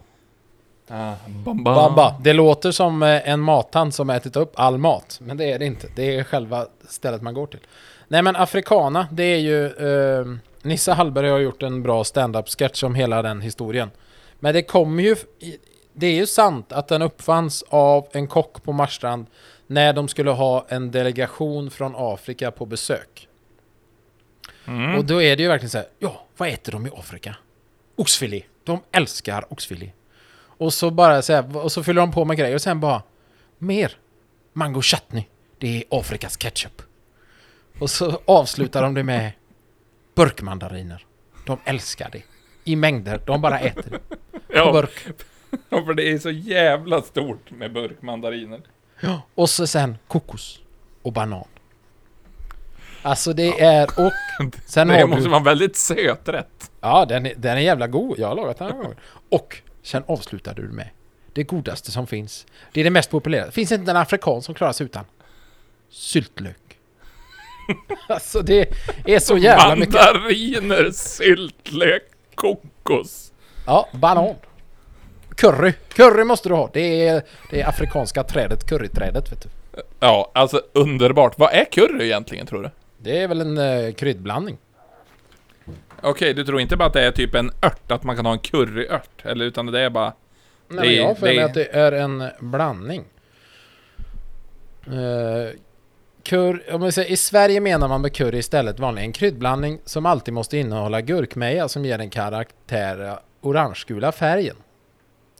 Bamba. 1.44 1.74
Bamba. 1.74 2.14
Det 2.20 2.32
låter 2.32 2.70
som 2.72 3.02
eh, 3.02 3.28
en 3.28 3.40
mattant 3.40 3.94
som 3.94 4.10
ätit 4.10 4.36
upp 4.36 4.52
all 4.56 4.78
mat. 4.78 5.18
Men 5.22 5.36
det 5.36 5.52
är 5.52 5.58
det 5.58 5.64
inte. 5.66 5.88
Det 5.96 6.16
är 6.16 6.24
själva 6.24 6.66
stället 6.88 7.22
man 7.22 7.34
går 7.34 7.46
till. 7.46 7.60
Nej 8.08 8.22
men 8.22 8.36
Afrikana, 8.36 9.06
det 9.12 9.22
är 9.22 9.38
ju... 9.38 9.66
Eh, 9.66 10.26
Nissa 10.62 10.94
Hallberg 10.94 11.30
har 11.30 11.38
gjort 11.38 11.62
en 11.62 11.82
bra 11.82 12.04
stand-up 12.04 12.48
sketch 12.48 12.82
om 12.82 12.94
hela 12.94 13.22
den 13.22 13.40
historien. 13.40 13.90
Men 14.40 14.54
det 14.54 14.62
kommer 14.62 15.02
ju... 15.02 15.16
Det 15.98 16.06
är 16.06 16.14
ju 16.14 16.26
sant 16.26 16.72
att 16.72 16.88
den 16.88 17.02
uppfanns 17.02 17.64
av 17.68 18.08
en 18.12 18.26
kock 18.26 18.62
på 18.62 18.72
Marstrand 18.72 19.26
när 19.66 19.92
de 19.92 20.08
skulle 20.08 20.30
ha 20.30 20.66
en 20.68 20.90
delegation 20.90 21.70
från 21.70 21.94
Afrika 21.96 22.50
på 22.50 22.66
besök. 22.66 23.28
Mm. 24.66 24.94
Och 24.94 25.04
då 25.04 25.22
är 25.22 25.36
det 25.36 25.42
ju 25.42 25.48
verkligen 25.48 25.70
så 25.70 25.78
här, 25.78 25.86
ja, 25.98 26.24
vad 26.36 26.48
äter 26.48 26.72
de 26.72 26.86
i 26.86 26.90
Afrika? 26.96 27.36
Oxfilé. 27.96 28.42
De 28.64 28.80
älskar 28.92 29.52
oxfilé. 29.52 29.90
Och 30.38 30.74
så 30.74 30.90
bara 30.90 31.22
så 31.22 31.32
här, 31.32 31.56
och 31.56 31.72
så 31.72 31.82
fyller 31.82 32.00
de 32.00 32.12
på 32.12 32.24
med 32.24 32.36
grejer 32.36 32.54
och 32.54 32.62
sen 32.62 32.80
bara 32.80 33.02
mer 33.58 33.96
mango 34.52 34.82
chutney. 34.82 35.24
Det 35.58 35.76
är 35.76 35.84
Afrikas 35.90 36.36
ketchup. 36.36 36.82
Och 37.78 37.90
så 37.90 38.20
avslutar 38.24 38.82
de 38.82 38.94
det 38.94 39.02
med 39.02 39.32
burkmandariner. 40.14 41.06
De 41.46 41.58
älskar 41.64 42.10
det. 42.12 42.22
I 42.64 42.76
mängder. 42.76 43.20
De 43.26 43.40
bara 43.40 43.60
äter 43.60 43.90
det. 43.90 43.98
På 43.98 44.18
Ja, 44.48 44.72
burk. 44.72 45.06
ja, 45.68 45.84
för 45.84 45.94
det 45.94 46.12
är 46.12 46.18
så 46.18 46.30
jävla 46.30 47.02
stort 47.02 47.50
med 47.50 47.72
burkmandariner. 47.72 48.60
Ja. 49.00 49.22
Och 49.34 49.50
så 49.50 49.66
sen 49.66 49.98
kokos 50.08 50.60
och 51.02 51.12
banan. 51.12 51.44
Alltså 53.02 53.32
det 53.32 53.60
är 53.60 53.84
och 53.84 54.12
sen 54.66 54.88
det 54.88 55.06
måste 55.06 55.24
du... 55.24 55.28
vara 55.28 55.38
en 55.38 55.44
väldigt 55.44 55.76
söt 55.76 56.28
rätt. 56.28 56.70
Ja, 56.80 57.04
den 57.04 57.26
är, 57.26 57.34
den 57.36 57.56
är 57.56 57.60
jävla 57.60 57.86
god. 57.86 58.18
Jag 58.18 58.28
har 58.28 58.34
lagat 58.34 58.58
den 58.58 58.68
några 58.68 58.82
gånger. 58.82 58.98
Och 59.28 59.56
sen 59.82 60.02
avslutar 60.06 60.54
du 60.54 60.62
med 60.62 60.88
det 61.32 61.44
godaste 61.44 61.90
som 61.90 62.06
finns. 62.06 62.46
Det 62.72 62.80
är 62.80 62.84
det 62.84 62.90
mest 62.90 63.10
populära. 63.10 63.50
Finns 63.50 63.72
inte 63.72 63.90
en 63.90 63.96
afrikan 63.96 64.42
som 64.42 64.54
klarar 64.54 64.72
sig 64.72 64.84
utan. 64.86 65.04
Syltlök. 65.90 66.78
alltså 68.08 68.42
det 68.42 68.68
är 69.04 69.18
så 69.18 69.38
jävla 69.38 69.76
mycket. 69.76 69.94
Mandariner, 69.94 70.90
syltlök, 70.90 72.02
kokos. 72.34 73.32
Ja, 73.66 73.88
banan. 73.92 74.34
Curry. 75.38 75.72
Curry 75.88 76.24
måste 76.24 76.48
du 76.48 76.54
ha. 76.54 76.70
Det 76.72 77.08
är 77.08 77.22
det 77.50 77.60
är 77.60 77.68
afrikanska 77.68 78.24
trädet, 78.24 78.68
curryträdet 78.68 79.32
vet 79.32 79.42
du. 79.42 79.48
Ja, 80.00 80.30
alltså 80.34 80.62
underbart. 80.72 81.38
Vad 81.38 81.52
är 81.52 81.64
curry 81.64 82.04
egentligen 82.04 82.46
tror 82.46 82.62
du? 82.62 82.70
Det 82.98 83.22
är 83.22 83.28
väl 83.28 83.40
en 83.40 83.58
eh, 83.58 83.92
kryddblandning. 83.92 84.58
Okej, 86.00 86.34
du 86.34 86.44
tror 86.44 86.60
inte 86.60 86.76
bara 86.76 86.86
att 86.86 86.92
det 86.92 87.02
är 87.02 87.10
typ 87.10 87.34
en 87.34 87.50
ört, 87.62 87.90
att 87.90 88.02
man 88.02 88.16
kan 88.16 88.26
ha 88.26 88.32
en 88.32 88.38
curryört? 88.38 89.24
Eller 89.24 89.44
utan 89.44 89.66
det 89.66 89.80
är 89.80 89.90
bara... 89.90 90.12
Nej, 90.68 90.82
Det 90.82 90.88
men 90.88 90.94
jag 90.94 91.06
har 91.06 91.14
för 91.14 91.26
mig 91.26 91.42
att 91.42 91.54
det 91.54 91.76
är 91.76 91.92
en 91.92 92.24
blandning. 92.40 93.04
Uh, 94.88 95.50
cur, 96.22 96.62
om 96.72 96.80
man 96.80 96.92
säger, 96.92 97.10
I 97.10 97.16
Sverige 97.16 97.60
menar 97.60 97.88
man 97.88 98.00
med 98.00 98.14
curry 98.14 98.38
istället 98.38 98.80
vanligen 98.80 99.08
en 99.08 99.12
kryddblandning 99.12 99.80
som 99.84 100.06
alltid 100.06 100.34
måste 100.34 100.58
innehålla 100.58 101.00
gurkmeja 101.00 101.68
som 101.68 101.84
ger 101.84 101.98
den 101.98 102.10
karaktär 102.10 103.18
orangegula 103.40 104.12
färgen. 104.12 104.56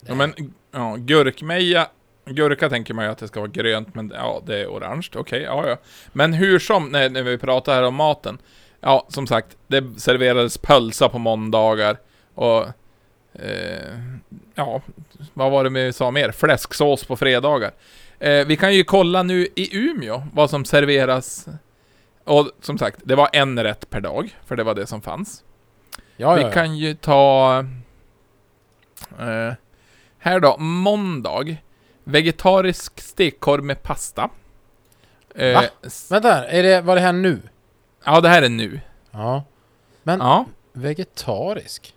Ja, 0.06 0.14
men 0.14 0.34
ja, 0.72 0.96
gurkmeja... 0.98 1.88
Gurka 2.30 2.68
tänker 2.68 2.94
man 2.94 3.04
ju 3.04 3.10
att 3.10 3.18
det 3.18 3.28
ska 3.28 3.40
vara 3.40 3.50
grönt, 3.50 3.94
men 3.94 4.12
ja, 4.14 4.42
det 4.46 4.60
är 4.60 4.66
orange. 4.66 5.08
Okej, 5.14 5.42
ja, 5.42 5.68
ja. 5.68 5.76
Men 6.12 6.32
hur 6.32 6.58
som, 6.58 6.88
när, 6.88 7.10
när 7.10 7.22
vi 7.22 7.38
pratar 7.38 7.74
här 7.74 7.82
om 7.82 7.94
maten. 7.94 8.38
Ja, 8.80 9.06
som 9.08 9.26
sagt, 9.26 9.56
det 9.66 9.84
serverades 9.96 10.58
pölsa 10.58 11.08
på 11.08 11.18
måndagar. 11.18 11.96
Och... 12.34 12.66
Eh, 13.32 13.98
ja, 14.54 14.82
vad 15.34 15.50
var 15.50 15.64
det 15.64 15.70
vi 15.70 15.92
sa 15.92 16.10
mer? 16.10 16.32
Fläsksås 16.32 17.04
på 17.04 17.16
fredagar. 17.16 17.72
Eh, 18.18 18.46
vi 18.46 18.56
kan 18.56 18.74
ju 18.74 18.84
kolla 18.84 19.22
nu 19.22 19.48
i 19.54 19.76
Umeå 19.78 20.22
vad 20.32 20.50
som 20.50 20.64
serveras. 20.64 21.48
Och 22.24 22.50
som 22.60 22.78
sagt, 22.78 23.00
det 23.04 23.14
var 23.14 23.28
en 23.32 23.62
rätt 23.62 23.90
per 23.90 24.00
dag, 24.00 24.38
för 24.46 24.56
det 24.56 24.64
var 24.64 24.74
det 24.74 24.86
som 24.86 25.02
fanns. 25.02 25.44
Ja, 26.16 26.34
Vi 26.34 26.40
ja, 26.40 26.46
ja. 26.46 26.52
kan 26.52 26.76
ju 26.76 26.94
ta... 26.94 27.58
Eh, 29.18 29.52
här 30.28 30.40
då, 30.40 30.56
måndag. 30.58 31.56
Vegetarisk 32.04 33.00
stekkorv 33.00 33.64
med 33.64 33.82
pasta. 33.82 34.30
Eh, 35.34 35.54
Va? 35.54 35.64
Vänta, 36.10 36.48
är 36.48 36.62
det, 36.62 36.80
var 36.80 36.94
det 36.94 37.00
här 37.00 37.12
nu? 37.12 37.42
Ja, 38.04 38.20
det 38.20 38.28
här 38.28 38.42
är 38.42 38.48
nu. 38.48 38.80
Ja. 39.10 39.44
Men 40.02 40.18
Ja. 40.20 40.44
vegetarisk? 40.72 41.94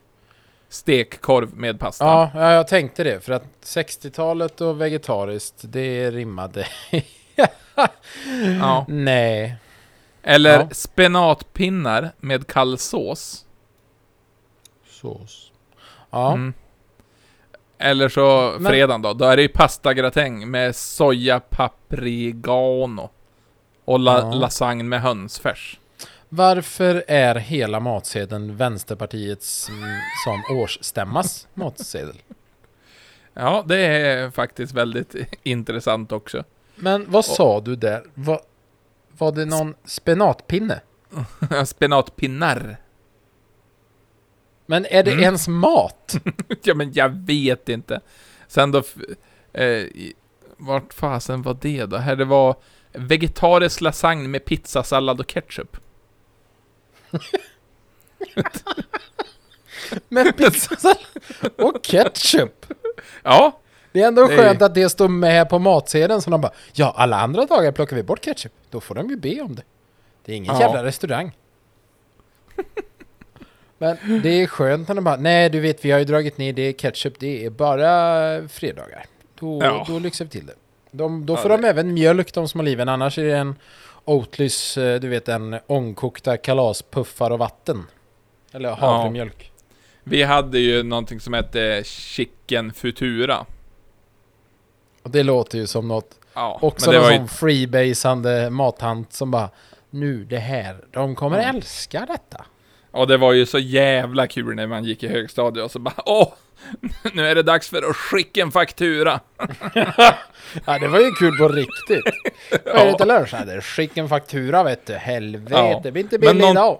Stekkorv 0.70 1.56
med 1.58 1.80
pasta. 1.80 2.06
Ja, 2.06 2.32
ja, 2.34 2.52
jag 2.54 2.68
tänkte 2.68 3.04
det. 3.04 3.20
För 3.26 3.34
att 3.34 3.44
60-talet 3.64 4.62
och 4.62 4.82
vegetariskt, 4.82 5.56
det 5.62 6.12
rimmade. 6.12 6.68
Ja. 8.60 8.86
Nej. 8.88 9.56
Eller 10.24 10.60
Ja. 10.60 10.68
spenatpinnar 10.72 12.12
med 12.20 12.48
kall 12.48 12.78
sås. 12.78 13.46
Sås. 14.90 15.52
Ja. 16.10 16.34
Mm. 16.34 16.54
Eller 17.82 18.10
så 18.10 18.56
Men- 18.60 18.72
fredagen 18.72 19.02
då, 19.02 19.14
då 19.14 19.26
är 19.26 19.36
det 19.36 19.42
ju 19.42 19.48
pastagratäng 19.48 20.52
med 20.52 20.76
soja 20.76 21.40
paprigano. 21.40 23.10
Och 23.86 24.00
la- 24.00 24.20
Ja. 24.20 24.34
lasagne 24.34 24.84
med 24.84 25.02
hönsfärs. 25.02 25.80
Varför 26.30 27.04
är 27.08 27.36
hela 27.36 27.80
matsedeln 27.80 28.56
Vänsterpartiets 28.58 29.70
mm, 29.70 29.90
som 30.26 30.58
årsstämmas 30.58 31.48
matsedel? 31.54 32.16
Ja, 33.34 33.64
det 33.68 33.78
är 33.78 34.32
faktiskt 34.32 34.74
väldigt 34.74 35.16
intressant 35.44 36.12
också. 36.12 36.44
Men 36.76 37.06
vad 37.12 37.26
sa 37.26 37.62
du 37.62 37.76
där? 37.76 38.04
Va, 38.14 38.40
var 39.18 39.32
det 39.32 39.46
någon 39.46 39.76
spenatpinne? 39.86 40.80
Spenatpinnar. 41.66 42.78
Men 44.72 44.86
är 44.86 45.04
det 45.04 45.12
Mm. 45.12 45.24
ens 45.24 45.48
mat? 45.48 46.16
Ja, 46.64 46.74
men 46.74 46.94
jag 46.94 47.10
vet 47.10 47.70
inte. 47.70 48.02
Sen 48.48 48.72
då... 48.72 48.84
Eh, 49.54 49.84
vart 50.58 50.94
fasen 50.94 51.42
var 51.42 51.58
det 51.62 51.86
då? 51.86 51.98
Här 51.98 52.16
det 52.16 52.26
var 52.26 52.56
vegetarisk 52.92 53.82
lasagne 53.82 54.28
med 54.28 54.46
pizzasallad 54.46 55.20
och 55.20 55.28
ketchup. 55.28 55.78
Men 60.10 60.34
pizza 60.34 60.96
och 61.58 61.84
ketchup? 61.84 62.66
Ja, 63.24 63.60
Det 63.92 64.02
är 64.02 64.08
ändå 64.08 64.28
Det 64.28 64.36
skönt 64.38 64.62
att 64.62 64.76
det 64.76 64.90
står 64.90 65.08
med 65.08 65.50
på 65.50 65.60
matsedeln 65.60 66.22
så 66.22 66.30
de 66.30 66.42
bara 66.42 66.52
Ja, 66.74 66.94
alla 66.98 67.20
andra 67.22 67.46
dagar 67.46 67.72
plockar 67.72 67.96
vi 67.96 68.04
bort 68.04 68.22
ketchup. 68.26 68.54
Då 68.70 68.80
får 68.82 68.96
de 68.96 69.10
ju 69.10 69.16
be 69.18 69.42
om 69.42 69.56
det. 69.56 69.64
Det 70.26 70.32
är 70.32 70.36
ingen 70.36 70.54
Ja. 70.56 70.62
jävla 70.62 70.84
restaurang. 70.84 71.32
Men 73.82 74.22
det 74.24 74.30
är 74.30 74.48
skönt 74.48 74.88
när 74.88 74.96
de 74.96 75.04
bara 75.04 75.16
Nej, 75.18 75.50
du 75.50 75.60
vet 75.60 75.86
vi 75.86 75.92
har 75.92 76.00
ju 76.00 76.06
dragit 76.06 76.38
ner 76.38 76.54
det 76.54 76.74
ketchup. 76.74 77.14
Det 77.20 77.46
är 77.46 77.50
bara 77.50 78.48
fredagar. 78.48 79.06
Då, 79.40 79.60
Ja. 79.64 79.86
då 79.88 80.00
lyxar 80.00 80.26
vi 80.26 80.32
till 80.32 80.46
det. 80.46 80.54
De, 80.92 81.26
då 81.26 81.34
Ja, 81.34 81.38
får 81.38 81.50
det- 81.50 81.58
de 81.58 81.68
även 81.68 81.94
mjölk, 81.94 82.34
de 82.34 82.48
små 82.48 82.64
liven. 82.64 82.90
Annars 82.90 83.18
är 83.18 83.24
det 83.24 83.38
en 83.38 83.56
Oatlys, 84.06 84.78
eh, 84.78 85.00
du 85.00 85.08
vet 85.08 85.30
en 85.30 85.60
ångkokta 85.68 86.38
kalaspuffar 86.38 87.32
och 87.32 87.40
vatten. 87.40 87.84
Eller 88.52 88.70
havremjölk. 88.72 89.52
vi 90.04 90.24
hade 90.24 90.60
ju 90.60 90.84
någonting 90.84 91.20
som 91.20 91.34
hette 91.34 91.82
chicken 91.86 92.74
futura. 92.74 93.46
Och 95.04 95.10
det 95.10 95.24
låter 95.24 95.58
ju 95.58 95.68
som 95.68 95.88
något 95.88 96.16
Ja, 96.34 96.60
Också 96.62 96.92
någon 96.92 97.12
ju... 97.12 97.18
sån 97.18 97.28
freebasande 97.28 98.50
mathant 98.50 99.14
som 99.14 99.32
bara 99.32 99.50
Nu 99.90 100.26
det 100.26 100.38
här, 100.38 100.78
de 100.92 101.16
kommer 101.16 101.38
Ja. 101.38 101.44
älska 101.50 102.06
detta. 102.06 102.46
Och 102.92 103.08
det 103.08 103.18
var 103.18 103.34
ju 103.34 103.46
så 103.46 103.60
jävla 103.60 104.28
kul 104.28 104.56
när 104.56 104.68
man 104.68 104.84
gick 104.84 105.04
i 105.04 105.08
högstadiet 105.08 105.66
och 105.66 105.72
så 105.72 105.80
bara 105.80 105.94
Åh! 106.06 106.34
Nu 107.14 107.28
är 107.28 107.36
det 107.36 107.44
dags 107.44 107.70
för 107.70 107.90
att 107.90 107.96
skicka 107.96 108.42
en 108.42 108.52
faktura! 108.52 109.20
Ja 110.66 110.80
det 110.80 110.88
var 110.88 111.00
ju 111.00 111.12
kul 111.12 111.38
på 111.38 111.48
riktigt. 111.48 112.14
Vad 112.66 112.76
är 112.76 112.86
det 112.86 112.98
till 112.98 113.08
lunch? 113.08 113.30
Ja, 113.34 113.46
det 113.46 113.54
är 113.54 113.62
skick 113.62 113.98
en 113.98 114.10
faktura 114.10 114.64
vet 114.64 114.86
du. 114.86 114.94
Helvete, 114.94 115.56
Ja. 115.56 115.80
det 115.84 115.92
blir 115.92 116.04
inte 116.04 116.20
billigt 116.20 116.38
någon- 116.42 116.52
idag. 116.52 116.80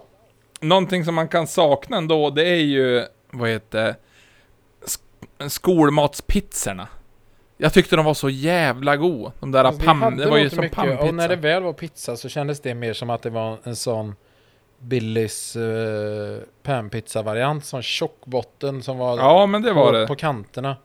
Någonting 0.60 1.04
som 1.04 1.14
man 1.14 1.28
kan 1.28 1.46
sakna 1.46 1.96
ändå, 1.96 2.30
det 2.30 2.48
är 2.48 2.54
ju, 2.62 3.04
vad 3.30 3.48
heter 3.50 3.94
sk- 4.86 5.48
skolmatspizzorna. 5.48 6.88
Jag 7.56 7.72
tyckte 7.72 7.96
de 7.96 8.04
var 8.04 8.14
så 8.14 8.30
jävla 8.30 8.96
goda. 8.96 9.32
De 9.40 9.50
där 9.52 9.64
Alltså, 9.64 9.82
pam... 9.84 10.16
Det 10.16 10.26
var 10.26 10.36
ju 10.38 10.50
som 10.50 10.58
mycket, 10.60 10.76
pannpizza. 10.76 11.02
Och 11.04 11.14
när 11.14 11.28
det 11.28 11.36
väl 11.36 11.62
var 11.62 11.72
pizza 11.72 12.16
så 12.16 12.28
kändes 12.28 12.60
det 12.60 12.74
mer 12.74 12.92
som 12.92 13.10
att 13.10 13.22
det 13.22 13.30
var 13.30 13.58
en 13.64 13.76
sån 13.76 14.14
Billys 14.82 15.56
uh, 15.56 16.38
panpizza-variant. 16.62 17.64
Sån 17.64 17.82
tjock 17.82 18.16
botten 18.24 18.82
som 18.82 18.98
var 18.98 19.18
Ja, 19.18 19.46
men 19.46 19.62
det 19.62 19.72
var 19.72 19.86
på, 19.86 19.98
det. 19.98 20.06
på 20.06 20.14
kanterna. 20.14 20.76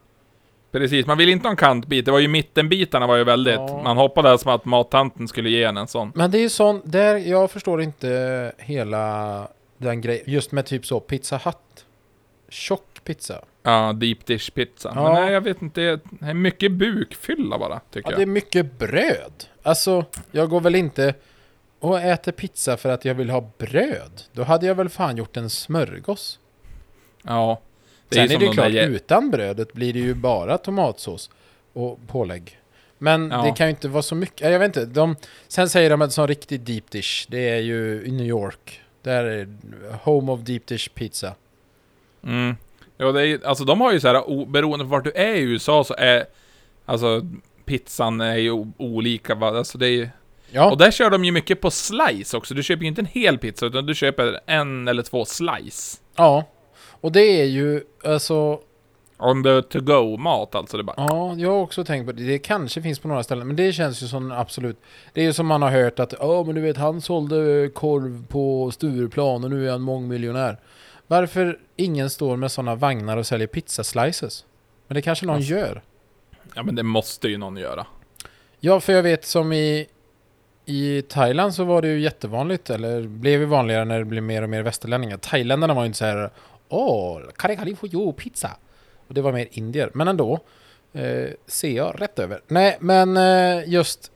Precis, 0.72 1.06
man 1.06 1.18
ville 1.18 1.32
inte 1.32 1.48
ha 1.48 1.52
en 1.52 1.58
kantbit. 1.58 2.06
Det 2.06 2.12
var 2.12 2.20
ju 2.20 2.28
mittenbitarna 2.28 3.08
var 3.08 3.16
ju 3.16 3.24
väldigt... 3.24 3.56
Ja. 3.56 3.82
Man 3.84 3.98
hoppades 3.98 4.42
som 4.42 4.52
att 4.52 4.66
mattanten 4.66 5.28
skulle 5.28 5.50
ge 5.50 5.64
en 5.64 5.78
en 5.78 5.88
sån. 5.88 6.12
Men 6.16 6.32
det 6.32 6.38
är 6.38 6.42
ju 6.42 6.50
sån, 6.50 6.82
där 6.84 7.16
jag 7.16 7.52
förstår 7.52 7.82
inte 7.82 8.52
hela 8.58 9.48
den 9.78 10.02
grejen. 10.02 10.24
Just 10.28 10.52
med 10.52 10.66
typ 10.66 10.86
så 10.86 11.00
Pizza 11.00 11.38
Hut. 11.46 11.86
Tjock 12.50 13.04
pizza. 13.04 13.42
Ja, 13.64 13.94
deep 13.94 14.26
dish 14.26 14.54
pizza. 14.54 14.92
Ja. 14.96 15.04
Men 15.04 15.14
nej, 15.24 15.34
jag 15.34 15.42
vet 15.42 15.62
inte. 15.62 15.82
Det 15.82 16.26
är 16.26 16.34
mycket 16.34 16.72
bukfylla 16.72 17.58
bara, 17.58 17.80
tycker 17.92 18.12
Ja, 18.12 18.16
det 18.18 18.22
är 18.22 18.26
jag. 18.26 18.34
mycket 18.34 18.80
bröd. 18.80 19.44
Alltså, 19.64 20.06
jag 20.32 20.50
går 20.50 20.62
väl 20.62 20.76
inte 20.76 21.14
och 21.80 22.00
äter 22.02 22.32
pizza 22.32 22.78
för 22.78 22.90
att 22.90 23.06
jag 23.06 23.16
vill 23.16 23.30
ha 23.30 23.52
bröd. 23.58 24.22
Då 24.32 24.44
hade 24.44 24.66
jag 24.66 24.76
väl 24.76 24.90
fan 24.90 25.18
gjort 25.18 25.38
en 25.38 25.50
smörgås. 25.50 26.40
Ja. 27.24 27.62
Sen 28.12 28.24
är 28.24 28.28
som 28.28 28.40
det 28.40 28.46
de 28.46 28.54
klart, 28.54 28.72
där 28.72 28.88
utan 28.88 29.32
brödet 29.32 29.74
blir 29.74 29.94
det 29.94 30.00
ju 30.00 30.14
bara 30.14 30.58
tomatsås 30.58 31.30
och 31.74 32.00
pålägg. 32.08 32.60
Men 32.98 33.32
Ja. 33.32 33.42
det 33.42 33.52
kan 33.52 33.68
ju 33.68 33.70
inte 33.70 33.88
vara 33.88 34.04
så 34.04 34.16
mycket. 34.16 34.52
Jag 34.52 34.60
vet 34.60 34.66
inte. 34.66 34.86
De, 34.86 35.16
sen 35.48 35.70
säger 35.70 35.90
de 35.90 36.02
att 36.02 36.08
en 36.08 36.12
sån 36.12 36.28
riktig 36.28 36.62
deep 36.62 36.92
dish, 36.92 37.26
det 37.30 37.50
är 37.50 37.60
ju 37.60 38.04
i 38.06 38.12
New 38.12 38.28
York. 38.28 38.82
Där 39.02 39.24
är 39.24 39.48
home 40.04 40.32
of 40.32 40.40
deep 40.40 40.68
dish 40.68 40.90
pizza. 40.94 41.36
Mm. 42.24 42.56
Ja, 42.98 43.12
det 43.12 43.22
är, 43.22 43.26
ju- 43.26 43.46
alltså 43.46 43.64
de 43.64 43.82
har 43.82 43.92
ju 43.94 44.00
så 44.00 44.08
här, 44.08 44.46
beroende 44.46 44.86
på 44.86 44.90
vart 44.92 45.04
du 45.04 45.12
är 45.12 45.36
i 45.36 45.40
USA 45.42 45.84
så 45.84 45.94
är, 45.98 46.26
alltså 46.86 47.22
pizzan 47.66 48.22
är 48.22 48.36
ju 48.36 48.66
olika? 48.78 49.34
Alltså 49.36 49.78
det 49.78 49.88
är 49.88 49.92
ju, 49.92 50.10
Ja, 50.52 50.72
och 50.72 50.78
där 50.78 50.92
kör 50.92 51.10
de 51.10 51.26
ju 51.26 51.32
mycket 51.32 51.62
på 51.62 51.72
slice 51.72 52.38
också. 52.38 52.54
Du 52.54 52.64
köper 52.64 52.82
ju 52.82 52.88
inte 52.88 53.02
en 53.02 53.06
hel 53.06 53.38
pizza, 53.38 53.66
utan 53.66 53.86
du 53.86 53.96
köper 53.96 54.40
en 54.46 54.88
eller 54.88 55.04
två 55.04 55.26
slice. 55.26 55.98
ja. 56.16 56.44
Och 57.02 57.12
det 57.12 57.22
är 57.42 57.46
ju 57.46 57.84
alltså 58.04 58.60
On 59.18 59.44
the 59.44 59.62
to 59.62 59.80
go 59.82 60.18
mat 60.18 60.56
alltså. 60.56 60.78
Det 60.78 60.84
bara, 60.84 60.96
Ja, 60.98 61.36
jag 61.38 61.50
har 61.52 61.58
också 61.60 61.84
tänkt 61.86 62.06
på 62.06 62.12
det. 62.12 62.24
Det 62.24 62.40
kanske 62.40 62.82
finns 62.82 63.00
på 63.00 63.08
några 63.08 63.24
ställen, 63.24 63.48
men 63.48 63.56
det 63.56 63.74
känns 63.74 64.04
ju 64.04 64.08
som 64.08 64.32
absolut... 64.32 64.78
Det 65.14 65.22
är 65.22 65.26
ju 65.26 65.34
som 65.34 65.46
man 65.48 65.62
har 65.62 65.70
hört 65.72 66.00
att, 66.00 66.14
ja 66.20 66.44
men 66.44 66.56
du 66.56 66.62
vet 66.62 66.78
han 66.78 67.02
sålde 67.02 67.70
korv 67.74 68.26
på 68.28 68.72
Stureplan 68.72 69.44
och 69.44 69.50
nu 69.50 69.68
är 69.68 69.72
han 69.72 69.82
mångmiljonär. 69.82 70.60
Varför 71.08 71.60
ingen 71.76 72.10
står 72.10 72.36
med 72.38 72.52
sådana 72.52 72.76
vagnar 72.76 73.18
och 73.18 73.28
säljer 73.28 73.48
pizzaslices? 73.48 74.46
Men 74.88 74.96
det 74.96 75.02
kanske 75.02 75.26
någon 75.26 75.36
Alltså. 75.36 75.52
gör. 75.54 75.82
ja 76.54 76.64
men 76.64 76.76
det 76.76 76.84
måste 76.84 77.28
ju 77.28 77.38
någon 77.38 77.58
göra. 77.58 77.86
Ja, 78.60 78.80
för 78.80 78.94
jag 78.94 79.04
vet 79.04 79.26
som 79.26 79.54
i, 79.54 79.88
i 80.70 81.02
Thailand 81.02 81.54
så 81.54 81.64
var 81.64 81.82
det 81.82 81.88
ju 81.88 82.00
jättevanligt, 82.00 82.70
eller 82.70 83.02
blev 83.02 83.40
ju 83.40 83.46
vanligare 83.46 83.86
när 83.86 84.00
det 84.00 84.06
blev 84.06 84.24
mer 84.24 84.42
och 84.42 84.50
mer 84.50 84.62
västerlänningar. 84.62 85.18
Thailändarna 85.18 85.74
var 85.74 85.82
ju 85.82 85.86
inte 85.88 85.98
så 85.98 86.06
här, 86.06 86.30
åh, 86.70 87.20
kari 87.38 87.56
kari 87.58 87.76
you, 87.92 88.14
pizza. 88.14 88.52
Och 89.08 89.14
det 89.14 89.22
var 89.22 89.32
mer 89.32 89.48
indier, 89.52 89.90
men 89.94 90.08
ändå. 90.08 90.40
Eh, 90.94 91.30
ser 91.48 91.70
jag 91.72 92.02
rätt 92.02 92.20
över. 92.20 92.42
Nej, 92.48 92.78
men 92.80 93.18
eh, 93.18 93.70
just 93.70 94.12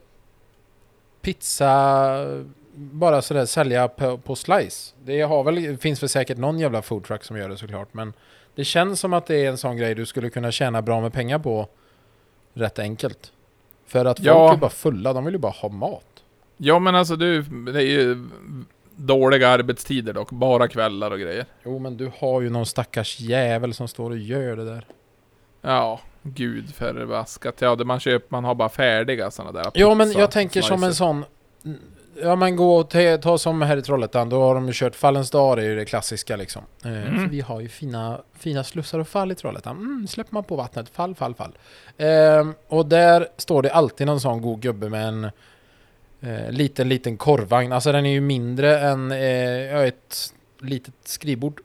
pizza, 1.20 2.26
bara 2.74 3.22
sådär 3.22 3.44
sälja 3.46 3.88
på, 3.88 4.18
på 4.18 4.36
slice. 4.36 4.94
Det 5.04 5.20
har 5.22 5.44
väl, 5.44 5.76
finns 5.78 6.02
väl 6.02 6.08
säkert 6.08 6.38
någon 6.38 6.58
jävla 6.58 6.82
foodtruck 6.82 7.24
som 7.24 7.36
gör 7.36 7.48
det 7.48 7.56
såklart, 7.56 7.94
men 7.94 8.12
det 8.54 8.64
känns 8.64 9.00
som 9.00 9.12
att 9.12 9.26
det 9.26 9.36
är 9.44 9.48
en 9.48 9.58
sån 9.58 9.76
grej 9.76 9.94
du 9.94 10.06
skulle 10.06 10.30
kunna 10.30 10.50
tjäna 10.52 10.82
bra 10.82 11.00
med 11.00 11.12
pengar 11.12 11.38
på 11.38 11.68
rätt 12.54 12.78
enkelt. 12.78 13.32
För 13.86 14.04
att 14.04 14.18
folk 14.18 14.26
Ja. 14.28 14.52
är 14.52 14.56
bara 14.56 14.70
fulla, 14.70 15.12
de 15.12 15.24
vill 15.24 15.34
ju 15.34 15.38
bara 15.38 15.52
ha 15.52 15.68
mat. 15.68 16.21
Ja 16.64 16.78
men 16.78 16.94
alltså 16.94 17.16
du, 17.16 17.42
det 17.42 17.82
är 17.82 17.86
ju 17.86 18.24
dåliga 18.96 19.48
arbetstider 19.48 20.12
dock. 20.12 20.30
Bara 20.30 20.68
kvällar 20.68 21.10
och 21.10 21.18
grejer. 21.18 21.44
Jo, 21.64 21.78
men 21.78 21.96
du 21.96 22.10
har 22.18 22.40
ju 22.40 22.50
någon 22.50 22.66
stackars 22.66 23.20
jävel 23.20 23.74
som 23.74 23.88
står 23.88 24.10
och 24.10 24.18
gör 24.18 24.56
det 24.56 24.64
där. 24.64 24.86
Ja, 25.60 26.00
gud 26.22 26.74
förbaskat. 26.74 27.60
Ja, 27.60 27.76
det 27.76 27.84
man 27.84 28.00
köper, 28.00 28.26
man 28.28 28.44
har 28.44 28.54
bara 28.54 28.68
färdiga 28.68 29.30
sådana 29.30 29.62
där 29.62 29.70
Ja, 29.74 29.94
men 29.94 30.12
jag 30.12 30.30
tänker 30.30 30.62
som 30.62 30.84
en 30.84 30.94
sån... 30.94 31.24
Ja, 32.22 32.36
men 32.36 32.56
gå 32.56 32.76
och 32.76 32.90
ta, 32.90 33.18
ta 33.22 33.38
som 33.38 33.62
här 33.62 33.76
i 33.76 33.82
Trollhättan, 33.82 34.28
då 34.28 34.42
har 34.42 34.54
de 34.54 34.66
ju 34.66 34.72
kört 34.74 34.94
Fallens 34.94 35.30
dag, 35.30 35.56
det 35.56 35.62
är 35.62 35.66
ju 35.66 35.76
det 35.76 35.84
klassiska 35.84 36.36
liksom. 36.36 36.62
Eh, 36.84 36.90
Mm. 36.90 37.18
För 37.20 37.26
vi 37.28 37.40
har 37.40 37.60
ju 37.60 37.68
fina, 37.68 38.20
fina 38.34 38.64
slussar 38.64 38.98
och 38.98 39.08
fall 39.08 39.32
i 39.32 39.34
Trollhättan. 39.34 39.76
Mm, 39.76 40.06
släpper 40.08 40.34
man 40.34 40.44
på 40.44 40.56
vattnet, 40.56 40.88
fall, 40.88 41.14
fall, 41.14 41.34
fall. 41.34 41.52
Ehm, 41.98 42.54
och 42.68 42.86
där 42.86 43.28
står 43.36 43.62
det 43.62 43.70
alltid 43.72 44.06
någon 44.06 44.20
sån 44.20 44.42
god 44.42 44.60
gubbe 44.60 44.88
med 44.88 45.08
en 45.08 45.30
eh, 46.22 46.50
liten, 46.50 46.88
liten 46.88 47.16
korvvagn. 47.16 47.72
Alltså 47.72 47.92
den 47.92 48.06
är 48.06 48.10
ju 48.10 48.20
mindre 48.20 48.80
än 48.80 49.12
eh, 49.12 49.82
ett 49.82 50.34
litet 50.60 50.94
skrivbord. 51.04 51.60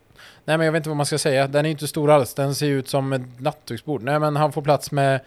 Nej 0.46 0.58
men 0.58 0.66
jag 0.66 0.72
vet 0.72 0.80
inte 0.80 0.90
vad 0.90 0.98
man 0.98 1.06
ska 1.06 1.18
säga. 1.18 1.48
Den 1.48 1.66
är 1.66 1.70
ju 1.70 1.72
inte 1.72 1.88
stor 1.88 2.12
alls. 2.12 2.34
Den 2.34 2.56
ser 2.56 2.68
ut 2.68 2.88
som 2.88 3.14
ett 3.14 3.40
nattduksbord. 3.40 4.04
Nej 4.04 4.20
men 4.20 4.36
han 4.36 4.52
får 4.52 4.62
plats 4.62 4.92
med 4.92 5.20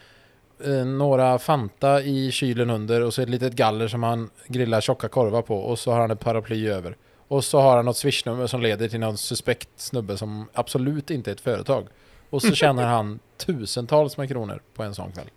eh, 0.64 0.84
några 0.84 1.38
Fanta 1.38 2.02
i 2.02 2.30
kylen 2.30 2.70
under 2.70 3.00
och 3.00 3.14
så 3.14 3.22
ett 3.22 3.28
litet 3.28 3.52
galler 3.52 3.88
som 3.88 4.02
han 4.02 4.30
grillar 4.46 4.80
tjocka 4.80 5.08
korvar 5.08 5.42
på 5.42 5.56
och 5.56 5.78
så 5.78 5.92
har 5.92 6.00
han 6.00 6.10
ett 6.10 6.20
paraply 6.20 6.68
över. 6.68 6.96
Och 7.28 7.44
så 7.44 7.60
har 7.60 7.76
han 7.76 7.84
något 7.84 7.96
swishnummer 7.96 8.46
som 8.46 8.62
leder 8.62 8.88
till 8.88 9.00
någon 9.00 9.18
suspekt 9.18 9.68
snubbe 9.76 10.16
som 10.16 10.48
absolut 10.52 11.10
inte 11.10 11.30
är 11.30 11.32
ett 11.32 11.40
företag. 11.40 11.86
Och 12.30 12.42
så 12.42 12.54
tjänar 12.54 12.86
han 12.96 13.18
tusentals 13.36 14.16
med 14.16 14.28
kronor 14.28 14.62
på 14.74 14.82
en 14.82 14.94
sån 14.94 15.12
kväll. 15.12 15.30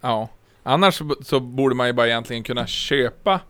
Ja. 0.00 0.28
Annars 0.62 1.02
så, 1.22 1.40
borde 1.40 1.74
man 1.74 1.86
ju 1.86 1.92
bara 1.92 2.06
egentligen 2.06 2.42
kunna 2.42 2.66
köpa 2.66 3.40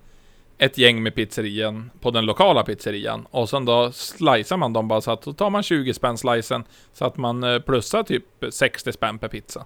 ett 0.58 0.78
gäng 0.78 1.02
med 1.02 1.14
pizzerian 1.14 1.90
på 2.00 2.10
den 2.10 2.24
lokala 2.24 2.62
pizzerian 2.62 3.26
och 3.30 3.48
sen 3.48 3.64
då 3.64 3.92
slicear 3.92 4.56
man 4.56 4.72
dem 4.72 4.88
bara 4.88 5.00
så 5.00 5.10
att 5.10 5.22
då 5.22 5.32
tar 5.32 5.50
man 5.50 5.62
20 5.62 5.94
spänn 5.94 6.18
slicen 6.18 6.64
så 6.92 7.04
att 7.04 7.16
man 7.16 7.44
eh, 7.44 7.58
plussar 7.58 8.02
typ 8.02 8.24
60 8.50 8.92
spänn 8.92 9.18
per 9.18 9.28
pizza. 9.28 9.64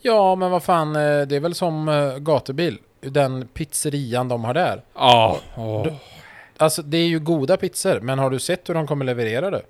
Ja, 0.00 0.34
men 0.34 0.50
vad 0.50 0.62
fan, 0.62 0.96
eh, 0.96 1.22
det 1.26 1.36
är 1.36 1.40
väl 1.40 1.54
som 1.54 1.88
eh, 1.88 2.18
gatubil. 2.18 2.78
Den 3.00 3.48
pizzerian 3.48 4.28
de 4.28 4.44
har 4.44 4.54
där. 4.54 4.84
Ja. 4.94 5.38
åh. 5.56 5.86
Alltså 6.56 6.82
det 6.82 6.98
är 6.98 7.06
ju 7.06 7.20
goda 7.20 7.56
pizzor, 7.56 8.00
men 8.00 8.18
har 8.18 8.30
du 8.30 8.38
sett 8.38 8.68
hur 8.68 8.74
de 8.74 8.86
kommer 8.86 9.04
leverera 9.04 9.50
det? 9.50 9.62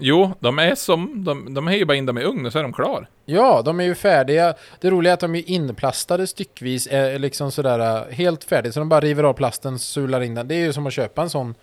Jo, 0.00 0.32
de 0.40 0.58
är 0.58 0.74
som, 0.74 1.24
de, 1.24 1.54
de 1.54 1.68
är 1.68 1.72
ju 1.72 1.84
bara 1.84 1.96
in 1.96 2.06
dem 2.06 2.18
i 2.18 2.24
ugn 2.24 2.46
och 2.46 2.52
så 2.52 2.58
är 2.58 2.62
de 2.62 2.72
klar. 2.72 3.08
Ja, 3.24 3.62
de 3.64 3.80
är 3.80 3.84
ju 3.84 3.94
färdiga. 3.94 4.54
Det 4.80 4.90
roliga 4.90 5.12
är 5.12 5.14
att 5.14 5.20
de 5.20 5.34
är 5.34 5.50
inplastade 5.50 6.26
styckvis, 6.26 6.88
är 6.90 7.18
liksom 7.18 7.52
sådär 7.52 7.78
eh, 7.78 8.14
helt 8.14 8.44
färdigt. 8.44 8.74
Så 8.74 8.80
de 8.80 8.88
bara 8.88 9.00
river 9.00 9.24
av 9.24 9.32
plasten, 9.32 9.78
sular 9.78 10.20
in 10.20 10.34
den. 10.34 10.48
Det 10.48 10.54
är 10.54 10.58
ju 10.60 10.72
som 10.72 10.86
att 10.86 10.92
köpa 10.92 11.22
en 11.22 11.30
sån 11.30 11.54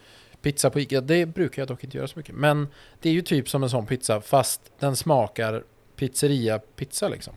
pizza 0.42 0.70
på 0.70 0.80
Ica. 0.80 1.02
Det 1.02 1.26
brukar 1.26 1.62
jag 1.62 1.68
dock 1.68 1.84
inte 1.84 1.98
göra 1.98 2.08
så 2.08 2.20
mycket. 2.20 2.36
Men 2.36 2.68
det 3.02 3.10
är 3.10 3.14
ju 3.14 3.22
typ 3.22 3.50
som 3.50 3.64
en 3.64 3.70
sån 3.70 3.86
pizza, 3.86 4.22
fast 4.22 4.62
den 4.80 4.96
smakar 4.96 5.64
pizzeria-pizza 5.96 7.10
liksom. 7.10 7.34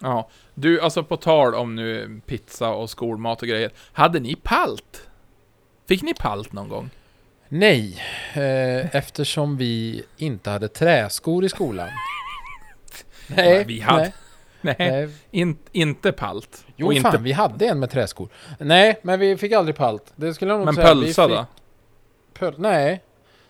Ja. 0.00 0.28
Du, 0.54 0.80
alltså 0.80 1.02
på 1.02 1.16
tal 1.16 1.54
om 1.54 1.74
nu 1.74 2.20
pizza 2.26 2.68
och 2.68 2.90
skolmat 2.90 3.42
och 3.42 3.48
grejer. 3.48 3.70
Hade 3.92 4.20
ni 4.20 4.36
palt? 4.42 5.08
Fick 5.88 6.02
ni 6.02 6.14
palt 6.14 6.52
någon 6.52 6.68
gång? 6.68 6.90
Nej, 7.48 8.02
eh, 8.34 8.96
eftersom 8.96 9.56
vi 9.56 10.02
inte 10.16 10.50
hade 10.50 10.68
träskor 10.68 11.44
i 11.44 11.48
skolan. 11.48 11.88
Nej, 13.26 13.64
vi 13.64 13.80
hade- 13.80 14.02
nej, 14.02 14.12
Nej, 14.60 14.90
nej. 14.90 15.08
In, 15.30 15.58
inte 15.72 16.12
palt. 16.12 16.64
Jo, 16.76 16.86
och 16.86 16.92
fan, 16.92 17.06
inte, 17.06 17.18
vi 17.18 17.32
hade 17.32 17.66
en 17.66 17.78
med 17.80 17.90
träskor. 17.90 18.28
Nej, 18.58 18.98
men 19.02 19.20
vi 19.20 19.36
fick 19.36 19.52
aldrig 19.52 19.76
palt. 19.76 20.12
Det 20.16 20.34
skulle 20.34 20.50
jag 20.50 20.58
nog 20.58 20.64
men 20.64 20.74
säga. 20.74 20.94
Vi 20.94 21.00
pölsa 21.02 21.28
fick 21.28 21.36
då? 21.36 21.46
Pöl 22.38 22.54
nej. 22.58 23.02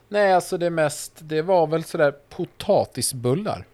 Nej, 0.09 0.33
alltså 0.33 0.59
det 0.59 0.71
mest, 0.71 1.13
det 1.19 1.43
var 1.43 1.67
väl 1.67 1.85
sådär 1.85 2.15
potatisbullar. 2.29 3.65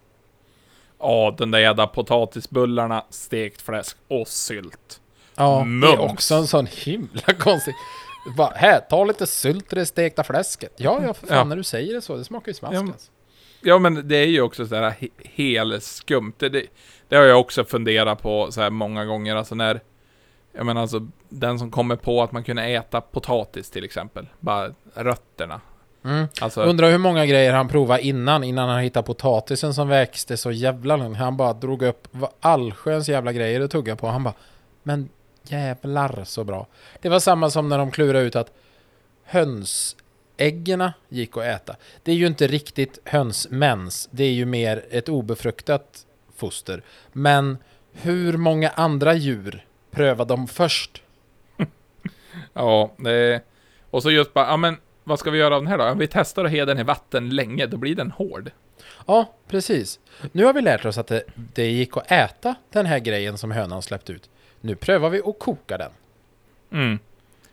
Ja, 0.99 1.35
den 1.37 1.51
där 1.51 1.59
jävla 1.59 1.87
potatisbullarna, 1.87 3.05
stekt 3.09 3.61
fläsk 3.61 3.97
och 4.07 4.27
sylt. 4.27 4.99
Ja, 5.35 5.43
det 5.57 5.87
är 5.87 5.97
Mums. 5.97 6.11
också 6.13 6.35
en 6.35 6.47
sån 6.47 6.65
himla 6.71 7.33
konstig. 7.39 7.73
Bara, 8.37 8.53
här, 8.55 8.79
ta 8.79 9.03
lite 9.05 9.27
sylt 9.27 9.73
i 9.73 9.75
det 9.75 9.85
stekta 9.85 10.23
fläsket. 10.23 10.73
Ja, 10.77 10.99
ja, 11.03 11.13
för 11.13 11.27
fan 11.27 11.37
Ja. 11.37 11.43
när 11.43 11.55
du 11.55 11.63
säger 11.63 11.93
det 11.93 12.01
så, 12.01 12.17
det 12.17 12.23
smakar 12.23 12.47
ju 12.49 12.53
smask 12.53 12.73
Ja, 12.73 12.79
alltså. 12.79 13.11
Ja, 13.61 13.79
men 13.79 14.07
det 14.07 14.15
är 14.15 14.25
ju 14.25 14.41
också 14.41 14.67
sådär 14.67 14.93
he 14.99 15.07
helskumt. 15.23 16.33
Det, 16.37 16.49
det, 16.49 16.63
det 17.09 17.15
har 17.15 17.23
jag 17.23 17.39
också 17.39 17.63
funderat 17.63 18.21
på 18.21 18.51
så 18.51 18.61
här 18.61 18.69
många 18.69 19.05
gånger. 19.05 19.35
Alltså 19.35 19.55
när, 19.55 19.81
jag 20.55 20.65
menar 20.65 20.81
alltså, 20.81 21.07
den 21.29 21.59
som 21.59 21.71
kommer 21.71 21.95
på 21.95 22.23
att 22.23 22.31
man 22.31 22.43
kunde 22.43 22.63
äta 22.63 23.01
potatis 23.01 23.69
till 23.69 23.83
exempel. 23.83 24.27
Bara 24.39 24.71
rötterna. 24.95 25.61
Mm. 26.05 26.25
Alltså, 26.41 26.61
Undrar 26.61 26.91
hur 26.91 26.97
många 26.97 27.25
grejer 27.25 27.53
han 27.53 27.67
provade 27.67 28.01
innan, 28.01 28.43
innan 28.43 28.69
han 28.69 28.79
hittade 28.79 29.05
potatisen 29.05 29.73
som 29.73 29.87
växte 29.87 30.37
så 30.37 30.51
jävla 30.51 30.95
långt. 30.95 31.17
Han 31.17 31.37
bara 31.37 31.53
drog 31.53 31.81
upp 31.83 32.07
allsköns 32.39 33.09
jävla 33.09 33.33
grejer 33.33 33.61
att 33.61 33.71
tugga 33.71 33.95
på. 33.95 34.07
Han 34.07 34.23
bara, 34.23 34.33
men 34.83 35.09
jävlar 35.43 36.23
så 36.23 36.43
bra. 36.43 36.67
Det 37.01 37.09
var 37.09 37.19
samma 37.19 37.49
som 37.49 37.69
när 37.69 37.77
de 37.77 37.91
klurade 37.91 38.25
ut 38.25 38.35
att 38.35 38.51
hönsäggerna 39.23 40.93
gick 41.09 41.37
att 41.37 41.43
äta. 41.43 41.75
Det 42.03 42.11
är 42.11 42.15
ju 42.15 42.27
inte 42.27 42.47
riktigt 42.47 42.99
hönsmens, 43.05 44.09
det 44.11 44.23
är 44.23 44.31
ju 44.31 44.45
mer 44.45 44.85
ett 44.91 45.09
obefruktat 45.09 46.05
foster. 46.35 46.81
Men 47.11 47.57
hur 47.91 48.37
många 48.37 48.69
andra 48.69 49.13
djur 49.13 49.65
prövar 49.91 50.25
de 50.25 50.47
först? 50.47 51.01
Ja, 52.53 52.91
det. 52.97 53.41
Och 53.89 54.03
så 54.03 54.11
just 54.11 54.33
bara, 54.33 54.47
ja 54.47 54.57
men 54.57 54.77
vad 55.03 55.19
ska 55.19 55.31
vi 55.31 55.37
göra 55.39 55.55
av 55.55 55.61
den 55.61 55.67
här 55.67 55.77
då? 55.77 55.83
Ja, 55.83 55.93
Vi 55.93 56.07
testar 56.07 56.45
att 56.45 56.51
ha 56.51 56.65
den 56.65 56.79
i 56.79 56.83
vatten 56.83 57.29
länge, 57.29 57.65
då 57.65 57.77
blir 57.77 57.95
den 57.95 58.11
hård. 58.11 58.51
Ja, 59.07 59.33
precis. 59.47 59.99
Nu 60.31 60.45
har 60.45 60.53
vi 60.53 60.61
lärt 60.61 60.85
oss 60.85 60.97
att 60.97 61.07
det, 61.07 61.23
det 61.35 61.71
gick 61.71 61.97
att 61.97 62.11
äta 62.11 62.55
den 62.69 62.85
här 62.85 62.99
grejen 62.99 63.37
som 63.37 63.51
hönan 63.51 63.81
släppt 63.81 64.09
ut. 64.09 64.29
Nu 64.65 64.75
prövar 64.75 65.09
vi 65.09 65.21
att 65.25 65.39
koka 65.39 65.77
den. 65.77 65.91
Mm. 66.71 66.99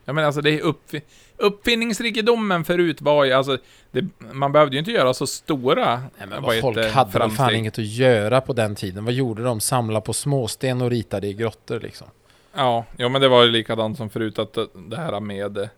Ja 0.05 0.13
men 0.13 0.25
alltså 0.25 0.41
det 0.41 0.51
är 0.51 0.63
uppfi- 0.63 1.03
uppfinningsrikedomen 1.37 2.65
förut 2.65 3.01
var 3.03 3.25
ju, 3.25 3.33
alltså, 3.33 3.59
det, 3.91 4.07
man 4.33 4.53
behövde 4.53 4.77
ju 4.77 4.79
inte 4.79 4.91
göra 4.91 5.15
så 5.15 5.27
stora 5.27 6.03
Nej, 6.19 6.27
men 6.29 6.43
vad 6.43 6.61
folk 6.61 6.79
heter, 6.79 6.91
hade 6.91 7.19
väl 7.19 7.31
fan 7.31 7.55
inget 7.55 7.79
att 7.79 7.85
göra 7.85 8.41
på 8.41 8.53
den 8.53 8.75
tiden. 8.75 9.05
Vad 9.05 9.15
gjorde 9.15 9.43
de? 9.43 9.61
Samla 9.61 10.01
på 10.01 10.13
småsten 10.13 10.83
och 10.83 10.91
ritade 10.91 11.27
i 11.27 11.35
grottor 11.35 11.81
liksom. 11.81 12.07
Ja, 12.55 12.85
jo 12.99 13.09
men 13.09 13.21
det 13.21 13.29
var 13.29 13.45
ju 13.45 13.51
likadant 13.51 13.97
som 13.97 14.11
förut 14.11 14.39
att 14.39 14.59
det- 14.75 14.97
här 14.97 15.21
med 15.21 15.69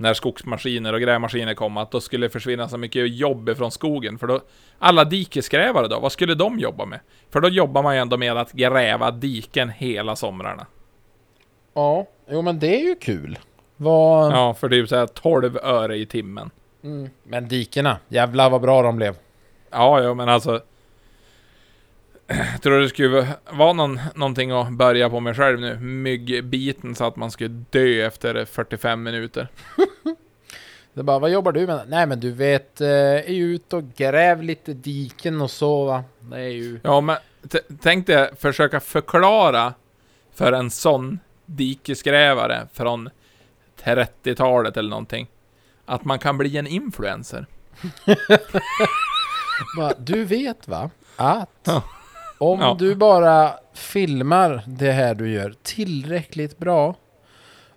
när 0.00 0.14
skogsmaskiner 0.14 0.92
och 0.92 1.00
grävmaskiner 1.00 1.54
kom, 1.54 1.76
att 1.76 1.90
då 1.90 2.00
skulle 2.00 2.28
försvinna 2.28 2.68
så 2.68 2.78
mycket 2.78 3.16
jobb 3.16 3.56
från 3.56 3.70
skogen, 3.70 4.18
för 4.18 4.26
då 4.26 4.40
alla 4.78 5.04
dikesgrävare 5.04 5.88
då, 5.88 6.00
vad 6.00 6.12
skulle 6.12 6.34
de 6.34 6.58
jobba 6.58 6.84
med? 6.84 7.00
För 7.30 7.40
då 7.40 7.48
jobbar 7.48 7.82
man 7.82 7.94
ju 7.94 8.00
ändå 8.00 8.16
med 8.16 8.36
att 8.36 8.52
gräva 8.52 9.10
diken 9.10 9.68
hela 9.68 10.16
somrarna. 10.16 10.66
Ja, 11.74 12.06
jo 12.30 12.42
men 12.42 12.58
det 12.58 12.80
är 12.80 12.84
ju 12.84 12.94
kul. 12.94 13.38
Vad... 13.76 14.32
Ja, 14.32 14.54
för 14.54 14.68
typ 14.68 14.88
såhär 14.88 15.06
12 15.06 15.58
öre 15.62 15.96
i 15.96 16.06
timmen. 16.06 16.50
Mm. 16.82 17.10
Men 17.22 17.48
dikena, 17.48 17.98
jävlar 18.08 18.50
vad 18.50 18.60
bra 18.60 18.82
de 18.82 18.96
blev. 18.96 19.14
Ja, 19.70 20.02
ja, 20.02 20.14
men 20.14 20.28
alltså. 20.28 20.60
Tror 22.62 22.80
det 22.80 22.88
skulle 22.88 23.28
vara 23.50 23.72
någon, 23.72 24.00
någonting 24.14 24.50
att 24.50 24.72
börja 24.72 25.10
på 25.10 25.20
med 25.20 25.36
själv 25.36 25.60
nu. 25.60 25.78
Myggbiten 25.78 26.94
så 26.94 27.04
att 27.04 27.16
man 27.16 27.30
skulle 27.30 27.64
dö 27.70 28.06
efter 28.06 28.44
45 28.44 29.02
minuter. 29.02 29.48
Det 30.94 31.02
är 31.02 31.04
bara, 31.04 31.18
vad 31.18 31.30
jobbar 31.30 31.52
du 31.52 31.66
med? 31.66 31.84
Nej 31.88 32.06
men 32.06 32.20
du 32.20 32.32
vet, 32.32 32.80
eh, 32.80 32.88
är 32.88 33.32
ju 33.32 33.54
ut 33.54 33.72
och 33.72 33.84
gräv 33.96 34.42
lite 34.42 34.72
diken 34.72 35.40
och 35.40 35.50
så 35.50 35.84
va. 35.84 36.04
Det 36.20 36.36
är 36.36 36.48
ju... 36.48 36.80
Ja, 36.82 37.00
men 37.00 37.16
tänk 37.80 38.06
dig 38.06 38.30
försöka 38.38 38.80
förklara 38.80 39.74
för 40.34 40.52
en 40.52 40.70
sån 40.70 41.20
dikesgrävare 41.46 42.68
från 42.72 43.10
30-talet 43.82 44.76
eller 44.76 44.90
någonting. 44.90 45.26
Att 45.86 46.04
man 46.04 46.18
kan 46.18 46.38
bli 46.38 46.56
en 46.56 46.66
influencer. 46.66 47.46
Du 49.98 50.24
vet 50.24 50.68
va? 50.68 50.90
Att 51.16 51.48
Ja. 51.64 51.82
Om 52.38 52.60
Ja. 52.60 52.76
du 52.78 52.94
bara 52.94 53.52
filmar 53.74 54.62
det 54.66 54.92
här 54.92 55.14
du 55.14 55.30
gör 55.30 55.54
tillräckligt 55.62 56.58
bra. 56.58 56.94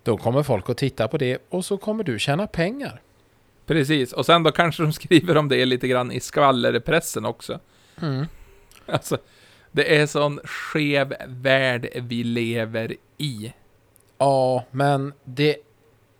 Då 0.03 0.17
kommer 0.17 0.43
folk 0.43 0.69
att 0.69 0.77
titta 0.77 1.07
på 1.07 1.17
det 1.17 1.37
och 1.49 1.65
så 1.65 1.77
kommer 1.77 2.03
du 2.03 2.19
tjäna 2.19 2.47
pengar. 2.47 3.01
Precis, 3.65 4.13
och 4.13 4.25
sen 4.25 4.43
då 4.43 4.51
kanske 4.51 4.83
de 4.83 4.93
skriver 4.93 5.37
om 5.37 5.49
det 5.49 5.65
lite 5.65 5.87
grann 5.87 6.11
i 6.11 6.19
skvallerpressen 6.19 7.25
också. 7.25 7.59
Mm. 8.01 8.25
Alltså, 8.85 9.17
det 9.71 9.97
är 9.97 10.05
sån 10.05 10.39
skev 10.43 11.13
värld 11.27 11.87
vi 11.95 12.23
lever 12.23 12.95
i. 13.17 13.53
Ja, 14.17 14.65
men 14.71 15.13
det 15.23 15.55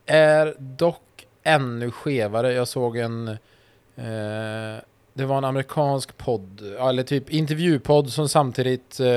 är 0.06 0.56
dock 0.60 1.28
ännu 1.44 1.92
skevare. 1.92 2.54
Jag 2.54 2.68
såg 2.68 2.98
en... 2.98 3.28
Eh, 3.96 4.78
det 5.14 5.26
var 5.26 5.38
en 5.38 5.46
amerikansk 5.46 6.18
podd, 6.18 6.62
eller 6.80 7.04
typ 7.04 7.30
intervjupodd 7.30 8.10
som 8.10 8.30
samtidigt 8.30 9.00
eh, 9.00 9.08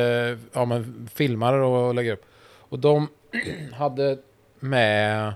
ja, 0.53 0.65
men 0.65 1.09
filmar 1.15 1.53
och, 1.53 1.89
och 1.89 1.95
lägger 1.95 2.13
upp. 2.13 2.25
Och 2.59 2.79
de 2.79 3.09
hade 3.73 4.19
med... 4.61 5.33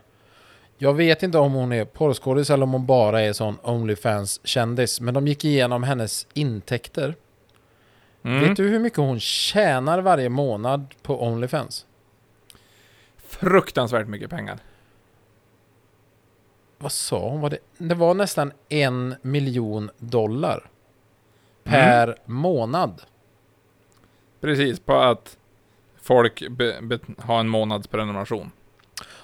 Jag 0.81 0.95
vet 0.95 1.23
inte 1.23 1.39
om 1.39 1.53
hon 1.53 1.73
är 1.73 1.85
porrskådis 1.85 2.51
eller 2.51 2.63
om 2.63 2.73
hon 2.73 2.87
bara 2.87 3.21
är 3.23 3.33
sån 3.33 3.59
Onlyfans-kändis. 3.63 5.01
Men 5.01 5.15
de 5.15 5.29
gick 5.29 5.45
igenom 5.45 5.83
hennes 5.83 6.27
intäkter. 6.35 7.15
Mm. 8.23 8.41
Vet 8.41 8.57
du 8.57 8.69
hur 8.69 8.79
mycket 8.79 8.99
hon 8.99 9.21
tjänar 9.21 10.01
varje 10.01 10.29
månad 10.29 10.95
på 11.03 11.23
Onlyfans? 11.23 11.87
Fruktansvärt 13.17 14.09
mycket 14.09 14.31
pengar. 14.31 14.59
Vad 16.79 16.93
sa 16.93 17.29
hon? 17.29 17.41
Var 17.41 17.51
det? 17.51 17.59
det 17.79 17.95
var 17.95 18.15
nästan 18.15 18.53
en 18.69 19.15
miljon 19.23 19.91
dollar 19.99 20.71
per 21.65 22.17
månad. 22.25 23.03
Precis, 24.41 24.81
på 24.81 24.95
att 24.95 25.37
folk 26.03 26.49
be, 26.51 26.79
be, 26.83 26.99
har 27.19 27.41
en 27.41 27.49
månads 27.49 27.87
prenumeration. 27.87 28.51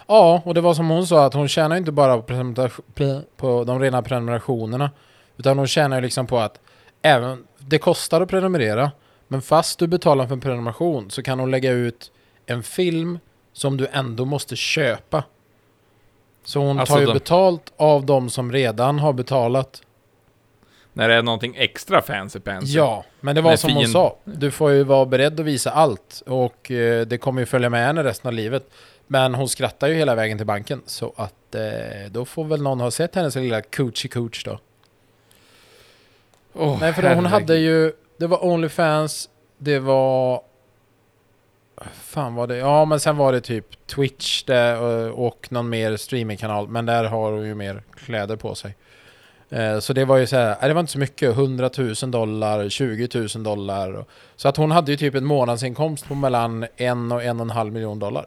Ja, 0.07 0.43
och 0.45 0.55
det 0.55 0.61
var 0.61 0.75
som 0.75 0.89
hon 0.89 1.07
sa 1.07 1.27
att 1.27 1.35
hon 1.35 1.49
tjänar 1.49 1.77
inte 1.77 1.93
bara 1.93 2.23
på 3.37 3.65
de 3.65 3.81
rena 3.81 4.03
prenumerationerna. 4.03 4.91
Utan 5.37 5.59
hon 5.59 5.67
tjänar 5.67 5.97
ju 5.97 6.03
liksom 6.03 6.27
på 6.27 6.39
att 6.39 6.61
även, 7.03 7.47
det 7.59 7.79
kostar 7.79 8.21
att 8.21 8.29
prenumerera. 8.29 8.93
Men 9.29 9.43
fast 9.43 9.79
du 9.79 9.87
betalar 9.87 10.27
för 10.27 10.35
en 10.35 10.41
prenumeration 10.41 11.11
så 11.11 11.23
kan 11.23 11.41
hon 11.41 11.51
lägga 11.51 11.71
ut 11.71 12.13
en 12.47 12.63
film 12.63 13.19
som 13.53 13.77
du 13.77 13.87
ändå 13.93 14.25
måste 14.25 14.57
köpa. 14.57 15.25
Så 16.45 16.61
hon 16.61 16.78
Alltså 16.78 16.95
tar 16.95 17.01
ju 17.01 17.07
de- 17.07 17.12
betalt 17.12 17.72
av 17.76 18.07
de 18.07 18.30
som 18.30 18.53
redan 18.53 18.99
har 18.99 19.12
betalat. 19.12 19.82
När 20.92 21.09
det 21.09 21.14
är 21.14 21.22
någonting 21.22 21.55
extra 21.59 22.03
fancy 22.03 22.40
pansy. 22.40 22.72
Ja, 22.78 23.05
men 23.20 23.34
det 23.34 23.40
var 23.40 23.51
Med 23.51 23.59
som 23.61 23.72
hon 23.72 23.84
fin- 23.84 23.92
sa. 23.92 24.16
Du 24.24 24.51
får 24.51 24.70
ju 24.70 24.82
vara 24.84 25.07
beredd 25.07 25.40
att 25.40 25.47
visa 25.47 25.70
allt. 25.70 26.22
Och 26.26 26.70
eh, 26.70 27.07
det 27.07 27.18
kommer 27.18 27.42
ju 27.42 27.47
följa 27.47 27.70
med 27.70 27.86
henne 27.86 28.05
resten 28.05 28.28
av 28.28 28.34
livet. 28.34 28.70
Men 29.07 29.34
hon 29.34 29.49
skrattar 29.49 29.88
ju 29.88 29.95
hela 29.95 30.14
vägen 30.14 30.38
till 30.38 30.47
banken. 30.47 30.82
Så 30.86 31.12
att 31.16 31.55
eh, 31.55 31.62
då 32.11 32.24
får 32.24 32.45
väl 32.45 32.62
någon 32.62 32.80
ha 32.80 32.90
sett 32.90 33.14
hennes 33.14 33.34
lilla 33.36 33.62
coochie 33.62 34.09
cooch 34.11 34.42
då. 34.45 34.59
Åh, 36.55 36.76
Nej, 36.80 36.92
för 36.92 37.03
hon 37.03 37.09
herregud. 37.26 37.30
hade 37.30 37.57
ju... 37.59 37.92
Det 38.16 38.26
var 38.26 38.45
Onlyfans. 38.45 39.28
Det 39.59 39.78
var... 39.78 40.42
Fan 41.93 42.35
var 42.35 42.47
det? 42.47 42.57
Ja, 42.57 42.85
men 42.85 43.01
sen 43.01 43.16
var 43.16 43.33
det 43.33 43.41
typ 43.41 43.87
Twitch 43.87 44.43
där, 44.45 44.81
och, 44.81 45.27
och 45.27 45.47
någon 45.51 45.68
mer 45.68 45.97
streamingkanal. 45.97 46.68
Men 46.68 46.87
där 46.87 47.05
har 47.05 47.33
hon 47.33 47.47
ju 47.47 47.55
mer 47.55 47.83
kläder 47.97 48.37
på 48.37 48.55
sig. 48.55 48.77
Eh, 49.51 49.79
Så 49.79 49.93
det 49.93 50.05
var 50.05 50.16
ju 50.16 50.27
så 50.27 50.37
här, 50.37 50.68
det 50.68 50.75
var 50.75 50.81
inte 50.81 50.93
så 50.93 50.99
mycket, 50.99 51.31
100 51.37 51.70
000 51.79 51.95
dollar, 52.11 52.68
20 52.68 53.09
000 53.35 53.43
dollar. 53.45 54.05
Så 54.37 54.49
att 54.49 54.57
hon 54.57 54.70
hade 54.70 54.91
ju 54.91 54.97
typ 54.97 55.14
en 55.14 55.25
månadsinkomst 55.25 56.09
på 56.09 56.14
mellan 56.14 56.66
en 56.77 57.12
och 57.12 57.22
en 57.25 57.41
och 57.41 57.47
en 57.47 57.51
halv 57.51 57.72
miljon 57.72 57.99
dollar. 57.99 58.27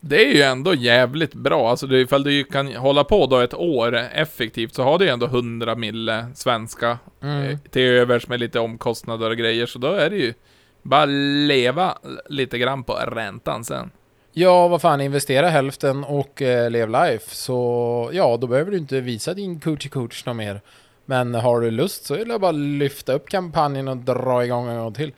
Det 0.00 0.24
är 0.28 0.34
ju 0.34 0.42
ändå 0.42 0.74
jävligt 0.74 1.34
bra. 1.34 1.70
Alltså 1.70 1.86
det, 1.86 2.00
ifall 2.00 2.22
du 2.22 2.44
kan 2.44 2.74
hålla 2.76 3.04
på 3.04 3.26
då 3.26 3.38
ett 3.38 3.54
år 3.54 3.94
effektivt 3.96 4.74
så 4.74 4.82
har 4.82 4.98
du 4.98 5.04
ju 5.04 5.10
ändå 5.10 5.26
100 5.26 5.74
mille 5.74 6.26
svenska 6.34 6.98
Mm. 7.22 7.42
eh, 7.50 7.58
till 7.70 7.82
övers 7.82 8.28
med 8.28 8.40
lite 8.40 8.60
omkostnader 8.60 9.30
och 9.30 9.36
grejer. 9.36 9.66
Så 9.66 9.78
då 9.78 9.88
är 9.92 10.10
det 10.10 10.16
ju 10.16 10.34
bara 10.82 11.04
leva 11.46 11.98
lite 12.28 12.58
grann 12.58 12.84
på 12.84 12.92
räntan 12.94 13.64
sen. 13.64 13.90
Ja, 14.32 14.68
vad 14.68 14.80
fan, 14.82 15.00
investera 15.00 15.48
hälften 15.48 16.04
och 16.04 16.42
eh, 16.42 16.70
lev 16.70 16.88
life. 16.90 17.34
Så 17.34 18.10
ja, 18.12 18.36
då 18.36 18.46
behöver 18.46 18.70
du 18.70 18.76
inte 18.78 19.00
visa 19.00 19.34
din 19.34 19.60
coochie 19.60 19.90
cooch 19.90 20.22
något 20.26 20.36
mer. 20.36 20.60
Men 21.04 21.34
har 21.34 21.60
du 21.60 21.70
lust 21.70 22.04
så 22.04 22.14
är 22.14 22.24
det 22.24 22.38
bara 22.38 22.48
att 22.48 22.54
lyfta 22.54 23.12
upp 23.12 23.28
kampanjen 23.28 23.88
och 23.88 23.96
dra 23.96 24.44
igång 24.44 24.68
en 24.68 24.78
gång 24.78 24.94
till. 24.94 25.12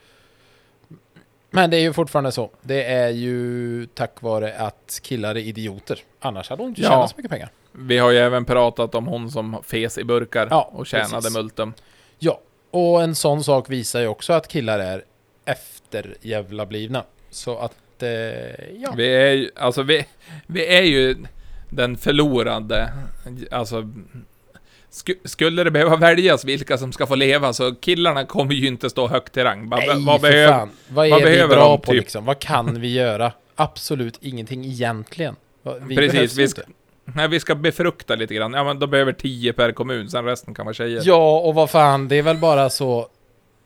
Men 1.50 1.70
det 1.70 1.76
är 1.76 1.80
ju 1.80 1.92
fortfarande 1.92 2.32
så. 2.32 2.50
Det 2.62 2.84
är 2.84 3.08
ju 3.08 3.86
tack 3.86 4.22
vare 4.22 4.54
att 4.58 5.00
killar 5.02 5.30
är 5.34 5.38
idioter. 5.38 5.98
Annars 6.20 6.50
hade 6.50 6.62
hon 6.62 6.68
inte 6.68 6.82
Ja. 6.82 6.88
tjänat 6.88 7.10
så 7.10 7.16
mycket 7.16 7.30
pengar. 7.30 7.48
Vi 7.72 7.98
har 7.98 8.10
ju 8.10 8.18
även 8.18 8.44
pratat 8.44 8.94
om 8.94 9.06
hon 9.06 9.30
som 9.30 9.56
fes 9.64 9.98
i 9.98 10.04
burkar 10.04 10.46
Ja, 10.50 10.70
och 10.72 10.86
tjänade 10.86 11.12
precis. 11.14 11.34
multum. 11.36 11.72
Ja, 12.18 12.40
och 12.70 13.02
en 13.02 13.14
sån 13.14 13.44
sak 13.44 13.70
visar 13.70 14.00
ju 14.00 14.06
också 14.06 14.32
att 14.32 14.48
killar 14.48 14.78
är 14.78 15.04
efterjävla 15.44 16.66
blivna. 16.66 17.04
Så 17.30 17.58
att, 17.58 18.02
eh, 18.02 18.08
ja. 18.78 18.94
Vi 18.96 19.14
är 19.14 19.32
ju, 19.32 19.50
alltså 19.56 19.82
vi, 19.82 20.06
vi 20.46 20.66
är 20.66 20.82
ju 20.82 21.16
den 21.70 21.96
förlorande, 21.96 22.92
alltså 23.50 23.90
sku, 24.90 25.14
skulle 25.24 25.64
det 25.64 25.70
behöva 25.70 25.96
väljas 25.96 26.44
vilka 26.44 26.78
som 26.78 26.92
ska 26.92 27.06
få 27.06 27.14
leva 27.14 27.52
så 27.52 27.74
killarna 27.74 28.26
kommer 28.26 28.54
ju 28.54 28.66
inte 28.66 28.90
stå 28.90 29.08
högt 29.08 29.36
i 29.36 29.40
rang. 29.40 29.68
Vad, 29.68 29.78
Nej, 29.78 30.04
vad 30.06 30.20
för 30.20 30.30
behöver, 30.30 30.52
fan. 30.52 30.70
Vad 30.88 31.06
är 31.06 31.10
vad 31.10 31.18
vi 31.18 31.24
behöver 31.24 31.56
bra 31.56 31.68
de, 31.68 31.80
på 31.80 31.92
typ? 31.92 32.00
liksom? 32.00 32.24
Vad 32.24 32.38
kan 32.38 32.80
vi 32.80 32.92
göra? 32.92 33.32
Absolut 33.54 34.18
ingenting 34.20 34.64
egentligen. 34.64 35.36
Vi 35.80 35.96
Precis, 35.96 36.38
vi 36.38 36.42
inte. 36.42 36.62
nej, 37.04 37.28
vi 37.28 37.40
ska 37.40 37.54
befrukta 37.54 38.14
lite 38.14 38.34
grann. 38.34 38.52
Ja 38.52 38.64
men 38.64 38.78
de 38.78 38.90
behöver 38.90 39.12
10 39.12 39.52
per 39.52 39.72
kommun, 39.72 40.10
sen 40.10 40.24
resten 40.24 40.54
kan 40.54 40.66
vara 40.66 40.74
tjejer. 40.74 41.02
Ja, 41.04 41.38
och 41.38 41.54
vad 41.54 41.70
fan, 41.70 42.08
det 42.08 42.16
är 42.16 42.22
väl 42.22 42.36
bara 42.36 42.70
så... 42.70 43.08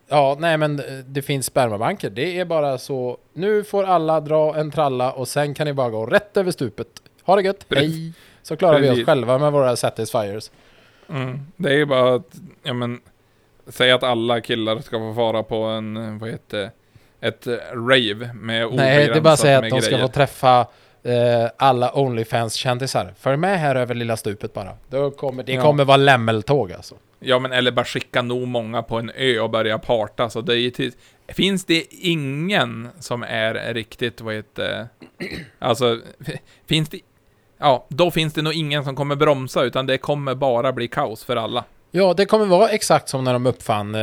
Ja, 0.09 0.37
nej 0.39 0.57
men 0.57 0.81
eh, 0.81 0.85
det 1.07 1.23
finns 1.23 1.47
spermabanker. 1.47 2.11
Det 2.11 2.39
är 2.39 2.45
bara 2.45 2.79
så... 2.79 3.19
Nu 3.33 3.65
får 3.65 3.85
alla 3.85 4.21
dra 4.21 4.57
en 4.57 4.71
tralla 4.71 5.13
och 5.13 5.29
sen 5.29 5.55
kan 5.55 5.67
ni 5.67 5.73
bara 5.73 5.91
gå 5.91 6.07
rätt 6.07 6.37
över 6.37 6.51
stupet. 6.51 6.87
Ha 7.23 7.37
det 7.37 7.43
gött, 7.43 7.67
hej! 7.71 8.13
Så 8.43 8.57
klarar 8.57 8.81
vi 8.81 8.91
oss 8.91 9.05
själva 9.05 9.39
med 9.39 9.53
våra 9.53 9.77
satisfiers. 9.77 10.51
Mm. 11.09 11.41
Det 11.57 11.69
är 11.69 11.77
ju 11.77 11.87
bara 11.87 12.15
att, 12.15 12.35
ja 12.63 12.73
men, 12.73 13.01
säg 13.67 13.91
att 13.93 14.03
alla 14.03 14.41
killar 14.41 14.81
ska 14.81 14.99
få 14.99 15.15
fara 15.15 15.43
på 15.43 15.57
en, 15.57 16.19
vad 16.19 16.31
heter 16.31 16.71
ett 17.21 17.47
rave 17.73 18.31
med 18.35 18.73
Nej, 18.73 19.07
det 19.07 19.15
är 19.15 19.21
bara 19.21 19.33
att 19.33 19.41
säga 19.41 19.59
att 19.59 19.71
de 19.71 19.81
ska 19.83 19.91
grejer. 19.91 20.07
få 20.07 20.13
träffa 20.13 20.67
eh, 21.03 21.51
alla 21.57 21.91
Onlyfans-kändisar. 21.95 23.15
Följ 23.19 23.37
med 23.37 23.59
här 23.61 23.77
över 23.77 23.95
lilla 23.95 24.17
stupet 24.17 24.53
bara. 24.55 24.73
Då 24.89 25.11
kommer, 25.11 25.43
det 25.43 25.53
Ja. 25.53 25.63
kommer 25.63 25.85
vara 25.85 25.97
lämmeltåg 25.97 26.73
alltså. 26.73 26.95
Ja, 27.21 27.39
men 27.39 27.53
eller 27.53 27.71
bara 27.71 27.85
skicka 27.85 28.23
nog 28.23 28.49
många 28.49 28.83
på 28.83 28.99
en 28.99 29.11
ö 29.15 29.39
och 29.41 29.51
börja 29.51 29.79
parta. 29.79 30.31
Så 30.31 30.41
det 30.41 30.61
är 30.61 30.71
till, 30.71 30.93
finns 31.29 31.65
det 31.65 31.85
ingen 31.91 32.89
som 32.99 33.23
är 33.23 33.75
riktigt, 33.75 34.21
vad 34.21 34.35
heter 34.35 34.89
Alltså, 35.59 36.01
finns 36.69 36.89
det... 36.89 37.01
Ja, 37.59 37.87
då 37.89 38.11
finns 38.11 38.33
det 38.35 38.43
nog 38.43 38.53
ingen 38.53 38.85
som 38.85 38.97
kommer 38.97 39.17
bromsa, 39.17 39.63
utan 39.65 39.87
det 39.87 39.99
kommer 39.99 40.35
bara 40.35 40.73
bli 40.73 40.89
kaos 40.89 41.25
för 41.25 41.37
alla. 41.37 41.65
Ja, 41.91 42.15
det 42.15 42.27
kommer 42.27 42.47
vara 42.47 42.69
exakt 42.69 43.09
som 43.09 43.25
när 43.25 43.33
de 43.33 43.47
uppfann 43.47 43.95
eh, 43.95 44.01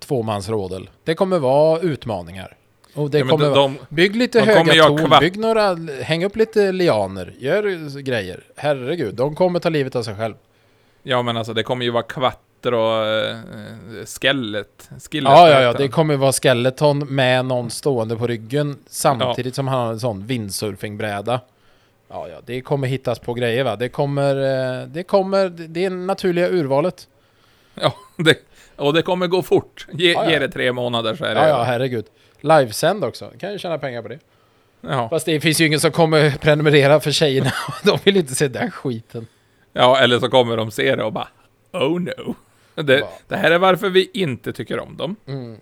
tvåmansrådel. 0.00 0.90
Det 1.04 1.14
kommer 1.14 1.38
vara 1.38 1.80
utmaningar. 1.80 2.56
Och 2.94 3.10
det 3.10 3.18
Ja, 3.18 3.26
kommer 3.26 3.44
de, 3.44 3.54
de, 3.54 3.78
Bygg 3.88 4.16
lite 4.16 4.40
höga 4.40 4.84
torn, 4.84 5.20
bygg 5.20 5.38
några... 5.38 5.74
Häng 6.02 6.24
upp 6.24 6.36
lite 6.36 6.72
lianer, 6.72 7.34
gör 7.38 8.00
grejer. 8.00 8.40
Herregud, 8.56 9.14
de 9.14 9.34
kommer 9.34 9.60
ta 9.60 9.68
livet 9.68 9.96
av 9.96 10.02
sig 10.02 10.14
själv. 10.16 10.34
ja, 11.02 11.22
men 11.22 11.36
alltså 11.36 11.52
det 11.54 11.62
kommer 11.62 11.84
ju 11.84 11.90
vara 11.90 12.02
kvatter 12.02 12.74
och 12.74 13.06
äh, 13.06 13.36
skellet. 14.20 14.90
Skillet 15.10 15.30
Ja, 15.32 15.50
ja, 15.50 15.60
ja, 15.62 15.72
det 15.72 15.88
kommer 15.88 16.16
vara 16.16 16.32
skeleton 16.32 16.98
med 16.98 17.44
någon 17.44 17.70
stående 17.70 18.16
på 18.16 18.26
ryggen 18.26 18.76
samtidigt 18.86 19.54
som 19.54 19.68
han 19.68 19.80
har 19.80 19.92
en 19.92 20.00
sån 20.00 20.26
windsurfingbräda. 20.26 21.40
Ja, 22.08 22.28
ja, 22.28 22.36
det 22.46 22.60
kommer 22.60 22.88
hittas 22.88 23.18
på 23.18 23.34
grejer 23.34 23.64
va. 23.64 23.76
Det 23.76 23.88
kommer, 23.88 24.36
eh, 24.80 24.86
det 24.86 25.02
kommer, 25.02 25.48
det 25.48 25.84
är 25.84 25.90
naturliga 25.90 26.48
urvalet. 26.48 27.08
Ja, 27.74 27.94
det, 28.16 28.38
och 28.76 28.92
det 28.94 29.02
kommer 29.02 29.26
gå 29.26 29.42
fort. 29.42 29.86
Ge, 29.92 30.12
Ja, 30.12 30.24
ja. 30.24 30.30
ge 30.30 30.38
det 30.38 30.48
tre 30.48 30.72
månader 30.72 31.14
så 31.16 31.24
är 31.24 31.34
det 31.34 31.40
Ja, 31.40 31.48
ja, 31.48 31.62
herregud. 31.62 32.04
Livesänd 32.44 33.04
också, 33.04 33.32
kan 33.38 33.52
ju 33.52 33.58
tjäna 33.58 33.78
pengar 33.78 34.02
på 34.02 34.08
det. 34.08 34.18
ja. 34.80 35.08
Fast 35.08 35.26
det 35.26 35.40
finns 35.40 35.60
ju 35.60 35.66
ingen 35.66 35.80
som 35.80 35.92
kommer 35.92 36.30
prenumerera 36.30 37.00
för 37.00 37.10
tjejerna. 37.10 37.52
De 37.84 37.98
vill 38.04 38.16
inte 38.16 38.34
se 38.34 38.48
den 38.48 38.70
skiten. 38.70 39.26
Ja, 39.72 39.98
eller 39.98 40.18
så 40.18 40.28
kommer 40.28 40.56
de 40.56 40.70
se 40.70 40.96
det 40.96 41.04
och 41.04 41.12
bara 41.12 41.28
Oh 41.72 42.00
no. 42.00 42.34
Det, 42.74 43.04
det 43.28 43.36
här 43.36 43.50
är 43.50 43.58
varför 43.58 43.90
vi 43.90 44.10
inte 44.14 44.52
tycker 44.52 44.78
om 44.78 44.96
dem. 44.96 45.16
Mm. 45.26 45.60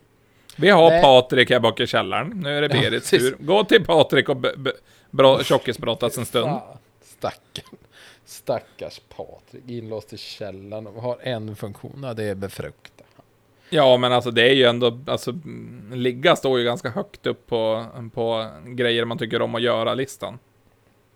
Vi 0.57 0.71
har 0.71 0.91
Nej. 0.91 1.03
Patrik 1.03 1.51
här 1.51 1.61
bak 1.61 1.81
i 1.81 1.87
källaren. 1.87 2.41
Nu 2.45 2.57
är 2.57 2.63
det 2.63 2.69
Berits 2.81 3.11
tur. 3.11 3.37
Gå 3.39 3.65
till 3.65 3.85
Patrik 3.85 4.29
och 4.29 4.37
tjockisbrottas 5.45 6.19
en 6.19 6.27
stund. 6.27 6.47
Fan, 6.47 6.79
Stackarn. 7.03 7.79
Stackars 8.25 9.01
Patrik, 9.17 9.63
inlåst 9.67 10.13
i 10.13 10.19
källaren 10.19 10.87
och 10.87 11.03
har 11.03 11.19
en 11.23 11.57
funktion, 11.57 12.01
ja, 12.03 12.15
det 12.15 12.25
är 12.25 12.35
befrukta. 12.35 12.92
Ja, 13.75 13.97
men 13.97 14.13
alltså 14.13 14.31
det 14.31 14.43
är 14.43 14.55
ju 14.55 14.65
ändå, 14.65 14.99
alltså 15.07 15.33
ligga 15.93 16.37
står 16.37 16.59
ju 16.59 16.65
ganska 16.65 16.91
högt 16.91 17.27
upp 17.27 17.47
på, 17.47 17.87
på 18.15 18.47
grejer 18.67 19.05
man 19.05 19.19
tycker 19.19 19.43
om 19.43 19.55
att 19.55 19.63
göra-listan. 19.63 20.39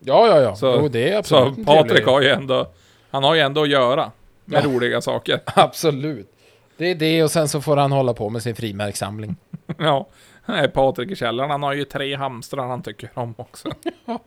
Ja, 0.01 0.27
ja, 0.29 0.41
ja. 0.41 0.55
Så- 0.57 0.79
jo, 0.83 0.89
det 0.89 1.11
är 1.11 1.23
Så 1.23 1.37
absolut 1.37 1.59
en 1.59 1.65
Patrik 1.65 2.07
har 2.07 2.21
ju 2.23 2.29
ändå, 2.29 2.67
han 3.11 3.25
har 3.25 3.35
ju 3.35 3.41
ändå 3.41 3.63
att 3.63 3.69
göra 3.69 4.11
med 4.45 4.65
Ja. 4.65 4.69
roliga 4.71 5.01
saker. 5.01 5.41
Absolut. 5.47 6.33
Det 6.77 6.91
är 6.91 6.95
det 6.95 7.23
och 7.25 7.31
sen 7.31 7.49
så 7.49 7.61
får 7.61 7.77
han 7.77 7.93
hålla 7.93 8.15
på 8.15 8.31
med 8.31 8.43
sin 8.43 8.55
frimärkssamling. 8.55 9.37
Ja, 9.79 10.07
nej, 10.47 10.69
Patrik 10.69 11.11
i 11.11 11.17
källaren, 11.17 11.51
han 11.51 11.63
har 11.63 11.73
ju 11.73 11.85
tre 11.85 12.17
hamstrar 12.17 12.67
han 12.67 12.83
tycker 12.83 13.11
om 13.15 13.35
också. 13.39 13.69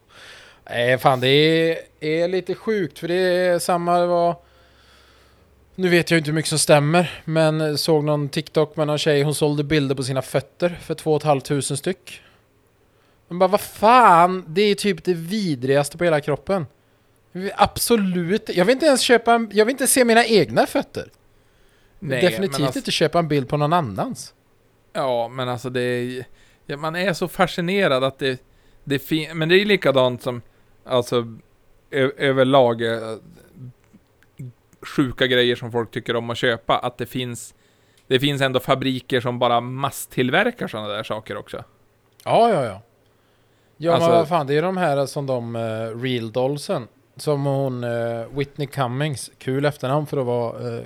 Nej, 0.69 0.97
fan 0.97 1.19
det 1.19 1.27
är, 1.27 1.77
är 1.99 2.27
lite 2.27 2.55
sjukt 2.55 2.99
för 2.99 3.07
det 3.07 3.15
är 3.15 3.59
samma 3.59 4.05
var... 4.05 4.35
Nu 5.79 5.89
vet 5.89 6.11
jag 6.11 6.17
inte 6.17 6.29
hur 6.29 6.35
mycket 6.35 6.49
som 6.49 6.59
stämmer, 6.59 7.21
men 7.25 7.77
såg 7.77 8.03
någon 8.03 8.29
TikTok 8.29 8.75
med 8.75 8.87
någon 8.87 8.97
tjej, 8.97 9.23
hon 9.23 9.35
sålde 9.35 9.63
bilder 9.63 9.95
på 9.95 10.03
sina 10.03 10.21
fötter 10.21 10.79
för 10.81 10.95
2 10.95 11.19
500 11.19 11.61
styck. 11.61 12.21
Men 13.27 13.39
bara 13.39 13.47
vad 13.47 13.61
fan, 13.61 14.43
det 14.47 14.61
är 14.61 14.75
typ 14.75 15.03
det 15.03 15.13
vidrigaste 15.13 15.97
på 15.97 16.03
hela 16.03 16.21
kroppen. 16.21 16.65
Absolut, 17.55 18.49
jag 18.55 18.65
vill 18.65 18.73
inte 18.73 18.85
ens 18.85 19.01
köpa 19.01 19.33
en, 19.33 19.49
jag 19.53 19.65
vill 19.65 19.73
inte 19.73 19.87
se 19.87 20.05
mina 20.05 20.25
egna 20.25 20.65
fötter. 20.65 21.11
Nej, 21.99 22.21
Definitivt 22.21 22.61
alltså- 22.61 22.79
inte 22.79 22.91
köpa 22.91 23.19
en 23.19 23.27
bild 23.27 23.49
på 23.49 23.57
någon 23.57 23.73
annans. 23.73 24.33
Ja, 24.93 25.27
men 25.27 25.49
alltså 25.49 25.69
det 25.69 25.81
är... 25.81 26.25
Ja, 26.65 26.77
man 26.77 26.95
är 26.95 27.13
så 27.13 27.27
fascinerad 27.27 28.03
att 28.03 28.19
det... 28.19 28.41
det 28.83 28.99
fin- 28.99 29.37
men 29.37 29.49
det 29.49 29.55
är 29.55 29.65
likadant 29.65 30.23
som... 30.23 30.41
Alltså... 30.85 31.37
Överlag... 32.17 32.81
Sjuka 34.81 35.27
grejer 35.27 35.55
som 35.55 35.71
folk 35.71 35.91
tycker 35.91 36.15
om 36.15 36.29
att 36.29 36.37
köpa. 36.37 36.77
Att 36.77 36.97
det 36.97 37.05
finns... 37.05 37.53
Det 38.07 38.19
finns 38.19 38.41
ändå 38.41 38.59
fabriker 38.59 39.21
som 39.21 39.39
bara 39.39 39.61
masstillverkar 39.61 40.67
sådana 40.67 40.87
där 40.87 41.03
saker 41.03 41.37
också. 41.37 41.63
Ja, 42.25 42.49
ja, 42.49 42.63
ja. 42.65 42.81
Ja, 43.77 43.93
Alltså- 43.93 44.09
men 44.09 44.17
vad 44.17 44.27
fan, 44.27 44.47
det 44.47 44.57
är 44.57 44.61
de 44.61 44.77
här 44.77 45.05
som 45.05 45.25
de 45.25 45.55
uh, 45.55 46.01
Real 46.01 46.31
Dollsen. 46.31 46.87
Som 47.15 47.45
hon, 47.45 47.83
eh, 47.83 48.25
Whitney 48.31 48.67
Cummings, 48.67 49.31
kul 49.37 49.65
efternamn 49.65 50.07
för 50.07 50.17
att 50.17 50.25
vara 50.25 50.77
eh, 50.77 50.83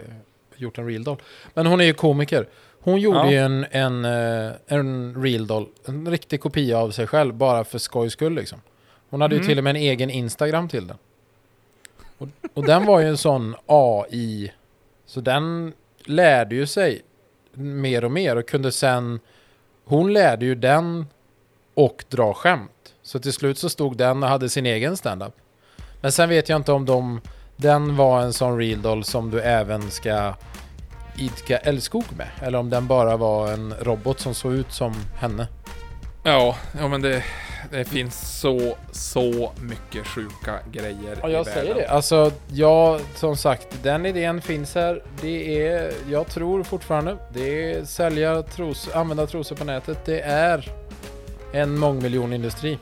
gjort 0.55 0.77
en 0.77 0.87
Real 0.87 1.03
Doll. 1.03 1.17
Men 1.53 1.65
hon 1.65 1.81
är 1.81 1.85
ju 1.85 1.93
komiker. 1.93 2.47
Hon 2.79 3.01
gjorde 3.01 3.17
Ja. 3.19 3.31
ju 3.31 3.37
en, 3.37 3.65
en, 3.71 4.05
eh, 4.05 4.51
en 4.67 5.23
Real 5.23 5.47
Doll, 5.47 5.67
en 5.85 6.11
riktig 6.11 6.41
kopia 6.41 6.77
av 6.79 6.91
sig 6.91 7.07
själv, 7.07 7.33
bara 7.33 7.63
för 7.63 7.77
skojs 7.79 8.13
skull 8.13 8.33
liksom. 8.35 8.61
Hon 9.09 9.21
hade 9.21 9.35
ju 9.35 9.39
Mm. 9.39 9.47
till 9.47 9.57
och 9.57 9.63
med 9.63 9.69
en 9.75 9.81
egen 9.81 10.09
Instagram 10.09 10.69
till 10.69 10.87
den. 10.87 10.97
Och, 12.23 12.29
och 12.53 12.65
den 12.65 12.85
var 12.85 12.99
ju 12.99 13.07
en 13.07 13.17
sån 13.17 13.55
AI, 13.65 14.51
så 15.05 15.21
den 15.21 15.73
lärde 16.05 16.55
ju 16.55 16.67
sig 16.67 17.01
mer 17.53 18.03
och 18.03 18.11
mer 18.11 18.35
och 18.35 18.47
kunde 18.47 18.71
sen... 18.71 19.19
Hon 19.85 20.13
lärde 20.13 20.45
ju 20.45 20.55
den 20.55 21.05
och 21.73 22.05
dra 22.09 22.33
skämt. 22.33 22.93
Så 23.01 23.19
till 23.19 23.33
slut 23.33 23.57
så 23.57 23.69
stod 23.69 23.97
den 23.97 24.23
och 24.23 24.29
hade 24.29 24.49
sin 24.49 24.65
egen 24.65 24.97
standup. 24.97 25.33
Men 26.01 26.11
sen 26.11 26.29
vet 26.29 26.49
jag 26.49 26.55
inte 26.55 26.71
om 26.71 26.85
de... 26.85 27.21
Den 27.55 27.95
var 27.95 28.21
en 28.21 28.33
sån 28.33 28.57
real 28.57 28.81
doll 28.81 29.03
som 29.03 29.31
du 29.31 29.41
även 29.41 29.91
ska 29.91 30.33
idka 31.17 31.57
älskog 31.57 32.05
med. 32.17 32.27
Eller 32.41 32.57
om 32.57 32.69
den 32.69 32.87
bara 32.87 33.17
var 33.17 33.51
en 33.51 33.73
robot 33.73 34.19
som 34.19 34.33
såg 34.33 34.53
ut 34.53 34.71
som 34.71 34.93
henne. 35.15 35.47
Ja, 36.23 36.55
ja 36.79 36.87
men 36.87 37.01
det... 37.01 37.23
Det 37.71 37.85
finns 37.85 38.39
så, 38.39 38.75
så 38.91 39.51
mycket 39.61 40.07
sjuka 40.07 40.59
grejer 40.71 41.17
Ja, 41.21 41.29
i 41.29 41.33
jag 41.33 41.43
världen. 41.45 41.63
säger 41.63 41.75
det. 41.75 41.87
Alltså, 41.87 42.31
ja, 42.51 42.99
som 43.15 43.37
sagt, 43.37 43.67
den 43.83 44.05
idén 44.05 44.41
finns 44.41 44.75
här. 44.75 45.03
Det 45.21 45.67
är, 45.67 45.93
jag 46.09 46.27
tror 46.27 46.63
fortfarande, 46.63 47.17
det 47.33 47.73
är 47.73 47.85
sälja 47.85 48.41
tros, 48.41 48.89
använda 48.93 49.27
trosor 49.27 49.55
på 49.55 49.63
nätet. 49.63 49.97
Det 50.05 50.19
är 50.21 50.71
en 51.53 51.77
mångmiljonindustri. 51.77 52.79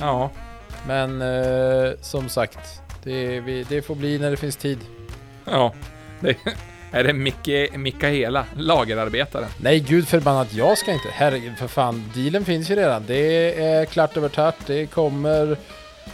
Ja, 0.00 0.30
Men 0.86 1.22
eh, 1.22 1.90
som 2.00 2.28
sagt, 2.28 2.80
det, 3.02 3.40
vi, 3.40 3.64
det 3.68 3.82
får 3.82 3.94
bli 3.94 4.18
när 4.18 4.30
det 4.30 4.36
finns 4.36 4.56
tid. 4.56 4.78
ja. 5.44 5.72
Det, 6.20 6.36
är 6.94 7.04
det 7.04 7.12
Micke, 7.12 7.76
Mikaela, 7.76 8.46
lagerarbetaren? 8.56 9.48
Nej, 9.56 9.80
gud 9.80 10.08
förbannat, 10.08 10.54
jag 10.54 10.78
ska 10.78 10.92
inte. 10.92 11.08
Herregud, 11.12 11.58
för 11.58 11.68
fan, 11.68 12.10
dealen 12.14 12.44
finns 12.44 12.70
ju 12.70 12.76
redan. 12.76 13.02
Det 13.06 13.54
är 13.64 13.84
klart 13.84 14.16
över 14.16 14.28
tart. 14.28 14.56
Det 14.66 14.86
kommer 14.86 15.56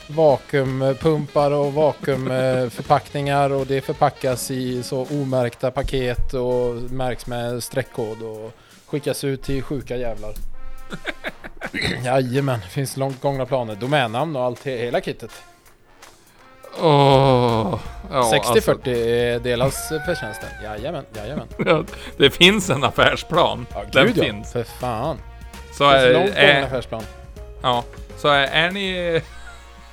vakuumpumpar 0.07 1.51
och 1.51 1.72
vakuumförpackningar 1.72 3.51
och 3.51 3.66
det 3.66 3.81
förpackas 3.81 4.51
i 4.51 4.83
så 4.83 5.07
omärkta 5.11 5.70
paket 5.70 6.35
och 6.35 6.74
märks 6.74 7.26
med 7.26 7.62
streckkod 7.62 8.22
och 8.22 8.53
skickas 8.87 9.24
ut 9.24 9.43
till 9.43 9.62
sjuka 9.62 9.97
jävlar. 9.97 10.35
Jajamän, 12.05 12.61
det 12.61 12.68
finns 12.68 12.97
långt 12.97 13.20
gångna 13.20 13.47
planer. 13.47 13.74
Domännamn 13.74 14.37
och 14.37 14.43
allt, 14.43 14.66
hela 14.66 15.01
kittet. 15.01 15.31
Åh, 16.78 17.78
ja, 18.10 18.30
60-40 18.32 18.54
alltså, 18.54 19.42
delas 19.44 19.88
förtjänsten. 20.06 20.48
Jajamän, 20.64 21.04
jajamän. 21.16 21.46
ja, 21.66 21.84
det 22.16 22.30
finns 22.30 22.70
en 22.70 22.84
affärsplan. 22.84 23.66
Ja, 23.74 23.82
Den 23.92 24.06
gud 24.06 24.18
ja. 24.18 24.22
finns. 24.24 24.52
För 24.52 24.62
fan. 24.64 25.18
Så 25.72 25.90
Det 25.90 25.98
finns 26.00 26.04
är, 26.04 26.12
långt 26.12 26.26
gången 26.34 26.36
är, 26.56 26.62
affärsplan. 26.62 27.02
ja, 27.62 27.84
så 28.16 28.28
är, 28.28 28.46
är 28.46 28.70
ni 28.70 29.20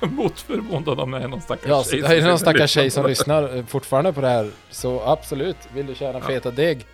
mot 0.00 0.40
förmodan 0.40 0.98
om 1.00 1.10
det 1.10 1.18
är 1.18 1.28
någon 1.28 1.40
stackars 1.40 1.68
Ja, 1.68 1.84
tjej 1.84 2.00
det 2.02 2.06
är 2.16 2.20
som 2.20 2.28
någon 2.28 2.38
stackars 2.38 2.70
tjej 2.70 2.90
som 2.90 3.02
det. 3.02 3.08
lyssnar 3.08 3.56
eh, 3.56 3.64
fortfarande 3.66 4.12
på 4.12 4.20
det 4.20 4.28
här. 4.28 4.50
Så 4.70 5.02
absolut, 5.06 5.56
vill 5.74 5.86
du 5.86 5.94
tjäna 5.94 6.20
feta 6.20 6.50
deg? 6.50 6.86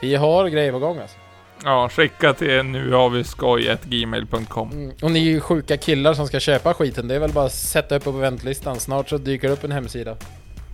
Vi 0.00 0.14
har 0.14 0.48
grejer 0.48 0.72
på 0.72 0.78
gång 0.78 0.98
alltså. 0.98 1.16
Ja, 1.64 1.88
skicka 1.88 2.34
till 2.34 2.62
nu 2.62 2.92
har 2.92 3.10
vi 3.10 3.24
skoj 3.24 3.76
gmail.com. 3.84 4.70
Mm. 4.70 4.92
Och 5.02 5.10
ni 5.10 5.18
är 5.18 5.30
ju 5.30 5.40
sjuka 5.40 5.76
killar 5.76 6.14
som 6.14 6.26
ska 6.26 6.40
köpa 6.40 6.74
skiten. 6.74 7.08
Det 7.08 7.14
är 7.14 7.18
väl 7.18 7.32
bara 7.32 7.46
att 7.46 7.52
sätta 7.52 7.96
upp 7.96 8.04
på 8.04 8.10
väntllistan. 8.10 8.80
Snart 8.80 9.08
så 9.08 9.18
dyker 9.18 9.48
det 9.48 9.54
upp 9.54 9.64
en 9.64 9.72
hemsida. 9.72 10.16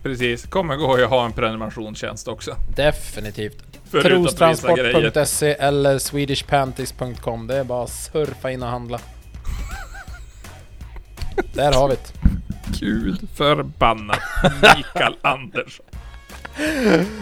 Precis, 0.03 0.47
kommer 0.47 0.77
gå 0.77 0.95
att 0.95 1.11
ha 1.11 1.25
en 1.25 1.33
prenumerationstjänst 1.33 2.29
också. 2.29 2.57
Definitivt. 2.77 3.65
Trostransport.se 3.91 5.51
eller 5.51 5.99
swedishpanties.com. 5.99 7.47
Det 7.47 7.57
är 7.57 7.65
bara 7.65 7.85
att 7.85 7.91
surfa 7.91 8.51
in 8.51 8.63
och 8.63 8.69
handla. 8.69 9.01
Där 11.55 11.73
har 11.73 11.89
vi 11.89 11.95
det. 11.95 12.13
Gud 12.81 13.29
förbannat 13.35 14.21
Mikael 14.77 15.15
Andersson. 15.23 15.87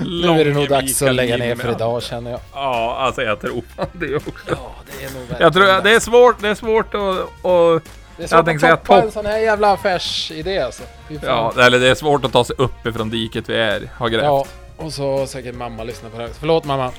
Nu 0.01 0.29
är 0.41 0.45
det 0.45 0.53
nog 0.53 0.69
dags 0.69 1.03
att 1.03 1.15
lägga 1.15 1.37
ner 1.37 1.57
för 1.57 1.71
idag 1.71 2.03
känner 2.03 2.31
jag. 2.31 2.41
Ja, 2.55 2.97
alltså 2.99 3.23
jag 3.23 3.41
tror 3.41 3.63
det 3.93 4.17
också. 4.17 4.31
Ja, 4.49 4.75
det 4.99 5.05
är 5.05 5.11
nog 5.11 5.23
Jag 5.41 5.53
tror 5.53 5.83
det 5.83 5.91
är 5.91 6.01
svårt, 6.01 6.43
det 6.43 6.49
är 6.49 6.55
svårt 6.55 6.95
att... 6.95 7.01
att 7.01 7.25
Det 7.43 7.49
är 7.49 7.81
jag 8.17 8.29
svårt 8.31 8.45
tänkte 8.45 8.73
att 8.73 8.85
toppa 8.85 9.03
en 9.03 9.11
sån 9.13 9.27
här 9.27 9.39
jävla 9.39 9.73
affärsidé 9.73 10.59
alltså. 10.59 10.83
Ja, 11.23 11.53
eller 11.59 11.79
det 11.81 11.89
är 11.89 11.95
svårt 11.95 12.25
att 12.25 12.33
ta 12.33 12.45
sig 12.45 12.57
upp 12.59 12.87
ifrån 12.87 13.11
diket 13.11 13.49
vi 13.49 13.57
är, 13.57 13.91
har 13.95 14.09
grävt. 14.09 14.25
ja. 14.25 14.47
Och 14.77 14.93
så 14.93 15.27
säkert 15.27 15.55
mamma 15.55 15.85
lyssnar 15.85 16.11
på 16.11 16.17
det 16.19 16.23
här. 16.23 16.33
Förlåt 16.41 16.65
mamma. 16.65 16.93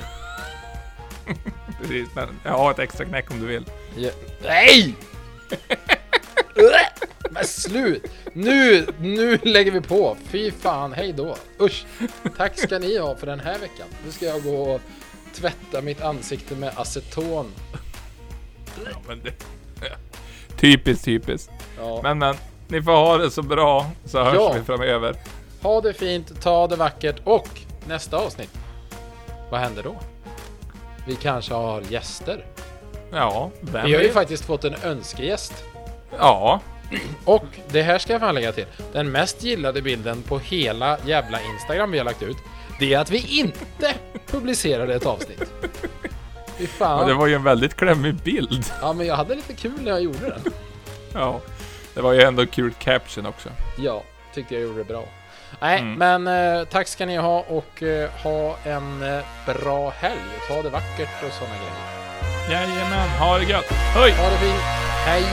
Precis, 1.82 2.08
men 2.16 2.28
jag 2.44 2.52
har 2.52 2.72
ett 2.72 2.80
extra 2.80 3.06
knäck 3.06 3.32
om 3.32 3.40
du 3.40 3.46
vill. 3.48 3.66
Ja. 3.96 4.10
Nej! 4.44 4.96
Men 7.32 7.44
slut! 7.46 8.06
Nu, 8.34 8.88
nu 9.00 9.38
lägger 9.44 9.72
vi 9.72 9.82
på. 9.82 10.18
Fy 10.28 10.52
fan, 10.52 10.94
hej 10.94 11.14
då. 11.14 11.36
Usch. 11.62 11.86
Tack 12.38 12.60
ska 12.60 12.80
ni 12.80 12.98
ha 12.98 13.16
för 13.16 13.28
den 13.28 13.40
här 13.40 13.60
veckan. 13.60 13.88
Nu 14.06 14.12
ska 14.12 14.26
jag 14.26 14.44
gå 14.44 14.56
och 14.74 14.82
tvätta 15.36 15.82
mitt 15.82 16.02
ansikte 16.02 16.56
med 16.56 16.74
aceton. 16.76 17.52
Ja, 18.86 18.98
men 19.08 19.22
det... 19.24 19.32
Typiskt, 20.60 21.06
typiskt. 21.06 21.52
Ja. 21.80 22.00
Men 22.04 22.18
men, 22.20 22.36
ni 22.68 22.82
får 22.82 22.92
ha 22.92 23.18
det 23.18 23.32
så 23.32 23.42
bra 23.42 23.92
så 24.06 24.24
hörs 24.24 24.34
Ja. 24.36 24.54
vi 24.60 24.64
framöver. 24.64 25.16
Ha 25.62 25.82
det 25.82 25.94
fint, 25.94 26.42
ta 26.42 26.68
det 26.68 26.76
vackert 26.76 27.16
och 27.24 27.50
nästa 27.88 28.18
avsnitt. 28.18 28.50
Vad 29.52 29.60
händer 29.60 29.84
då? 29.84 29.96
Vi 31.08 31.16
kanske 31.16 31.54
har 31.54 31.82
gäster. 31.90 32.46
Ja, 33.12 33.52
vem 33.62 33.72
Vi 33.86 33.94
har 33.94 34.02
ju 34.02 34.08
vet? 34.08 34.14
faktiskt 34.14 34.46
fått 34.46 34.64
en 34.64 34.76
önskegäst. 34.84 35.54
Ja, 36.18 36.62
Och 37.26 37.46
det 37.70 37.82
här 37.82 37.98
ska 37.98 38.14
jag 38.14 38.20
fan 38.22 38.36
lägga 38.36 38.52
till. 38.52 38.66
Den 38.94 39.12
mest 39.12 39.44
gillade 39.44 39.82
bilden 39.82 40.22
på 40.22 40.40
hela 40.40 40.98
jävla 41.06 41.42
Instagram 41.42 41.92
vi 41.92 41.98
har 41.98 42.06
lagt 42.06 42.24
ut. 42.24 42.38
Det 42.80 42.94
är 42.94 43.00
att 43.00 43.10
vi 43.12 43.40
inte 43.40 43.94
publicerade 44.28 44.96
ett 44.96 45.06
avsnitt. 45.06 45.44
Fy 46.58 46.68
fan. 46.68 47.08
det 47.08 47.14
var 47.14 47.28
ju 47.28 47.34
en 47.36 47.44
väldigt 47.44 47.76
klämmig 47.76 48.16
bild. 48.16 48.66
Ja 48.82 48.94
men 48.94 49.08
jag 49.08 49.16
hade 49.16 49.36
lite 49.36 49.54
kul 49.54 49.74
när 49.82 49.92
jag 49.92 50.02
gjorde 50.02 50.20
den. 50.20 50.54
Ja, 51.14 51.42
det 51.94 52.02
var 52.02 52.14
ju 52.14 52.22
ändå 52.22 52.46
kul 52.46 52.74
caption 52.80 53.26
också. 53.26 53.50
Ja, 53.78 54.04
tyckte 54.34 54.54
jag 54.54 54.64
gjorde 54.64 54.78
det 54.78 54.84
bra. 54.84 55.04
Nej, 55.62 55.80
Mm. 55.80 56.24
men 56.24 56.58
eh, 56.60 56.66
tack 56.68 56.88
ska 56.88 57.06
ni 57.06 57.18
ha 57.18 57.40
och 57.48 57.84
eh, 57.84 58.10
ha 58.24 58.58
en 58.64 59.04
eh, 59.04 59.20
bra 59.46 59.90
helg. 59.90 60.20
Ta 60.48 60.62
det 60.62 60.70
vackert 60.70 61.24
och 61.28 61.34
såna 61.34 61.50
grejer. 61.56 62.62
Jajamän, 62.62 63.10
ha 63.10 63.38
det 63.38 63.44
gött. 63.44 63.66
Hej! 63.72 64.12
Ha 64.12 64.30
det 64.30 64.38
fint. 64.38 64.62
Hej! 65.06 65.24